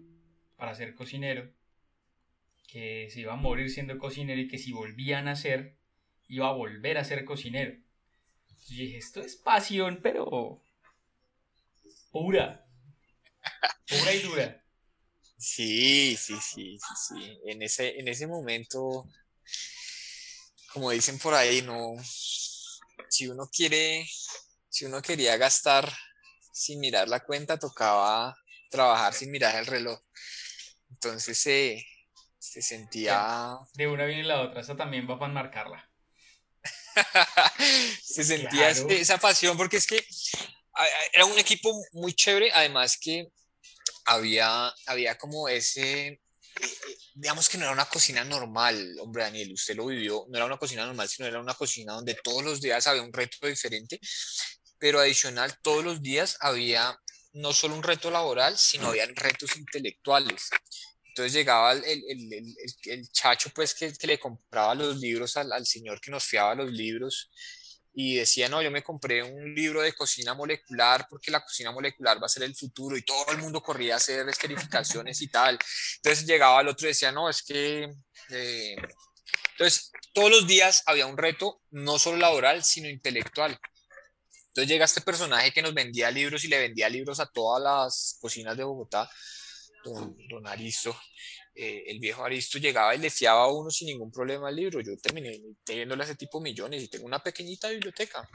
[0.58, 1.52] para ser cocinero,
[2.68, 5.78] que se iba a morir siendo cocinero y que si volvía a nacer,
[6.28, 7.74] iba a volver a ser cocinero.
[8.70, 10.62] Y dije, esto es pasión, pero
[12.12, 12.68] pura.
[13.88, 14.64] Pura y dura.
[15.38, 17.40] Sí, sí, sí, sí, sí.
[17.46, 19.08] En ese, en ese momento,
[20.74, 21.96] como dicen por ahí, no.
[23.10, 24.06] Si uno quiere,
[24.68, 25.92] si uno quería gastar
[26.52, 28.36] sin mirar la cuenta, tocaba
[28.70, 30.02] trabajar sin mirar el reloj.
[30.90, 31.86] Entonces se,
[32.48, 33.58] se sentía...
[33.74, 35.90] De una viene la otra, esa también va para marcarla.
[38.04, 40.06] se sentía esa pasión porque es que
[41.14, 43.28] era un equipo muy chévere, además que
[44.06, 46.20] había, había como ese, eh,
[46.62, 50.46] eh, digamos que no era una cocina normal, hombre Daniel, usted lo vivió, no era
[50.46, 54.00] una cocina normal, sino era una cocina donde todos los días había un reto diferente,
[54.78, 56.98] pero adicional todos los días había
[57.34, 60.50] no solo un reto laboral, sino había retos intelectuales.
[61.18, 65.66] Entonces llegaba el, el, el, chacho pues que, que, le compraba los libros al, al,
[65.66, 67.32] señor que nos fiaba los libros
[67.92, 72.22] y decía, no, yo me compré un libro de cocina molecular porque la cocina molecular
[72.22, 75.58] va a ser el futuro y todo el mundo corría a hacer esterificaciones y tal.
[75.96, 77.92] Entonces llegaba el otro y decía, no, es que...
[78.30, 78.76] Eh...
[79.54, 83.60] Entonces, todos los días había un reto, no solo laboral, sino intelectual.
[84.50, 88.18] Entonces llega este personaje que nos vendía libros y le vendía libros a todas las
[88.22, 89.10] cocinas de Bogotá,
[89.84, 90.98] don, don Aristo.
[91.54, 94.82] Eh, el viejo Aristo llegaba y le fiaba a uno sin ningún problema el libro.
[94.82, 98.28] Yo terminé teniéndole ese tipo millones y tengo una pequeñita biblioteca.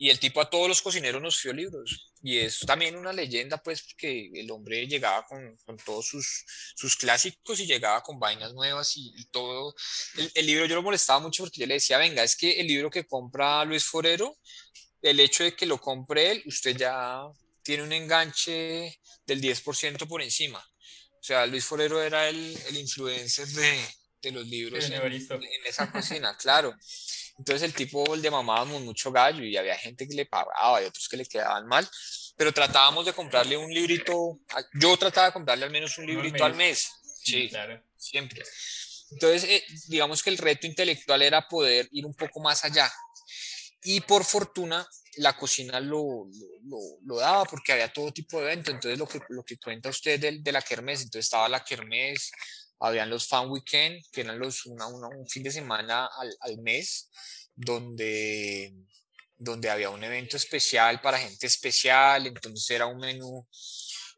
[0.00, 2.12] Y el tipo a todos los cocineros nos fió libros.
[2.22, 6.44] Y es también una leyenda, pues, que el hombre llegaba con, con todos sus,
[6.76, 9.74] sus, clásicos y llegaba con vainas nuevas y, y todo.
[10.16, 12.68] El, el, libro yo lo molestaba mucho porque yo le decía, venga, es que el
[12.68, 14.36] libro que compra Luis Forero
[15.02, 17.22] el hecho de que lo compre él, usted ya
[17.68, 20.58] tiene un enganche del 10% por encima.
[20.58, 23.78] O sea, Luis Forero era el, el influencer de,
[24.22, 26.74] de los libros en, en, esa cocina, claro.
[27.36, 31.10] Entonces el tipo le mamábamos mucho gallo y había gente que le pagaba y otros
[31.10, 31.86] que le quedaban mal,
[32.38, 34.40] pero tratábamos de comprarle un librito,
[34.80, 36.88] yo trataba de comprarle al menos un librito al mes,
[37.22, 37.84] sí, claro.
[37.98, 38.42] siempre.
[39.10, 42.90] Entonces, eh, digamos que el reto intelectual era poder ir un poco más allá,
[43.82, 44.88] y por fortuna,
[45.18, 46.28] la cocina lo,
[47.04, 48.74] lo, daba porque había todo tipo de eventos.
[48.74, 52.30] Entonces, lo que, lo que cuenta usted de, de la kermés, entonces estaba la kermés,
[52.80, 57.10] habían los fan weekend, que eran los, una, un fin de semana al, al, mes,
[57.54, 58.72] donde,
[59.36, 63.46] donde había un evento especial para gente especial, entonces era un menú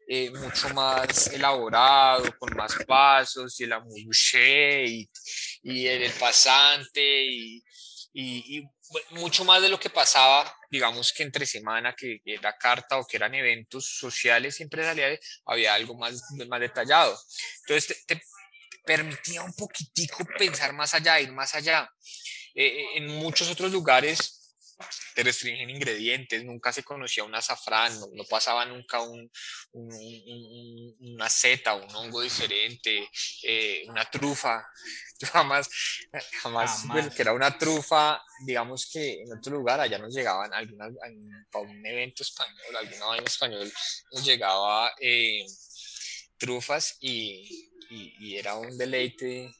[0.07, 5.09] eh, mucho más elaborado, con más pasos, y el amouche, y,
[5.63, 7.63] y el, el pasante, y,
[8.13, 8.69] y, y,
[9.11, 13.17] mucho más de lo que pasaba, digamos que entre semana, que, era carta o que
[13.17, 17.17] eran eventos sociales y empresariales, había algo más, más detallado.
[17.61, 18.23] Entonces te, te
[18.85, 21.89] permitía un poquitico pensar más allá, ir más allá.
[22.53, 24.40] Eh, en muchos otros lugares
[25.15, 29.29] te restringen ingredientes, nunca se conocía un azafrán, no, pasaba nunca un,
[29.73, 33.09] una seta, un hongo diferente,
[33.43, 34.65] eh, una trufa.
[35.33, 35.69] jamás,
[36.41, 36.85] jamás,
[37.15, 40.89] que era una trufa, digamos que en otro lugar, allá nos llegaban, alguna,
[41.51, 43.71] para un evento español, alguna vaina español,
[44.11, 45.45] nos llegaba eh,
[46.37, 49.53] trufas y, y, era un deleite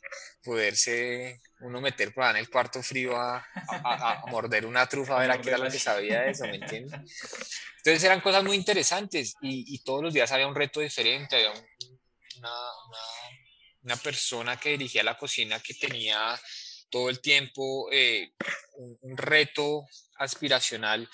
[0.44, 3.46] poderse uno meter por ahí en el cuarto frío a,
[3.84, 6.56] a, morder una trufa, a ver a qué era lo que sabía de eso, ¿me
[6.56, 7.00] entiendes?
[7.78, 11.52] Entonces eran cosas muy interesantes y, y todos los días había un reto diferente, había
[11.52, 11.62] una,
[12.40, 13.00] una,
[13.84, 16.40] una, persona que dirigía la cocina que tenía
[16.90, 18.34] todo el tiempo eh,
[19.02, 19.86] un, reto
[20.18, 21.10] aspiracional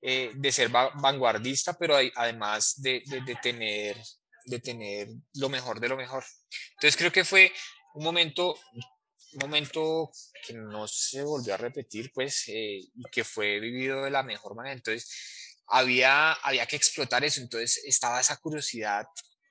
[0.00, 3.96] eh, de ser vanguardista, pero además de, de, de, tener,
[4.44, 6.24] de tener lo mejor de lo mejor.
[6.72, 7.52] Entonces creo que fue
[7.96, 10.10] un momento, un momento
[10.46, 14.54] que no se volvió a repetir, pues, eh, y que fue vivido de la mejor
[14.54, 14.74] manera.
[14.74, 17.40] Entonces, había, había que explotar eso.
[17.40, 19.06] Entonces, estaba esa curiosidad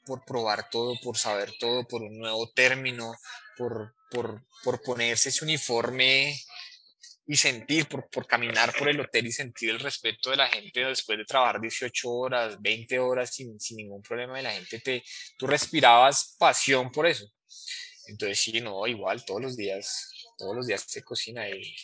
[0.06, 3.16] por probar todo, por saber todo, por un nuevo término,
[3.58, 6.40] por, por, por ponerse ese uniforme
[7.26, 10.86] y sentir, por, por, caminar por el hotel y sentir el respeto de la gente
[10.86, 15.04] después de trabajar 18 horas, 20 horas sin, sin ningún problema de la gente, te,
[15.36, 17.26] tú respirabas pasión por eso.
[18.08, 21.76] Entonces sí, no, igual todos los días, todos los días se cocina y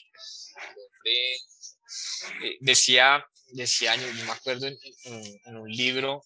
[1.06, 6.23] eh, decía, decía, yo me acuerdo en, un libro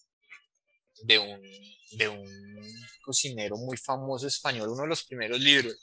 [1.02, 1.40] de un,
[1.92, 5.76] de un cocinero muy famoso español, uno de los primeros libros,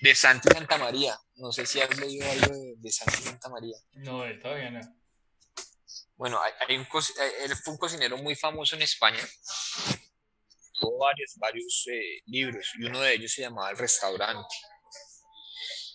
[0.00, 1.18] de Santi Santa María.
[1.36, 3.76] No sé si has leído algo de, de Santi Santa María.
[3.92, 4.80] No, él todavía no.
[6.16, 9.20] Bueno, hay, un, eh, él fue un cocinero muy famoso en España
[10.98, 14.54] varios, varios eh, libros y uno de ellos se llamaba El restaurante.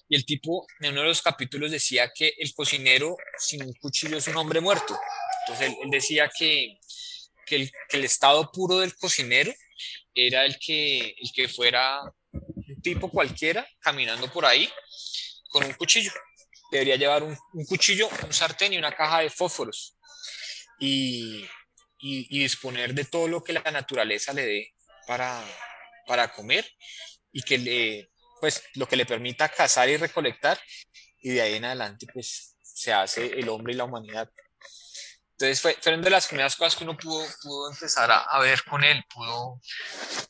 [0.10, 4.18] Y el tipo en uno de los capítulos decía que el cocinero sin un cuchillo
[4.18, 4.98] es un hombre muerto.
[5.46, 6.80] Entonces él, decía que,
[7.46, 9.54] que, el, que, el, estado puro del cocinero
[10.14, 12.02] era el que, el que fuera
[12.34, 14.70] un tipo cualquiera caminando por ahí
[15.50, 16.12] con un cuchillo.
[16.72, 19.96] Debería llevar un, un cuchillo, un sartén y una caja de fósforos.
[20.80, 21.46] Y,
[22.02, 24.74] y, disponer de todo lo que la naturaleza le dé
[25.08, 25.44] para,
[26.08, 26.70] para comer
[27.32, 30.60] y que le, pues, lo que le permita cazar y recolectar
[31.22, 34.30] y de ahí en adelante pues se hace el hombre y la humanidad.
[35.34, 38.84] Entonces fue, fueron de las primeras cosas que uno pudo, pudo empezar a, ver con
[38.84, 39.60] él, pudo,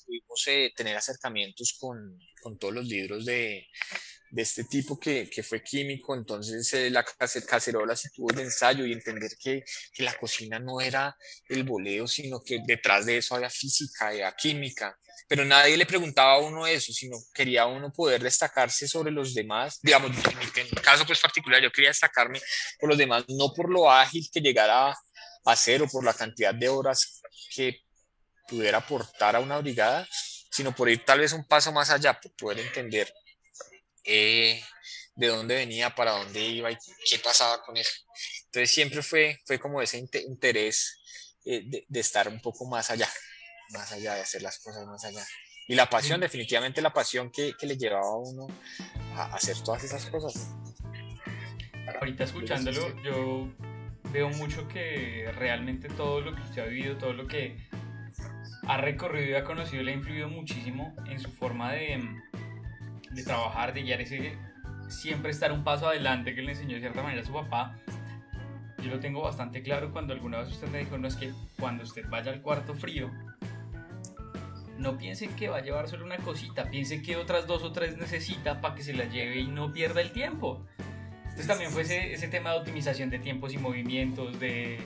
[0.06, 3.68] pudimos eh, tener acercamientos con, con todos los libros de,
[4.32, 8.86] de este tipo que, que fue químico, entonces eh, la cacerola se tuvo de ensayo
[8.86, 9.64] y entender que,
[9.94, 11.16] que, la cocina no era
[11.50, 14.98] el boleo, sino que detrás de eso había física, había química,
[15.28, 19.80] pero nadie le preguntaba a uno eso, sino quería uno poder destacarse sobre los demás,
[19.82, 22.42] digamos, en mi, caso pues particular, yo quería destacarme
[22.80, 25.02] por los demás, no por lo ágil que llegara a,
[25.46, 27.22] hacer o por la cantidad de horas
[27.54, 27.82] que
[28.48, 30.08] pudiera aportar a una brigada,
[30.52, 33.12] sino por ir tal vez un paso más allá, por poder entender
[34.04, 34.62] eh,
[35.16, 36.78] de dónde venía, para dónde iba y
[37.10, 37.92] qué pasaba con eso.
[38.46, 41.00] Entonces siempre fue, fue como ese interés
[41.46, 43.10] eh, de, estar un poco más allá,
[43.70, 45.26] más allá, de hacer las cosas más allá.
[45.68, 48.48] Y la pasión, definitivamente la pasión que, que le llevaba a uno
[49.16, 50.50] a hacer todas esas cosas.
[52.00, 53.48] Ahorita escuchándolo, yo
[54.12, 57.58] veo mucho que realmente todo lo que usted ha vivido, todo lo que
[58.68, 62.04] ha recorrido y ha conocido le ha influido muchísimo en su forma de,
[63.12, 64.38] de trabajar, de guiar ese
[64.92, 67.78] siempre estar un paso adelante que le enseñó de cierta manera a su papá.
[68.84, 71.84] Yo lo tengo bastante claro cuando alguna vez usted me dijo, no es que cuando
[71.84, 73.12] usted vaya al cuarto frío,
[74.78, 77.98] no piensen que va a llevar solo una cosita, piensen que otras dos o tres
[77.98, 80.66] necesita para que se la lleve y no pierda el tiempo.
[81.24, 84.80] Entonces también fue ese, ese tema de optimización de tiempos y movimientos, de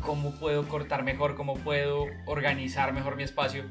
[0.00, 3.64] cómo puedo cortar mejor, cómo puedo organizar mejor mi espacio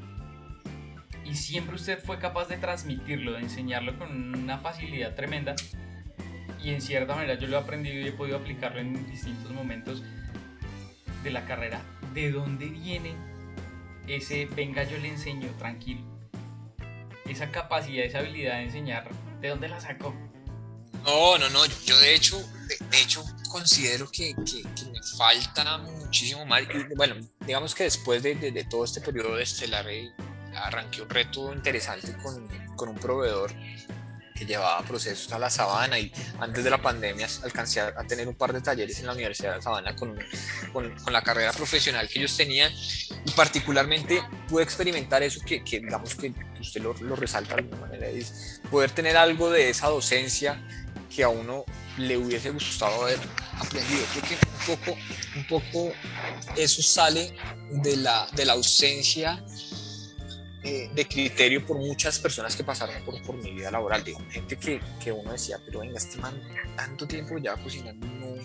[1.32, 5.54] y siempre usted fue capaz de transmitirlo, de enseñarlo con una facilidad tremenda.
[6.62, 10.02] Y en cierta manera yo lo he aprendido y he podido aplicarlo en distintos momentos
[11.24, 11.80] de la carrera.
[12.12, 13.14] ¿De dónde viene
[14.06, 16.02] ese venga yo le enseño tranquilo?
[17.24, 19.08] Esa capacidad, esa habilidad de enseñar,
[19.40, 20.14] ¿de dónde la sacó?
[21.04, 22.38] No, no, no, yo de hecho,
[22.68, 26.64] de, hecho considero que, que, me falta muchísimo más.
[26.94, 29.86] bueno, digamos que después de, de, de todo este periodo de estelar
[30.66, 33.52] arranqué un reto interesante con, con un proveedor
[34.34, 36.10] que llevaba procesos a la sabana y
[36.40, 39.56] antes de la pandemia alcancé a, tener un par de talleres en la Universidad de
[39.56, 40.18] la Sabana con,
[40.72, 42.72] con, con, la carrera profesional que ellos tenían
[43.24, 47.82] y particularmente pude experimentar eso que, que digamos que usted lo, lo, resalta de alguna
[47.82, 50.60] manera, es poder tener algo de esa docencia
[51.14, 51.64] que a uno
[51.98, 53.18] le hubiese gustado haber,
[53.58, 54.02] aprendido.
[54.12, 54.34] Creo que
[54.72, 54.98] un poco,
[55.36, 55.92] un poco
[56.56, 57.34] eso sale
[57.70, 59.44] de la, de la ausencia
[60.64, 64.04] eh, de criterio por muchas personas que pasaron por, por mi vida laboral.
[64.04, 66.40] Digo, gente que, que, uno decía, pero venga, este man
[66.76, 68.36] tanto tiempo ya cocinando no,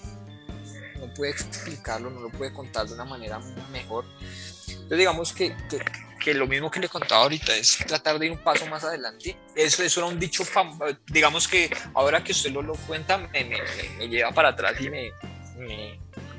[1.00, 3.40] no puede explicarlo, no lo puede contar de una manera
[3.72, 4.06] mejor.
[4.68, 5.80] Entonces digamos que, que,
[6.20, 9.38] que, lo mismo que le contaba ahorita es tratar de ir un paso más adelante.
[9.56, 10.44] Eso, eso era un dicho,
[11.08, 13.60] digamos que ahora que usted lo, lo cuenta, me, me,
[13.98, 15.12] me, lleva para atrás y me,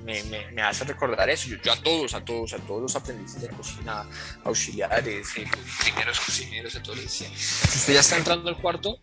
[0.08, 1.48] me, hace recordar eso.
[1.48, 4.06] Yo, yo, a todos, a todos, a todos los aprendices de cocina,
[4.44, 5.46] auxiliares, eh,
[5.80, 8.98] primeros cocineros, a todos les decía, si usted ya está entrando al cuarto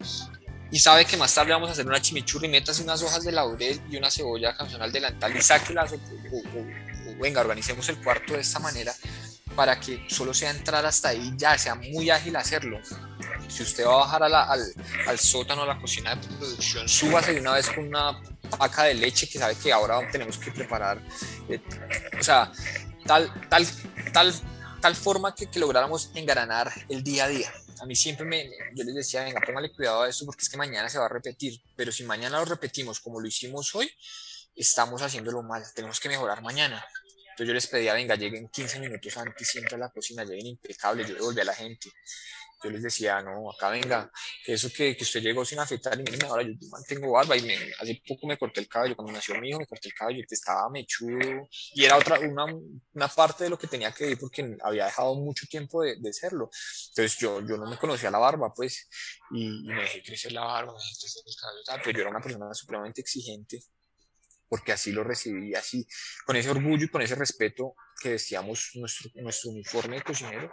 [0.71, 3.79] y sabe que más tarde vamos a hacer una chimichurri, metas unas hojas de laurel
[3.89, 8.41] y una cebolla cancional delantal y sáquelas o, o, o, venga, organicemos el cuarto de
[8.41, 8.93] esta manera
[9.55, 12.79] para que solo sea entrar hasta ahí ya, sea muy ágil hacerlo.
[13.47, 14.61] Si usted va a bajar a la, al,
[15.07, 18.93] al, sótano, a la cocina de producción, súbase de una vez con una paca de
[18.93, 21.01] leche que sabe que ahora tenemos que preparar.
[21.49, 21.61] Eh,
[22.19, 22.51] o sea,
[23.05, 23.65] tal, tal,
[24.13, 24.33] tal,
[24.81, 27.53] tal forma que, que, lográramos engranar el día a día.
[27.81, 30.57] A mí siempre me, yo les decía, venga, póngale cuidado a esto porque es que
[30.57, 33.91] mañana se va a repetir, pero si mañana lo repetimos como lo hicimos hoy,
[34.55, 36.85] estamos haciéndolo mal, tenemos que mejorar mañana.
[37.35, 41.07] Entonces yo les pedía, venga, lleguen 15 minutos antes siempre a la cocina, lleguen impecables,
[41.09, 41.91] yo devolví a la gente.
[42.63, 44.11] Yo les decía, no, acá venga,
[44.43, 47.41] que eso que, que usted llegó sin afeitar, y miren, ahora yo mantengo barba y
[47.41, 50.19] me, hace poco me corté el cabello, cuando nació mi hijo me corté el cabello
[50.19, 51.47] y estaba mechudo.
[51.73, 52.45] Y era otra, una,
[52.93, 56.13] una parte de lo que tenía que ir porque había dejado mucho tiempo de, de
[56.13, 56.49] serlo.
[56.89, 58.89] Entonces yo, yo no me conocía la barba, pues,
[59.31, 62.09] y, y me dejé crecer la barba, me dejé crecer el cabello, pero yo era
[62.11, 63.59] una persona supremamente exigente
[64.55, 65.85] porque así lo recibí, así,
[66.25, 70.49] con ese orgullo y con ese respeto que vestíamos nuestro, nuestro uniforme de cocinero,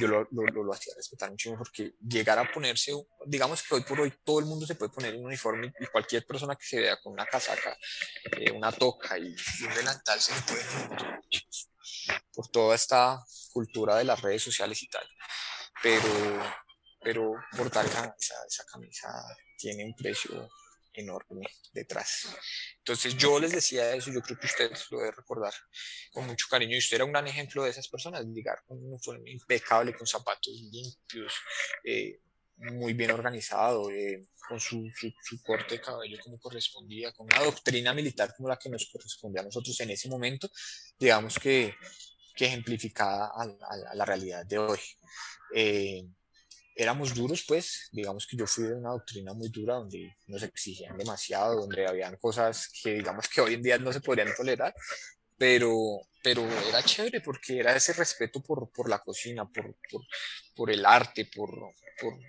[0.00, 2.92] yo lo, lo, lo, hacía respetar mucho porque llegar a ponerse,
[3.26, 6.24] digamos que hoy por hoy todo el mundo se puede poner un uniforme y cualquier
[6.24, 7.76] persona que se vea con una casaca,
[8.38, 11.20] eh, una toca y, y, un delantal se puede poner
[12.32, 13.22] por toda esta
[13.52, 15.06] cultura de las redes sociales y tal.
[15.82, 16.08] Pero,
[17.02, 18.14] pero portar esa,
[18.48, 19.12] esa camisa
[19.58, 20.48] tiene un precio
[20.94, 22.28] enorme detrás.
[22.78, 25.52] Entonces yo les decía eso, yo creo que ustedes lo deben recordar
[26.12, 28.88] con mucho cariño y usted era un gran ejemplo de esas personas, llegar con un
[28.88, 31.34] uniforme impecable, con zapatos limpios,
[31.84, 32.20] eh,
[32.56, 37.42] muy bien organizado, eh, con su, su, su, corte de cabello como correspondía, con una
[37.44, 40.50] doctrina militar como la que nos correspondía a nosotros en ese momento,
[40.98, 41.74] digamos que,
[42.34, 44.78] que ejemplificada a, a, a la realidad de hoy.
[45.54, 46.04] Eh,
[46.76, 50.96] éramos duros, pues, digamos que yo fui de una doctrina muy dura donde nos exigían
[50.96, 54.74] demasiado, donde habían cosas que digamos que hoy en día no se podrían tolerar,
[55.36, 60.02] pero, pero era chévere porque era ese respeto por, por la cocina, por, por,
[60.54, 61.50] por el arte, por,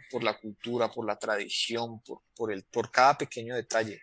[0.10, 2.02] por, la cultura, por la tradición,
[2.36, 4.02] por, el, por cada pequeño detalle,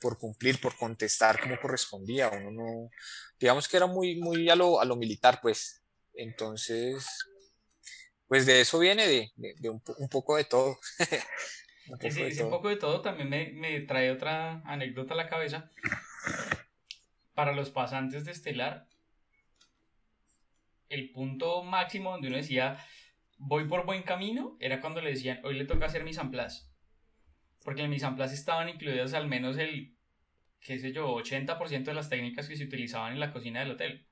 [0.00, 2.30] por cumplir, por contestar como correspondía.
[2.30, 2.90] Uno no,
[3.38, 5.82] digamos que era muy, muy a lo, a lo militar, pues.
[6.14, 7.06] Entonces,
[8.28, 10.78] pues de eso viene, de, de, de un, un, poco de todo.
[11.86, 12.50] un poco ese, de ese todo.
[12.50, 15.70] poco de todo también me, me, trae otra anécdota a la cabeza.
[17.34, 18.86] Para los pasantes de Estelar,
[20.88, 22.84] el punto máximo donde uno decía,
[23.38, 26.70] voy por buen camino, era cuando le decían, hoy le toca hacer mis amplas.
[27.64, 29.96] Porque en mis amplas estaban incluidas al menos el,
[30.60, 34.06] qué sé yo, 80% de las técnicas que se utilizaban en la cocina del hotel.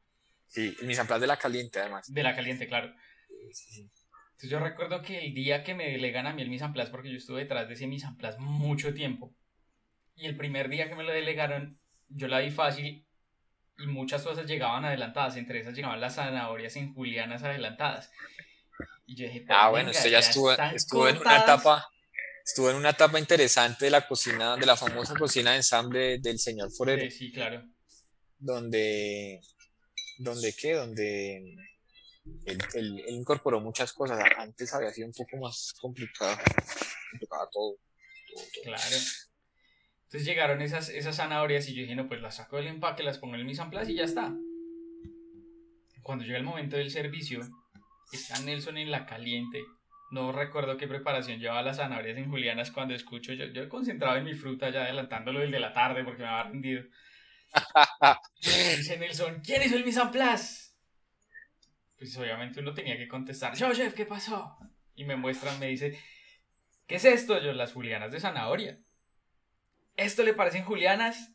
[0.46, 2.12] Sí, mis amplas de la caliente además.
[2.12, 2.94] De la caliente, claro.
[3.52, 3.90] Sí.
[4.36, 7.16] Entonces yo recuerdo que el día que me delegan a mí el Mise porque yo
[7.16, 8.06] estuve detrás de ese Mise
[8.38, 9.34] mucho tiempo,
[10.14, 13.06] y el primer día que me lo delegaron, yo la vi fácil
[13.78, 18.10] y muchas cosas llegaban adelantadas, entre esas llegaban las zanahorias en julianas adelantadas.
[19.06, 21.88] Y yo dije, ah, bueno, usted ya, estuvo, estuvo en una etapa,
[22.44, 26.38] estuvo en una etapa interesante de la cocina, de la famosa cocina de ensamble del
[26.38, 27.10] señor Forero.
[27.10, 27.64] Sí, claro.
[28.38, 29.40] Donde,
[30.18, 31.56] donde qué, donde
[32.44, 34.22] él, él, él, incorporó muchas cosas.
[34.38, 36.36] Antes había sido un poco más complicado.
[37.20, 37.76] Tocaba todo,
[38.28, 38.62] todo, todo.
[38.64, 38.96] Claro.
[40.04, 43.18] Entonces llegaron esas, esas zanahorias y yo dije, no, pues las saco del empaque, las
[43.18, 44.34] pongo en el mise en place y ya está.
[46.02, 47.40] Cuando llega el momento del servicio,
[48.12, 49.64] está Nelson en la caliente.
[50.12, 53.32] No recuerdo qué preparación llevaba las zanahorias en Julianas cuando escucho.
[53.32, 56.50] Yo, yo concentrado en mi fruta ya adelantándolo el de la tarde porque me había
[56.52, 56.84] rendido.
[58.40, 60.65] Dice Nelson, ¿quién hizo el mise en place?
[61.98, 64.56] Pues obviamente uno tenía que contestar, yo, chef, ¿qué pasó?
[64.94, 65.98] Y me muestran, me dice,
[66.86, 67.40] ¿qué es esto?
[67.42, 68.78] Yo, las julianas de zanahoria.
[69.96, 71.32] ¿Esto le parecen julianas?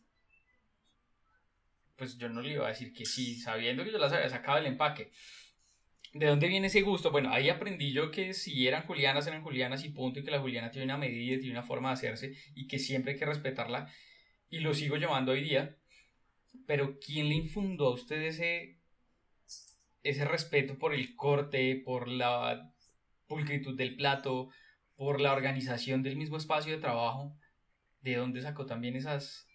[1.96, 4.58] Pues yo no le iba a decir que sí, sabiendo que yo las había sacado
[4.58, 5.12] del empaque.
[6.14, 7.10] ¿De dónde viene ese gusto?
[7.10, 10.42] Bueno, ahí aprendí yo que si eran julianas, eran julianas y punto, y que la
[10.42, 13.90] juliana tiene una medida, tiene una forma de hacerse, y que siempre hay que respetarla,
[14.50, 15.78] y lo sigo llevando hoy día.
[16.68, 18.81] pero ¿quién le infundó a usted ese,
[20.04, 22.72] ese respeto por el corte, por la
[23.28, 24.50] pulcritud del plato,
[24.96, 27.38] por la organización del mismo espacio de trabajo?
[28.02, 29.48] ¿De dónde sacó también esas,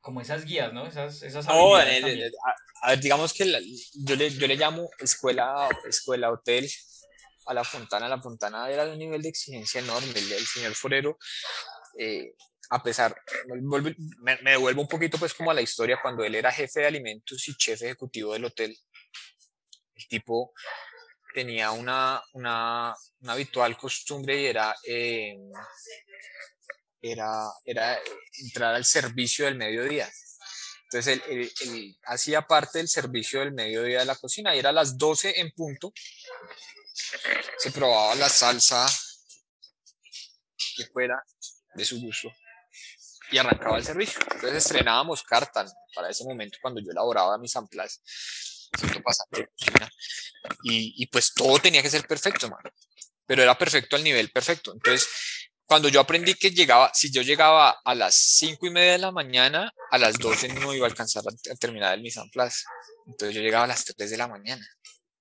[0.00, 0.86] como esas guías, ¿no?
[0.86, 3.50] Esas, esas oh, a, ver, digamos que
[3.94, 6.68] yo, le, yo le llamo escuela, escuela hotel
[7.46, 8.08] a la Fontana.
[8.08, 10.12] La Fontana era de un nivel de exigencia enorme.
[10.14, 11.18] El, señor Forero,
[11.98, 12.34] eh,
[12.70, 13.14] a pesar,
[14.22, 17.48] me, devuelvo un poquito pues como a la historia, cuando él era jefe de alimentos
[17.48, 18.76] y jefe ejecutivo del hotel,
[19.94, 20.52] el tipo
[21.34, 22.94] tenía una, una,
[23.26, 25.36] habitual costumbre y era eh,
[27.02, 28.00] era, era
[28.38, 30.10] entrar al servicio del mediodía.
[30.84, 34.96] Entonces él, hacía parte del servicio del mediodía de la cocina y era a las
[34.96, 35.92] 12 en punto.
[37.58, 38.86] Se probaba la salsa
[40.76, 41.22] que fuera
[41.74, 42.32] de su gusto
[43.30, 44.20] y arrancaba el servicio.
[44.32, 45.64] Entonces estrenábamos carta
[45.94, 48.00] para ese momento cuando yo elaboraba mis amplas.
[50.64, 52.70] Y, y pues todo tenía que ser perfecto, mano.
[53.26, 54.72] Pero era perfecto al nivel perfecto.
[54.72, 55.08] Entonces
[55.66, 59.12] cuando yo aprendí que llegaba, si yo llegaba a las 5 y media de la
[59.12, 62.30] mañana, a las 12 no iba a alcanzar a, terminar el Nissan.
[63.06, 64.66] Entonces yo llegaba a las 3 de la mañana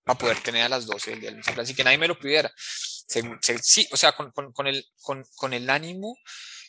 [0.03, 2.19] para poder tener a las 12 el día del Nissan y que nadie me lo
[2.19, 2.51] pidiera.
[2.57, 6.17] sí, o sea, con, con, con, el, con el ánimo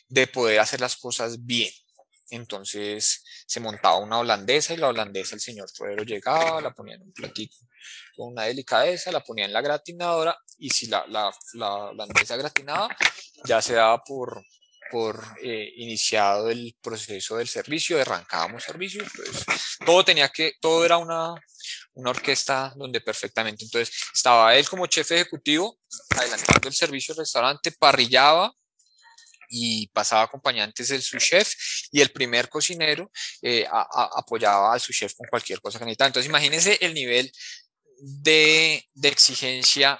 [0.07, 1.71] de poder hacer las cosas bien.
[2.29, 7.03] Entonces se montaba una holandesa y la holandesa el señor Fuero llegaba, la ponía en
[7.03, 7.55] un platito
[8.15, 12.95] con una delicadeza, la ponía en la gratinadora y si la, la, la holandesa gratinaba,
[13.43, 14.43] ya se daba por,
[14.89, 19.45] por eh, iniciado el proceso del servicio, arrancábamos servicio, entonces
[19.85, 21.35] todo tenía que, todo era una,
[21.93, 25.77] una orquesta donde perfectamente, entonces estaba él como jefe ejecutivo
[26.17, 28.53] adelantando el servicio del restaurante, parrillaba,
[29.49, 31.53] y pasaba acompañantes del su chef
[31.91, 33.11] y el primer cocinero
[33.41, 36.07] eh, apoyaba al su chef con cualquier cosa que necesitaba.
[36.07, 37.31] Entonces imagínense el nivel
[37.99, 39.99] de, exigencia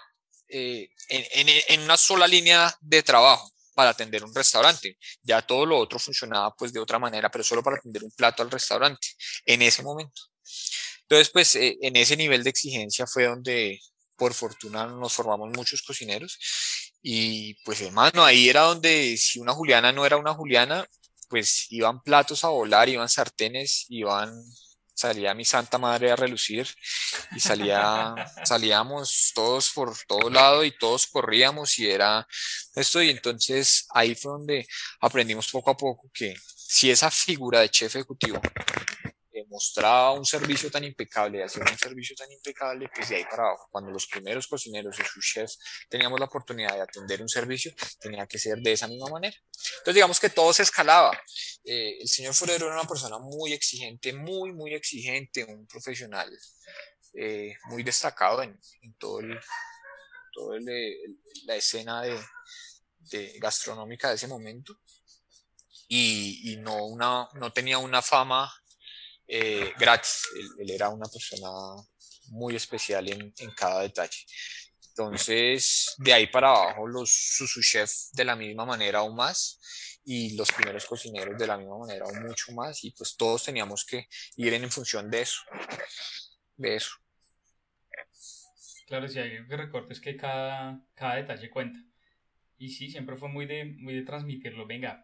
[0.49, 4.97] eh, en, una sola línea de trabajo para atender un restaurante.
[5.21, 8.41] Ya todo lo otro funcionaba pues de otra manera, pero solo para atender un plato
[8.41, 9.07] al restaurante
[9.45, 10.21] en ese momento.
[11.01, 13.79] Entonces pues eh, en ese nivel de exigencia fue donde
[14.15, 16.37] por fortuna nos formamos muchos cocineros
[17.07, 20.87] y pues hermano, ahí era donde si una Juliana no era una Juliana,
[21.29, 24.33] pues iban platos a volar, iban sartenes, iban,
[24.91, 26.67] salía mi santa madre a relucir
[27.35, 32.27] y salía, salíamos todos por todo lado y todos corríamos y era
[32.73, 34.67] esto y entonces ahí fue donde
[34.99, 38.41] aprendimos poco a poco que si esa figura de chef ejecutivo
[39.47, 43.67] mostraba un servicio tan impecable, hacía un servicio tan impecable, pues de ahí para abajo,
[43.71, 45.59] cuando los primeros cocineros y sus chefs
[45.89, 49.37] teníamos la oportunidad de atender un servicio, tenía que ser de esa misma manera.
[49.79, 51.11] Entonces digamos que todo se escalaba.
[51.63, 56.31] Eh, el señor Forero era una persona muy exigente, muy, muy exigente, un profesional
[57.13, 59.39] eh, muy destacado en, en todo, el,
[60.33, 60.53] todo
[61.45, 62.19] la escena de,
[63.11, 64.77] de gastronómica de ese momento.
[65.87, 68.51] Y, y, no, una, no tenía una fama
[69.27, 70.23] eh, gratis.
[70.59, 71.49] Él, era una persona
[72.29, 74.25] muy especial en, en, cada detalle.
[74.89, 79.59] Entonces, de ahí para abajo, los su chef de la misma manera o más,
[80.05, 83.83] y los primeros cocineros de la misma manera o mucho más, y pues todos teníamos
[83.85, 84.07] que
[84.37, 85.41] ir en función de eso.
[86.55, 86.91] De eso.
[88.87, 91.79] Claro, si hay que recorte es que cada, cada detalle cuenta.
[92.57, 94.67] Y sí, siempre fue muy de, muy de transmitirlo.
[94.67, 95.03] Venga,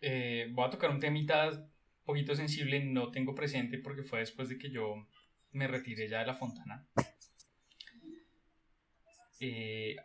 [0.00, 1.66] eh, voy a tocar un temita
[2.04, 5.08] poquito sensible, no tengo presente porque fue después de que yo
[5.52, 6.86] me retiré ya de la fontana.
[9.40, 9.96] Eh,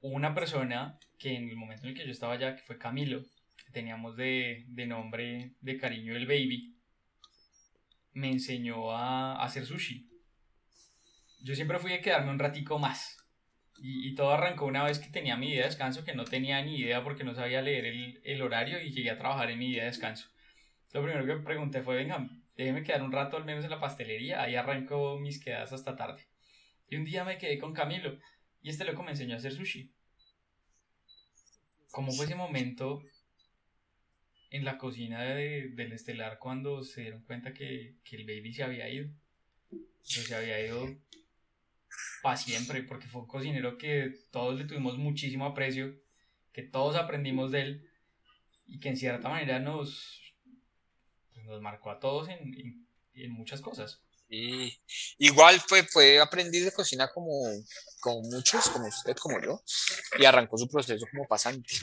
[0.00, 3.22] una persona que en el momento en el que yo estaba allá, que fue Camilo,
[3.56, 6.76] que teníamos de, de nombre de cariño el baby,
[8.12, 10.08] me enseñó a, hacer sushi.
[11.42, 13.16] Yo siempre fui a quedarme un ratico más.
[13.80, 16.60] Y, y, todo arrancó una vez que tenía mi día de descanso, que no tenía
[16.62, 19.70] ni idea porque no sabía leer el, el horario y llegué a trabajar en mi
[19.70, 20.28] día de descanso.
[20.92, 24.42] Lo primero que pregunté fue, venga, déjeme quedar un rato al menos en la pastelería,
[24.42, 26.26] ahí arranco mis quedadas hasta tarde.
[26.88, 28.18] Y un día me quedé con Camilo
[28.62, 29.92] y este loco me enseñó a hacer sushi.
[31.90, 33.02] ¿Cómo fue ese momento
[34.50, 38.64] en la cocina de, del estelar cuando se dieron cuenta que, que el baby se
[38.64, 39.10] había ido?
[40.08, 40.88] se había ido
[42.22, 45.94] para siempre, porque fue un cocinero que todos le tuvimos muchísimo aprecio,
[46.52, 47.90] que todos aprendimos de él
[48.66, 50.27] y que en cierta manera nos,
[51.48, 54.00] nos marcó a todos en, en, muchas cosas.
[54.28, 54.78] Y
[55.18, 57.32] igual fue, fue aprendiz de cocina como,
[58.00, 59.62] como muchos, como usted, como yo,
[60.18, 61.74] y arrancó su proceso como pasante.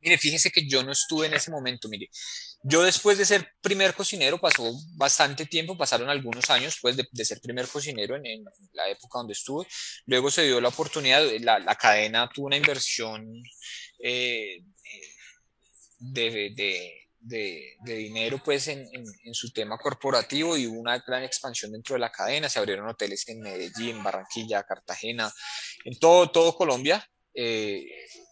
[0.00, 2.08] Mire, fíjese que yo no estuve en ese momento, mire,
[2.62, 7.40] Yo después de ser primer cocinero, pasó bastante tiempo, pasaron algunos años pues de, ser
[7.42, 9.66] primer cocinero en, la época donde estuve.
[10.06, 13.30] Luego se dio la oportunidad, la, cadena tuvo una inversión
[14.02, 14.64] eh,
[15.98, 22.00] de, de, dinero pues en, en, su tema corporativo y una gran expansión dentro de
[22.00, 22.48] la cadena.
[22.48, 25.32] Se abrieron hoteles en Medellín, Barranquilla, Cartagena,
[25.84, 27.06] en todo, todo Colombia.
[27.34, 27.84] Eh,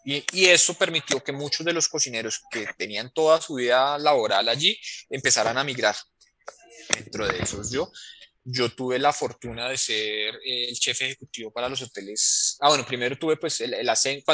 [0.04, 4.78] y, eso permitió que muchos de los cocineros que tenían toda su vida laboral allí
[5.10, 5.96] empezaran a migrar.
[6.94, 7.92] Dentro de esos yo,
[8.50, 12.56] yo tuve la fortuna de ser eh, el jefe ejecutivo para los hoteles.
[12.60, 14.24] Ah, bueno, primero tuve pues el, ascenso,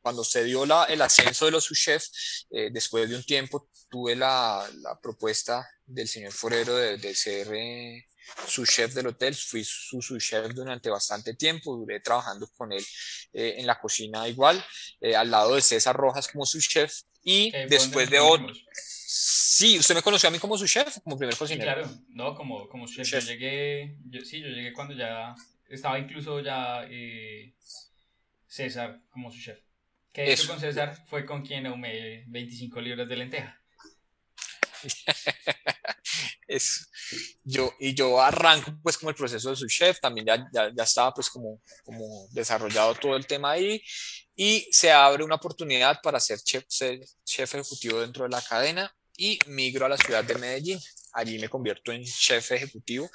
[0.00, 4.16] cuando, se dio la, el ascenso de los subchefs, eh, después de un tiempo tuve
[4.16, 8.06] la, la propuesta del señor Forero de, de ser eh,
[8.46, 12.84] su chef del hotel, fui su, su, chef durante bastante tiempo, duré trabajando con él
[13.32, 14.62] en la cocina igual,
[15.16, 18.52] al lado de César Rojas como su chef y después de otro...
[19.10, 21.82] Sí, usted me conoció a mí como su chef, como primer cocinero.
[21.82, 23.08] Sí, claro, no, como, como chef.
[23.08, 25.34] Yo llegué, yo, sí, yo llegué cuando ya
[25.66, 27.54] estaba incluso ya eh,
[28.46, 29.60] César como su chef.
[30.12, 33.58] Que hecho con César fue con quien ahumé 25 libras de lenteja.
[36.46, 36.90] es,
[37.42, 40.82] yo, y yo arranco pues como el proceso de su chef, también ya, ya, ya,
[40.84, 43.82] estaba pues como, como desarrollado todo el tema ahí
[44.36, 46.66] y se abre una oportunidad para ser chef,
[47.24, 50.80] chef ejecutivo dentro de la cadena y migro a la ciudad de Medellín.
[51.12, 53.10] Allí me convierto en chef ejecutivo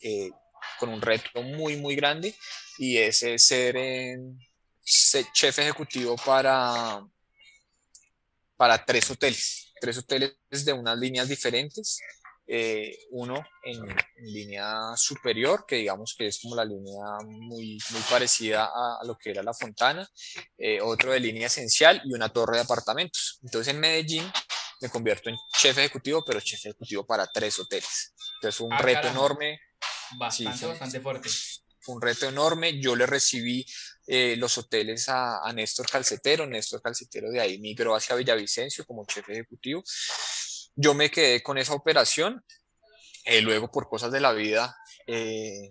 [0.00, 0.30] eh,
[0.78, 2.34] con un reto muy muy grande
[2.78, 7.04] y es ser, ser chef ejecutivo para,
[8.56, 12.00] para tres hoteles, tres hoteles de unas líneas diferentes
[12.48, 13.84] eh, uno en,
[14.18, 19.30] línea superior, que digamos que es como la línea muy, muy parecida a, lo que
[19.30, 20.08] era la Fontana,
[20.56, 23.40] eh, otro de línea esencial y una torre de apartamentos.
[23.42, 24.30] Entonces en Medellín
[24.80, 28.14] me convierto en chef ejecutivo, pero chef ejecutivo para tres hoteles.
[28.36, 29.60] Entonces fue un ah, reto enorme.
[30.18, 31.28] Bastante, bastante fuerte.
[31.80, 32.80] Fue un reto enorme.
[32.80, 33.64] Yo le recibí
[34.06, 36.46] eh, los hoteles a, a Néstor Calcetero.
[36.46, 39.82] Néstor Calcetero de ahí migró hacia Villavicencio como chef ejecutivo.
[40.74, 42.44] Yo me quedé con esa operación,
[43.24, 44.76] eh, luego por cosas de la vida
[45.06, 45.70] eh,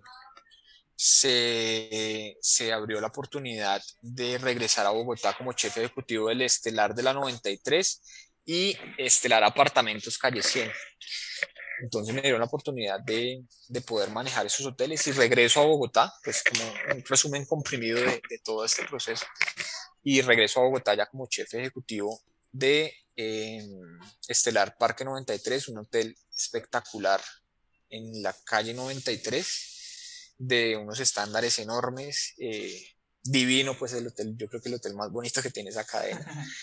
[0.95, 7.03] se, se, abrió la oportunidad de regresar a Bogotá como jefe ejecutivo del Estelar de
[7.03, 8.02] la 93
[8.46, 10.72] y Estelar Apartamentos Calle 100.
[11.82, 16.14] Entonces me dieron la oportunidad de, de, poder manejar esos hoteles y regreso a Bogotá,
[16.24, 16.64] pues como
[16.94, 19.26] un resumen comprimido de, de todo este proceso.
[20.04, 26.16] Y regreso a Bogotá ya como jefe ejecutivo de en Estelar Parque 93, un hotel
[26.36, 27.22] espectacular
[27.90, 32.88] en la calle 93, de unos estándares enormes, eh,
[33.24, 36.26] divino, pues el hotel, yo creo que el hotel más bonito que tiene esa cadena.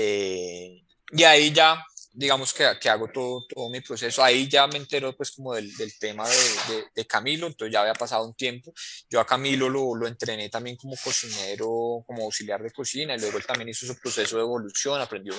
[0.00, 1.82] Eh, y ahí ya
[2.18, 4.24] digamos que, que hago todo, todo, mi proceso.
[4.24, 7.94] Ahí ya me entero pues como del, del tema de, de, Camilo, entonces ya había
[7.94, 8.72] pasado un tiempo.
[9.08, 13.38] Yo a Camilo lo, lo, entrené también como cocinero, como auxiliar de cocina, y luego
[13.38, 15.32] él también hizo su proceso de evolución, aprendió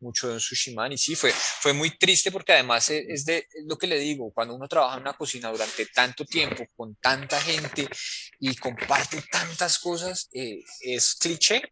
[0.00, 3.86] mucho de Sushiman, y sí, fue, fue muy triste porque además es, de lo que
[3.86, 7.88] le digo, cuando uno trabaja en una cocina durante tanto tiempo, con tanta gente
[8.38, 11.62] y comparte tantas cosas, eh, es cliché,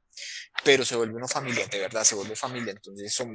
[0.64, 2.72] pero se vuelve una familia, de verdad, se vuelve familia.
[2.72, 3.34] Entonces, son,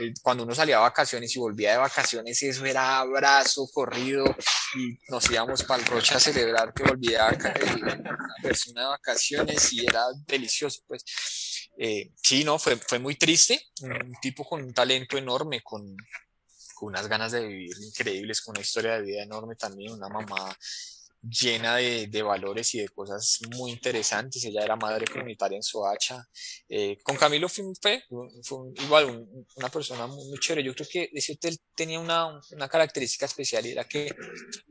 [0.00, 4.24] eh, cuando uno salía a vacaciones y volvía de vacaciones, eso era abrazo, corrido,
[4.76, 9.86] y nos íbamos para el Rocha a celebrar que volvía una persona de vacaciones y
[9.86, 11.04] era delicioso, pues.
[11.78, 15.96] Eh, sí, no, fue, fue muy triste, un tipo con un talento enorme, con,
[16.74, 20.56] con unas ganas de vivir increíbles, con una historia de vida enorme también, una mamá
[21.22, 24.44] llena de, de, valores y de cosas muy interesantes.
[24.44, 26.26] Ella era madre comunitaria en Soacha.
[26.68, 27.64] Eh, con Camilo fue,
[28.42, 29.26] fue, igual
[29.56, 30.64] una persona muy, muy, chévere.
[30.64, 34.14] Yo creo que ese hotel tenía una, una, característica especial y era que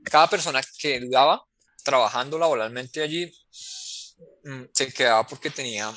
[0.04, 1.44] cada persona que dudaba
[1.84, 3.32] trabajando laboralmente allí
[4.44, 5.94] mm, se quedaba porque tenía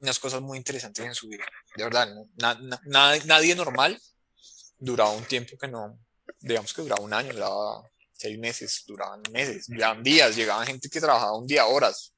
[0.00, 1.44] unas cosas muy interesantes en su vida.
[1.76, 2.08] De verdad,
[3.24, 3.98] nadie normal
[4.78, 5.98] duraba un tiempo que no,
[6.40, 7.82] digamos que duraba un año, duraba
[8.16, 12.14] seis meses, duraban meses, duraban días, llegaban gente que trabajaba un día, horas,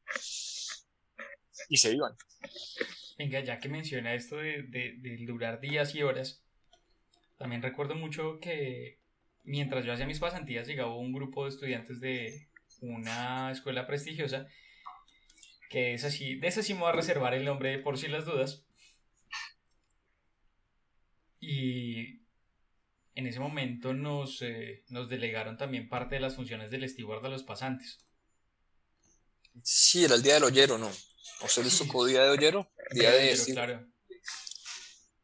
[1.69, 2.15] y se iban.
[3.19, 6.43] Venga, ya que menciona esto de, de, durar días y horas,
[7.37, 9.01] también recuerdo mucho que
[9.43, 12.49] mientras yo hacía mis pasantías llegaba un grupo de estudiantes de
[12.81, 14.47] una escuela prestigiosa,
[15.69, 18.25] que es así, de esa sí me voy a reservar el nombre por si las
[18.25, 18.65] dudas.
[21.41, 22.18] Y
[23.19, 27.29] en ese momento nos, eh, nos delegaron también parte de las funciones del steward a
[27.29, 27.99] los pasantes.
[29.61, 30.89] Sí, era el día del ollero, ¿no?
[31.41, 32.71] ¿O se les tocó día de ollero?
[32.93, 33.85] Día de, claro.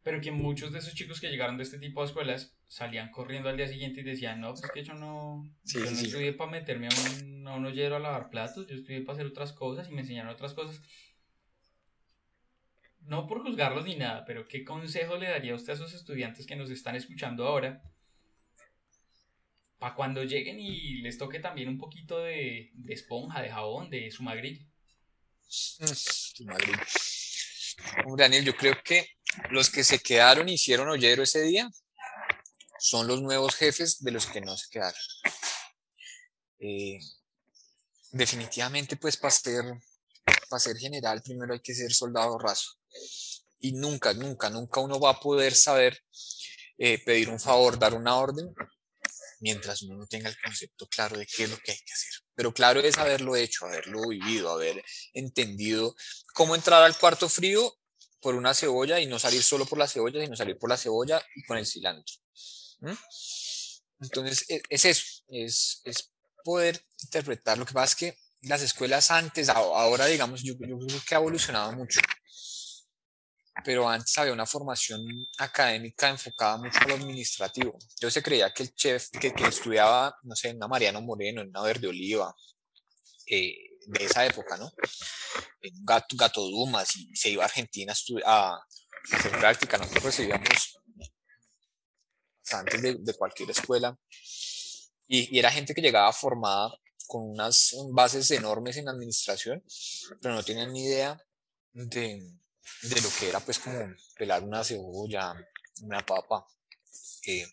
[0.03, 3.49] Pero que muchos de esos chicos que llegaron de este tipo de escuelas salían corriendo
[3.49, 6.89] al día siguiente y decían, no, pues que yo no, yo no estudié para meterme
[6.89, 9.93] a un, a un hoyero a lavar platos, yo estudié para hacer otras cosas y
[9.93, 10.83] me enseñaron otras cosas.
[13.05, 16.57] No por juzgarlos ni nada, pero ¿qué consejo le daría usted a esos estudiantes que
[16.57, 17.83] nos están escuchando ahora?
[19.79, 24.11] Para cuando lleguen y les toque también un poquito de, de esponja, de jabón, de
[24.11, 24.67] sumagril.
[25.47, 26.77] Sumagril.
[28.17, 29.07] Daniel, yo creo que
[29.51, 31.71] los que se quedaron y hicieron hoyero ese día
[32.79, 35.01] son los nuevos jefes de los que no se quedaron.
[36.59, 36.99] Eh,
[38.13, 39.65] definitivamente, pues para ser,
[40.49, 42.79] para ser general, primero hay que ser soldado raso.
[43.61, 46.03] Y nunca, nunca, nunca uno va a poder saber
[46.77, 48.55] eh, pedir un favor, dar una orden,
[49.41, 52.11] mientras uno no tenga el concepto claro de qué es lo que hay que hacer.
[52.35, 55.95] Pero claro es haberlo hecho, haberlo vivido, haber entendido
[56.35, 57.75] cómo entrar al cuarto frío
[58.21, 61.23] por una cebolla y no salir solo por la cebolla, sino salir por la cebolla
[61.37, 62.15] y con el cilantro.
[64.01, 66.11] Entonces, e, es eso, es, es,
[66.43, 67.57] poder interpretar.
[67.57, 71.19] Lo que pasa es que las escuelas antes, ahora digamos, yo, yo creo que ha
[71.19, 72.01] evolucionado mucho,
[73.63, 75.07] pero antes había una formación
[75.39, 77.79] académica enfocada mucho a lo administrativo.
[78.01, 81.43] Yo se creía que el chef que, que estudiaba, no sé, en una Mariano Moreno,
[81.43, 82.35] en una Verde Oliva,
[83.27, 83.55] eh,
[83.87, 84.73] de esa época, ¿no?
[85.61, 87.95] En Gato, Gato Dumas y se iba a Argentina
[88.25, 88.59] a,
[89.13, 89.79] hacer práctica.
[89.79, 90.81] Nosotros recibíamos
[92.51, 93.99] antes de, cualquier escuela
[95.07, 96.71] y, era gente que llegaba formada
[97.07, 99.63] con unas bases enormes en administración,
[100.21, 101.19] pero no tenían ni idea
[101.73, 102.23] de,
[102.83, 105.35] de lo que era pues como pelar una cebolla,
[105.83, 106.47] una papa.
[107.27, 107.47] Eh,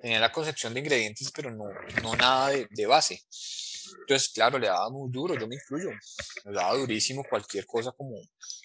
[0.00, 1.64] tenía la concepción de ingredientes, pero no,
[2.02, 3.24] no nada de, de base.
[4.00, 5.90] Entonces, claro, le daba muy duro, yo me incluyo,
[6.44, 8.16] le daba durísimo cualquier cosa como,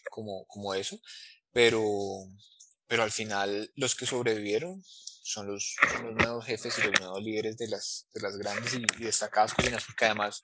[0.09, 0.99] como, como eso,
[1.51, 1.83] pero,
[2.87, 4.83] pero al final los que sobrevivieron
[5.23, 5.75] son los,
[6.15, 10.05] nuevos jefes y los nuevos líderes de las, de las grandes y, destacadas cocinas, porque
[10.05, 10.41] además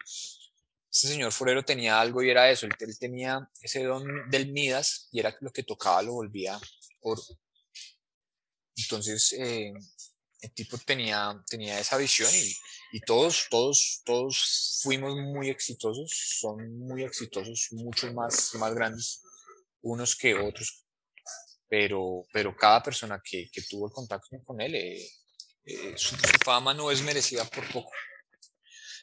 [0.96, 5.10] este señor Forero tenía algo y era eso, él, él, tenía ese don del Midas
[5.12, 6.58] y era lo que tocaba lo volvía
[7.02, 7.22] oro.
[8.78, 9.74] Entonces, eh,
[10.40, 12.32] el tipo tenía, tenía esa visión
[12.94, 19.22] y, todos, todos, todos fuimos muy exitosos, son muy exitosos, muchos más, más grandes
[19.82, 20.86] unos que otros,
[21.68, 25.10] pero, pero cada persona que, tuvo el contacto con él, eh,
[25.66, 26.16] eh, su,
[26.46, 27.92] fama no es merecida por poco.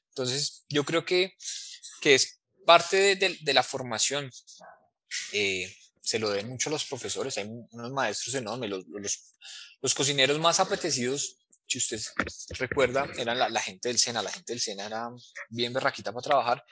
[0.09, 1.35] Entonces, yo creo que,
[2.03, 4.31] que es parte de, de, la formación.
[5.33, 9.35] Eh, se lo den mucho a los profesores, hay unos maestros enormes, los, los,
[9.81, 11.43] los cocineros más apetecidos
[11.73, 12.01] si usted
[12.59, 14.23] recuerda, eran la, gente del SENA.
[14.23, 15.11] La gente del SENA era
[15.49, 16.65] bien berraquita para trabajar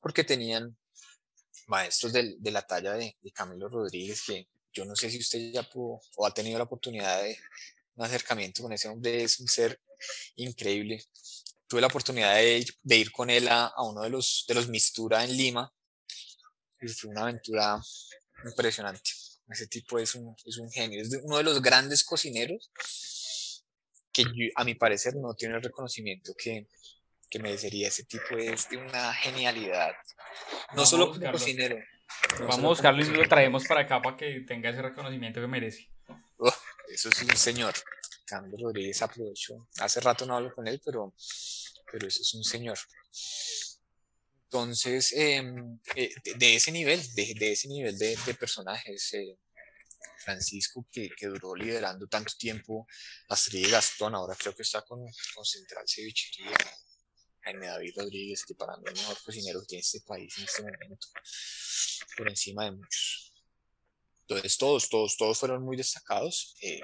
[0.00, 0.76] porque tenían
[1.66, 6.00] maestros de, la talla de, Camilo Rodríguez, que yo no sé si usted ya pudo
[6.16, 7.38] o ha tenido la oportunidad de
[7.94, 9.80] un acercamiento con ese hombre, es un ser
[10.36, 11.02] increíble.
[11.72, 15.34] Tuve la oportunidad de ir, con él a, uno de los, de los Mistura en
[15.34, 15.72] Lima
[16.78, 17.80] y fue una aventura
[18.44, 19.10] impresionante.
[19.48, 22.70] Ese tipo es un, es un genio, es uno de los grandes cocineros
[24.12, 26.68] que a mi parecer no tiene el reconocimiento que,
[27.30, 27.88] que merecería.
[27.88, 29.92] Ese tipo es de una genialidad.
[30.74, 31.78] No solo como cocinero.
[32.40, 35.90] Vamos a buscarlo y lo traemos para acá para que tenga ese reconocimiento que merece.
[36.90, 37.72] eso es un señor.
[38.26, 39.68] Carlos Rodríguez aprovecho.
[39.80, 41.14] Hace rato no hablo con él, pero,
[41.92, 42.78] pero eso es un señor.
[44.44, 49.38] Entonces, em, eh, de, ese nivel, de, de ese nivel de, de personajes, eh,
[50.18, 52.86] Francisco, que, que, duró liderando tanto tiempo
[53.28, 55.00] Astrid Gastón, ahora creo que está con,
[55.34, 56.56] con Central Cevichería,
[57.40, 60.44] Jaime David Rodríguez, que para mí es el mejor cocinero que tiene este país en
[60.44, 61.08] este momento,
[62.16, 63.32] por encima de muchos.
[64.22, 66.56] Entonces todos, todos, todos fueron muy destacados.
[66.62, 66.80] Eh,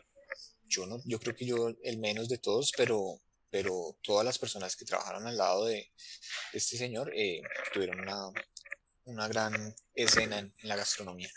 [0.64, 3.20] yo, no, yo creo que yo el menos de todos, pero,
[3.50, 5.90] pero todas las personas que trabajaron al lado de,
[6.52, 7.42] este señor eh,
[7.72, 8.30] tuvieron una,
[9.04, 11.30] una gran escena en la gastronomía.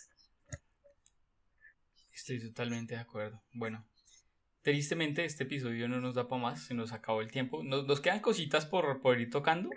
[2.11, 3.41] Estoy totalmente de acuerdo.
[3.53, 3.87] Bueno,
[4.61, 7.63] tristemente este episodio no nos da para más, se nos acabó el tiempo.
[7.63, 9.69] Nos, quedan cositas por, por, ir tocando,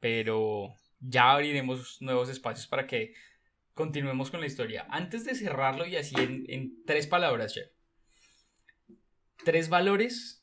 [0.00, 3.14] pero ya abriremos nuevos espacios para que
[3.74, 4.86] continuemos con la historia.
[4.88, 7.70] Antes de cerrarlo y así en, en tres palabras, chef.
[9.44, 10.41] Tres valores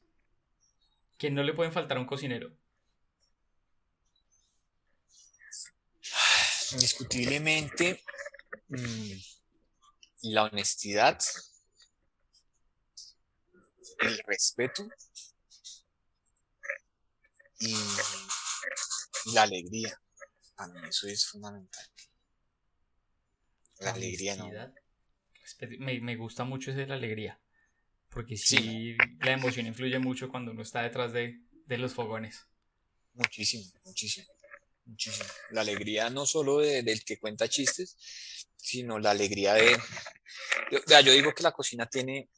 [1.19, 2.51] que no le pueden faltar a un cocinero.
[6.71, 8.03] Indiscutiblemente.
[8.69, 9.19] Mmm
[10.21, 11.19] la honestidad,
[13.99, 14.87] el respeto
[17.59, 17.75] y
[19.33, 20.01] la alegría.
[20.55, 21.85] Para mí eso es fundamental.
[23.79, 24.49] La, alegría, ¿no?
[25.79, 27.39] me, me gusta mucho esa la alegría.
[28.10, 32.48] Porque sí, la emoción influye mucho cuando uno está detrás de, de los fogones.
[33.14, 34.27] Muchísimo, muchísimo,
[34.86, 35.30] muchísimo.
[35.52, 37.98] La alegría no solo de, del que cuenta chistes,
[38.56, 39.77] sino la alegría de...
[40.72, 42.30] Yo, yo digo que la cocina tiene,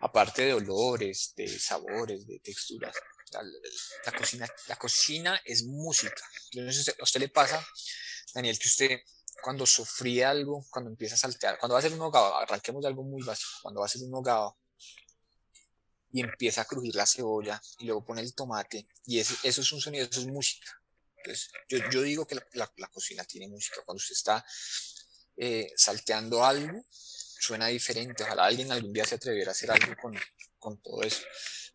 [0.00, 2.94] aparte de olores, de sabores, de texturas,
[3.32, 6.22] la, cocina, la cocina es música.
[6.52, 7.64] Entonces, a usted le pasa,
[8.34, 9.00] Daniel, que usted
[9.42, 12.88] cuando sufría algo, cuando empieza a saltear, cuando va a hacer un hogado, arranquemos de
[12.88, 14.56] algo muy básico, cuando va a hacer un hogado
[16.16, 19.70] y empieza a crujir la cebolla y luego pone el tomate y eso, eso es
[19.70, 20.80] un sonido, eso es música.
[21.18, 23.82] Entonces, yo, yo digo que la, la, cocina tiene música.
[23.84, 24.42] Cuando usted está
[25.36, 28.22] eh, salteando algo, suena diferente.
[28.22, 30.18] Ojalá alguien algún día se atreviera a hacer algo con,
[30.58, 31.22] con todo eso.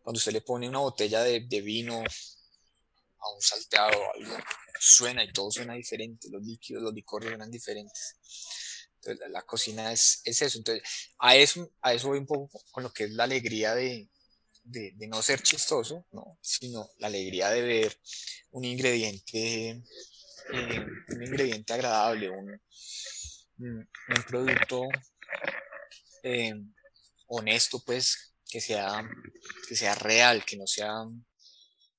[0.02, 4.36] Cuando usted le pone una botella de, de vino a un salteado o algo,
[4.80, 6.30] suena y todo suena diferente.
[6.30, 8.16] Los líquidos, los licores suenan diferentes.
[8.96, 10.58] Entonces, la, cocina es, es, eso.
[10.58, 10.82] Entonces,
[11.20, 14.08] a eso, a eso voy un poco con lo que es la alegría de,
[14.64, 16.38] de, no ser chistoso, ¿no?
[16.40, 18.00] sino la alegría de ver
[18.50, 19.82] un ingrediente,
[20.52, 22.60] eh, un ingrediente agradable, un,
[24.26, 24.88] producto
[26.22, 26.54] eh,
[27.26, 29.08] honesto, pues, que sea,
[29.68, 31.04] que sea real, que no sea...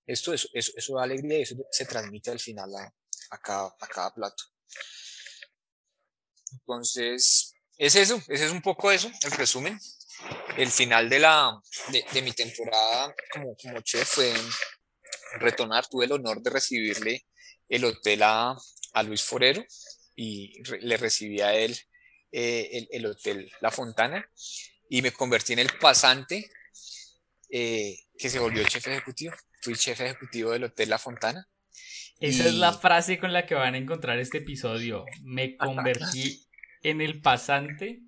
[0.06, 2.94] Esto, eso, eso, da alegría y eso se transmite al final a,
[3.30, 4.44] a, cada, a cada plato.
[6.52, 9.80] Entonces, es eso, ese es un poco eso, el resumen
[10.58, 11.60] el final de, la,
[12.14, 14.34] de, mi temporada como, como chef fue
[15.40, 15.88] retornar.
[15.88, 17.26] Tuve el honor de recibirle
[17.70, 18.56] el hotel a,
[18.94, 19.64] a Luis Forero
[20.16, 21.78] y le recibí a él
[22.32, 24.28] eh, el, el, hotel La Fontana
[24.90, 26.50] y me convertí en el pasante
[27.50, 29.34] eh, que se volvió chef ejecutivo.
[29.62, 31.48] Fui chef ejecutivo del hotel La Fontana.
[32.20, 35.06] Esa es la frase con la que van a encontrar este episodio.
[35.24, 36.48] Me convertí
[36.82, 38.02] en el pasante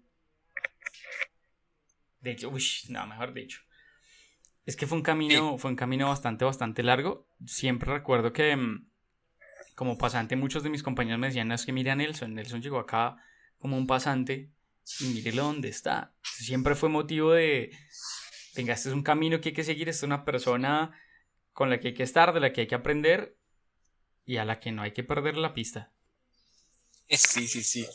[2.25, 3.61] de hecho, uy, no, mejor dicho.
[4.65, 7.27] Es que fue un camino, fue un camino bastante, bastante largo.
[7.45, 8.89] Siempre recuerdo que mm,
[9.75, 12.63] como pasante muchos de mis compañeros me decían, no, es que mira a Nelson, Nelson
[12.63, 13.17] llegó acá
[13.59, 14.49] como un pasante
[14.99, 16.15] y mírelo dónde está.
[16.23, 17.77] Siempre fue motivo de,
[18.55, 20.99] venga, este es un camino que hay que seguir, esta es una persona
[21.53, 23.37] con la que hay que estar, de la que hay que aprender
[24.25, 25.91] y a la que no hay que perder la pista.
[27.07, 27.85] Sí, sí, sí.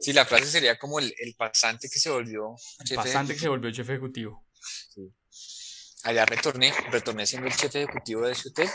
[0.00, 2.54] Sí, la frase sería como el, pasante que se volvió
[2.88, 4.44] el pasante que se volvió jefe ejecutivo.
[6.02, 8.68] Allá retorné, retorné siendo el jefe ejecutivo de ese hotel.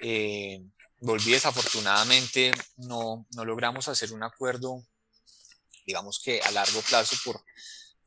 [0.00, 0.60] Eh,
[0.98, 4.84] volví desafortunadamente, no, no logramos hacer un acuerdo,
[5.86, 7.44] digamos que a largo plazo por,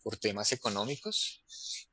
[0.03, 1.43] por temas económicos.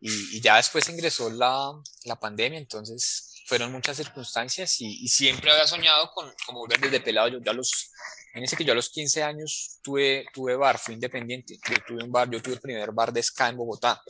[0.00, 1.72] Y, ya después ingresó la,
[2.04, 7.38] la pandemia, entonces fueron muchas circunstancias y, siempre había soñado con, como desde pelado, yo
[7.44, 7.90] ya los,
[8.34, 12.10] ese que yo a los 15 años tuve, tuve bar, fui independiente, yo tuve un
[12.10, 14.00] bar, yo tuve el primer bar de Sky en Bogotá,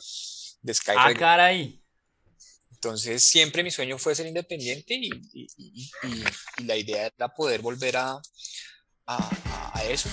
[0.61, 1.81] de Sky Ah, caray.
[2.71, 6.23] Entonces siempre mi sueño fue ser independiente y, y, y,
[6.57, 8.21] y la idea era poder volver a,
[9.05, 10.09] a, a, eso.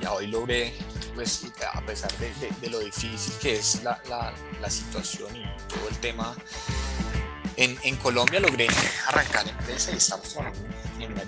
[0.00, 0.72] Ya hoy logré,
[1.14, 5.44] pues a pesar de, de, de lo difícil que es la, la, la situación y
[5.68, 6.36] todo el tema
[7.56, 8.66] en, en, Colombia logré
[9.06, 10.68] arrancar empresa y estamos trabajando
[11.00, 11.22] en una,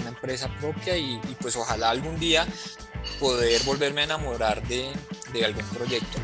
[0.00, 2.46] una, empresa propia y, pues ojalá algún día
[3.18, 4.92] poder volverme a enamorar de,
[5.32, 6.18] de algún proyecto.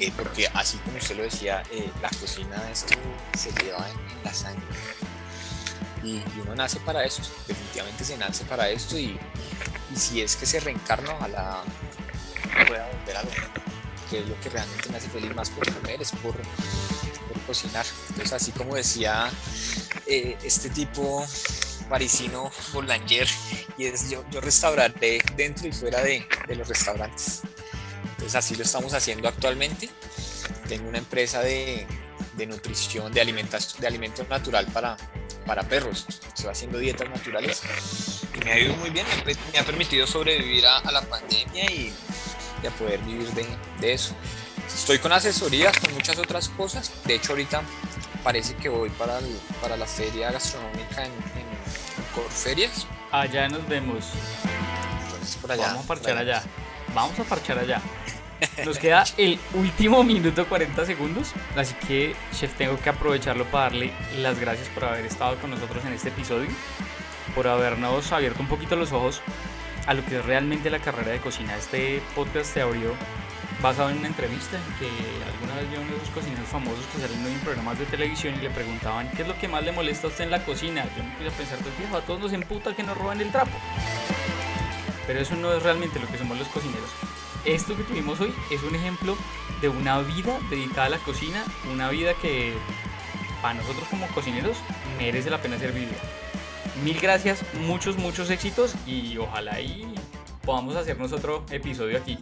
[0.00, 2.94] Eh, porque así como usted lo decía, eh, la cocina esto
[3.36, 4.64] se lleva en, la sangre.
[6.02, 9.18] Y, uno nace para esto, definitivamente se nace para esto y,
[9.94, 11.62] si es que se reencarna, ojalá
[12.66, 13.30] pueda volver a lo
[14.10, 16.34] que es lo que realmente me hace feliz más por comer, es por,
[17.46, 17.86] cocinar.
[18.10, 19.30] Entonces, así como decía
[20.06, 21.26] eh, este tipo
[21.88, 23.26] parisino Boulanger,
[23.78, 27.40] y es yo, yo restauraré dentro y fuera de, los restaurantes.
[28.10, 29.88] Entonces, así lo estamos haciendo actualmente.
[30.68, 31.86] Tengo una empresa de,
[32.36, 34.96] de nutrición, de, alimentación, de alimento natural para,
[35.46, 36.06] para perros.
[36.28, 37.62] Estoy haciendo dietas naturales
[38.34, 39.06] y me ha ido muy bien.
[39.24, 41.92] Me, ha permitido sobrevivir a la pandemia y,
[42.62, 43.46] y, a poder vivir de,
[43.80, 44.14] de eso.
[44.66, 46.92] Estoy con asesorías, con muchas otras cosas.
[47.04, 47.62] De hecho, ahorita
[48.22, 51.50] parece que voy para, el, para la feria gastronómica en, en,
[52.14, 52.86] Corferias.
[53.12, 54.10] Allá nos vemos.
[55.04, 55.68] Entonces, por allá.
[55.68, 56.38] Vamos a parchar allá.
[56.38, 56.50] allá.
[56.94, 57.80] Vamos a parchar allá.
[58.64, 63.92] Nos queda el último minuto 40 segundos, así que chef tengo que aprovecharlo para darle
[64.18, 66.48] las gracias por haber estado con nosotros en este episodio,
[67.34, 69.20] por habernos abierto un poquito los ojos
[69.86, 71.56] a lo que es realmente la carrera de cocina.
[71.56, 72.94] Este podcast se abrió
[73.62, 74.88] basado en una entrevista que
[75.26, 78.38] alguna vez vio uno de esos cocineros famosos que salen en programas de televisión y
[78.38, 80.84] le preguntaban qué es lo que más le molesta a usted en la cocina.
[80.96, 83.30] Yo me puse a pensar, pues viejo, a todos nos emputa que nos roban el
[83.30, 83.56] trapo.
[85.06, 86.90] Pero eso no es realmente lo que somos los cocineros.
[87.44, 89.16] esto que tuvimos hoy es un ejemplo
[89.60, 92.54] de una vida dedicada a la cocina, una vida que
[93.42, 94.56] para nosotros como cocineros
[94.98, 95.96] merece la pena ser vivida.
[96.84, 99.92] Mil gracias, muchos, muchos éxitos y ojalá y
[100.44, 102.18] podamos hacernos otro episodio aquí.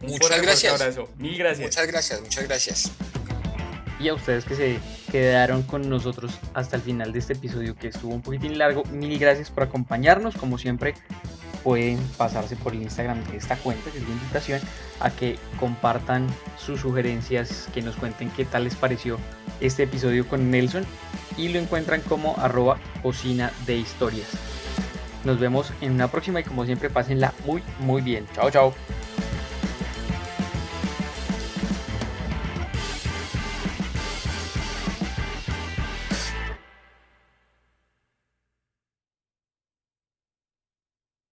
[0.00, 0.80] muchas gracias.
[0.80, 1.08] Abrazo.
[1.16, 1.66] Mil gracias.
[1.66, 2.92] Muchas gracias, muchas gracias.
[3.98, 4.78] Y a ustedes que se
[5.10, 9.18] quedaron con nosotros hasta el final de este episodio que estuvo un poquitín largo, mil
[9.18, 10.36] gracias por acompañarnos.
[10.36, 10.94] Como siempre,
[11.64, 14.60] pueden pasarse por el Instagram de esta cuenta, que es la invitación,
[15.00, 16.26] a que compartan
[16.58, 19.18] sus sugerencias, que nos cuenten qué tal les pareció
[19.60, 20.84] este episodio con Nelson
[21.36, 24.28] y lo encuentran como arroba cocina de historias.
[25.24, 28.26] Nos vemos en una próxima y como siempre pásenla muy muy bien.
[28.34, 28.74] Chao chao.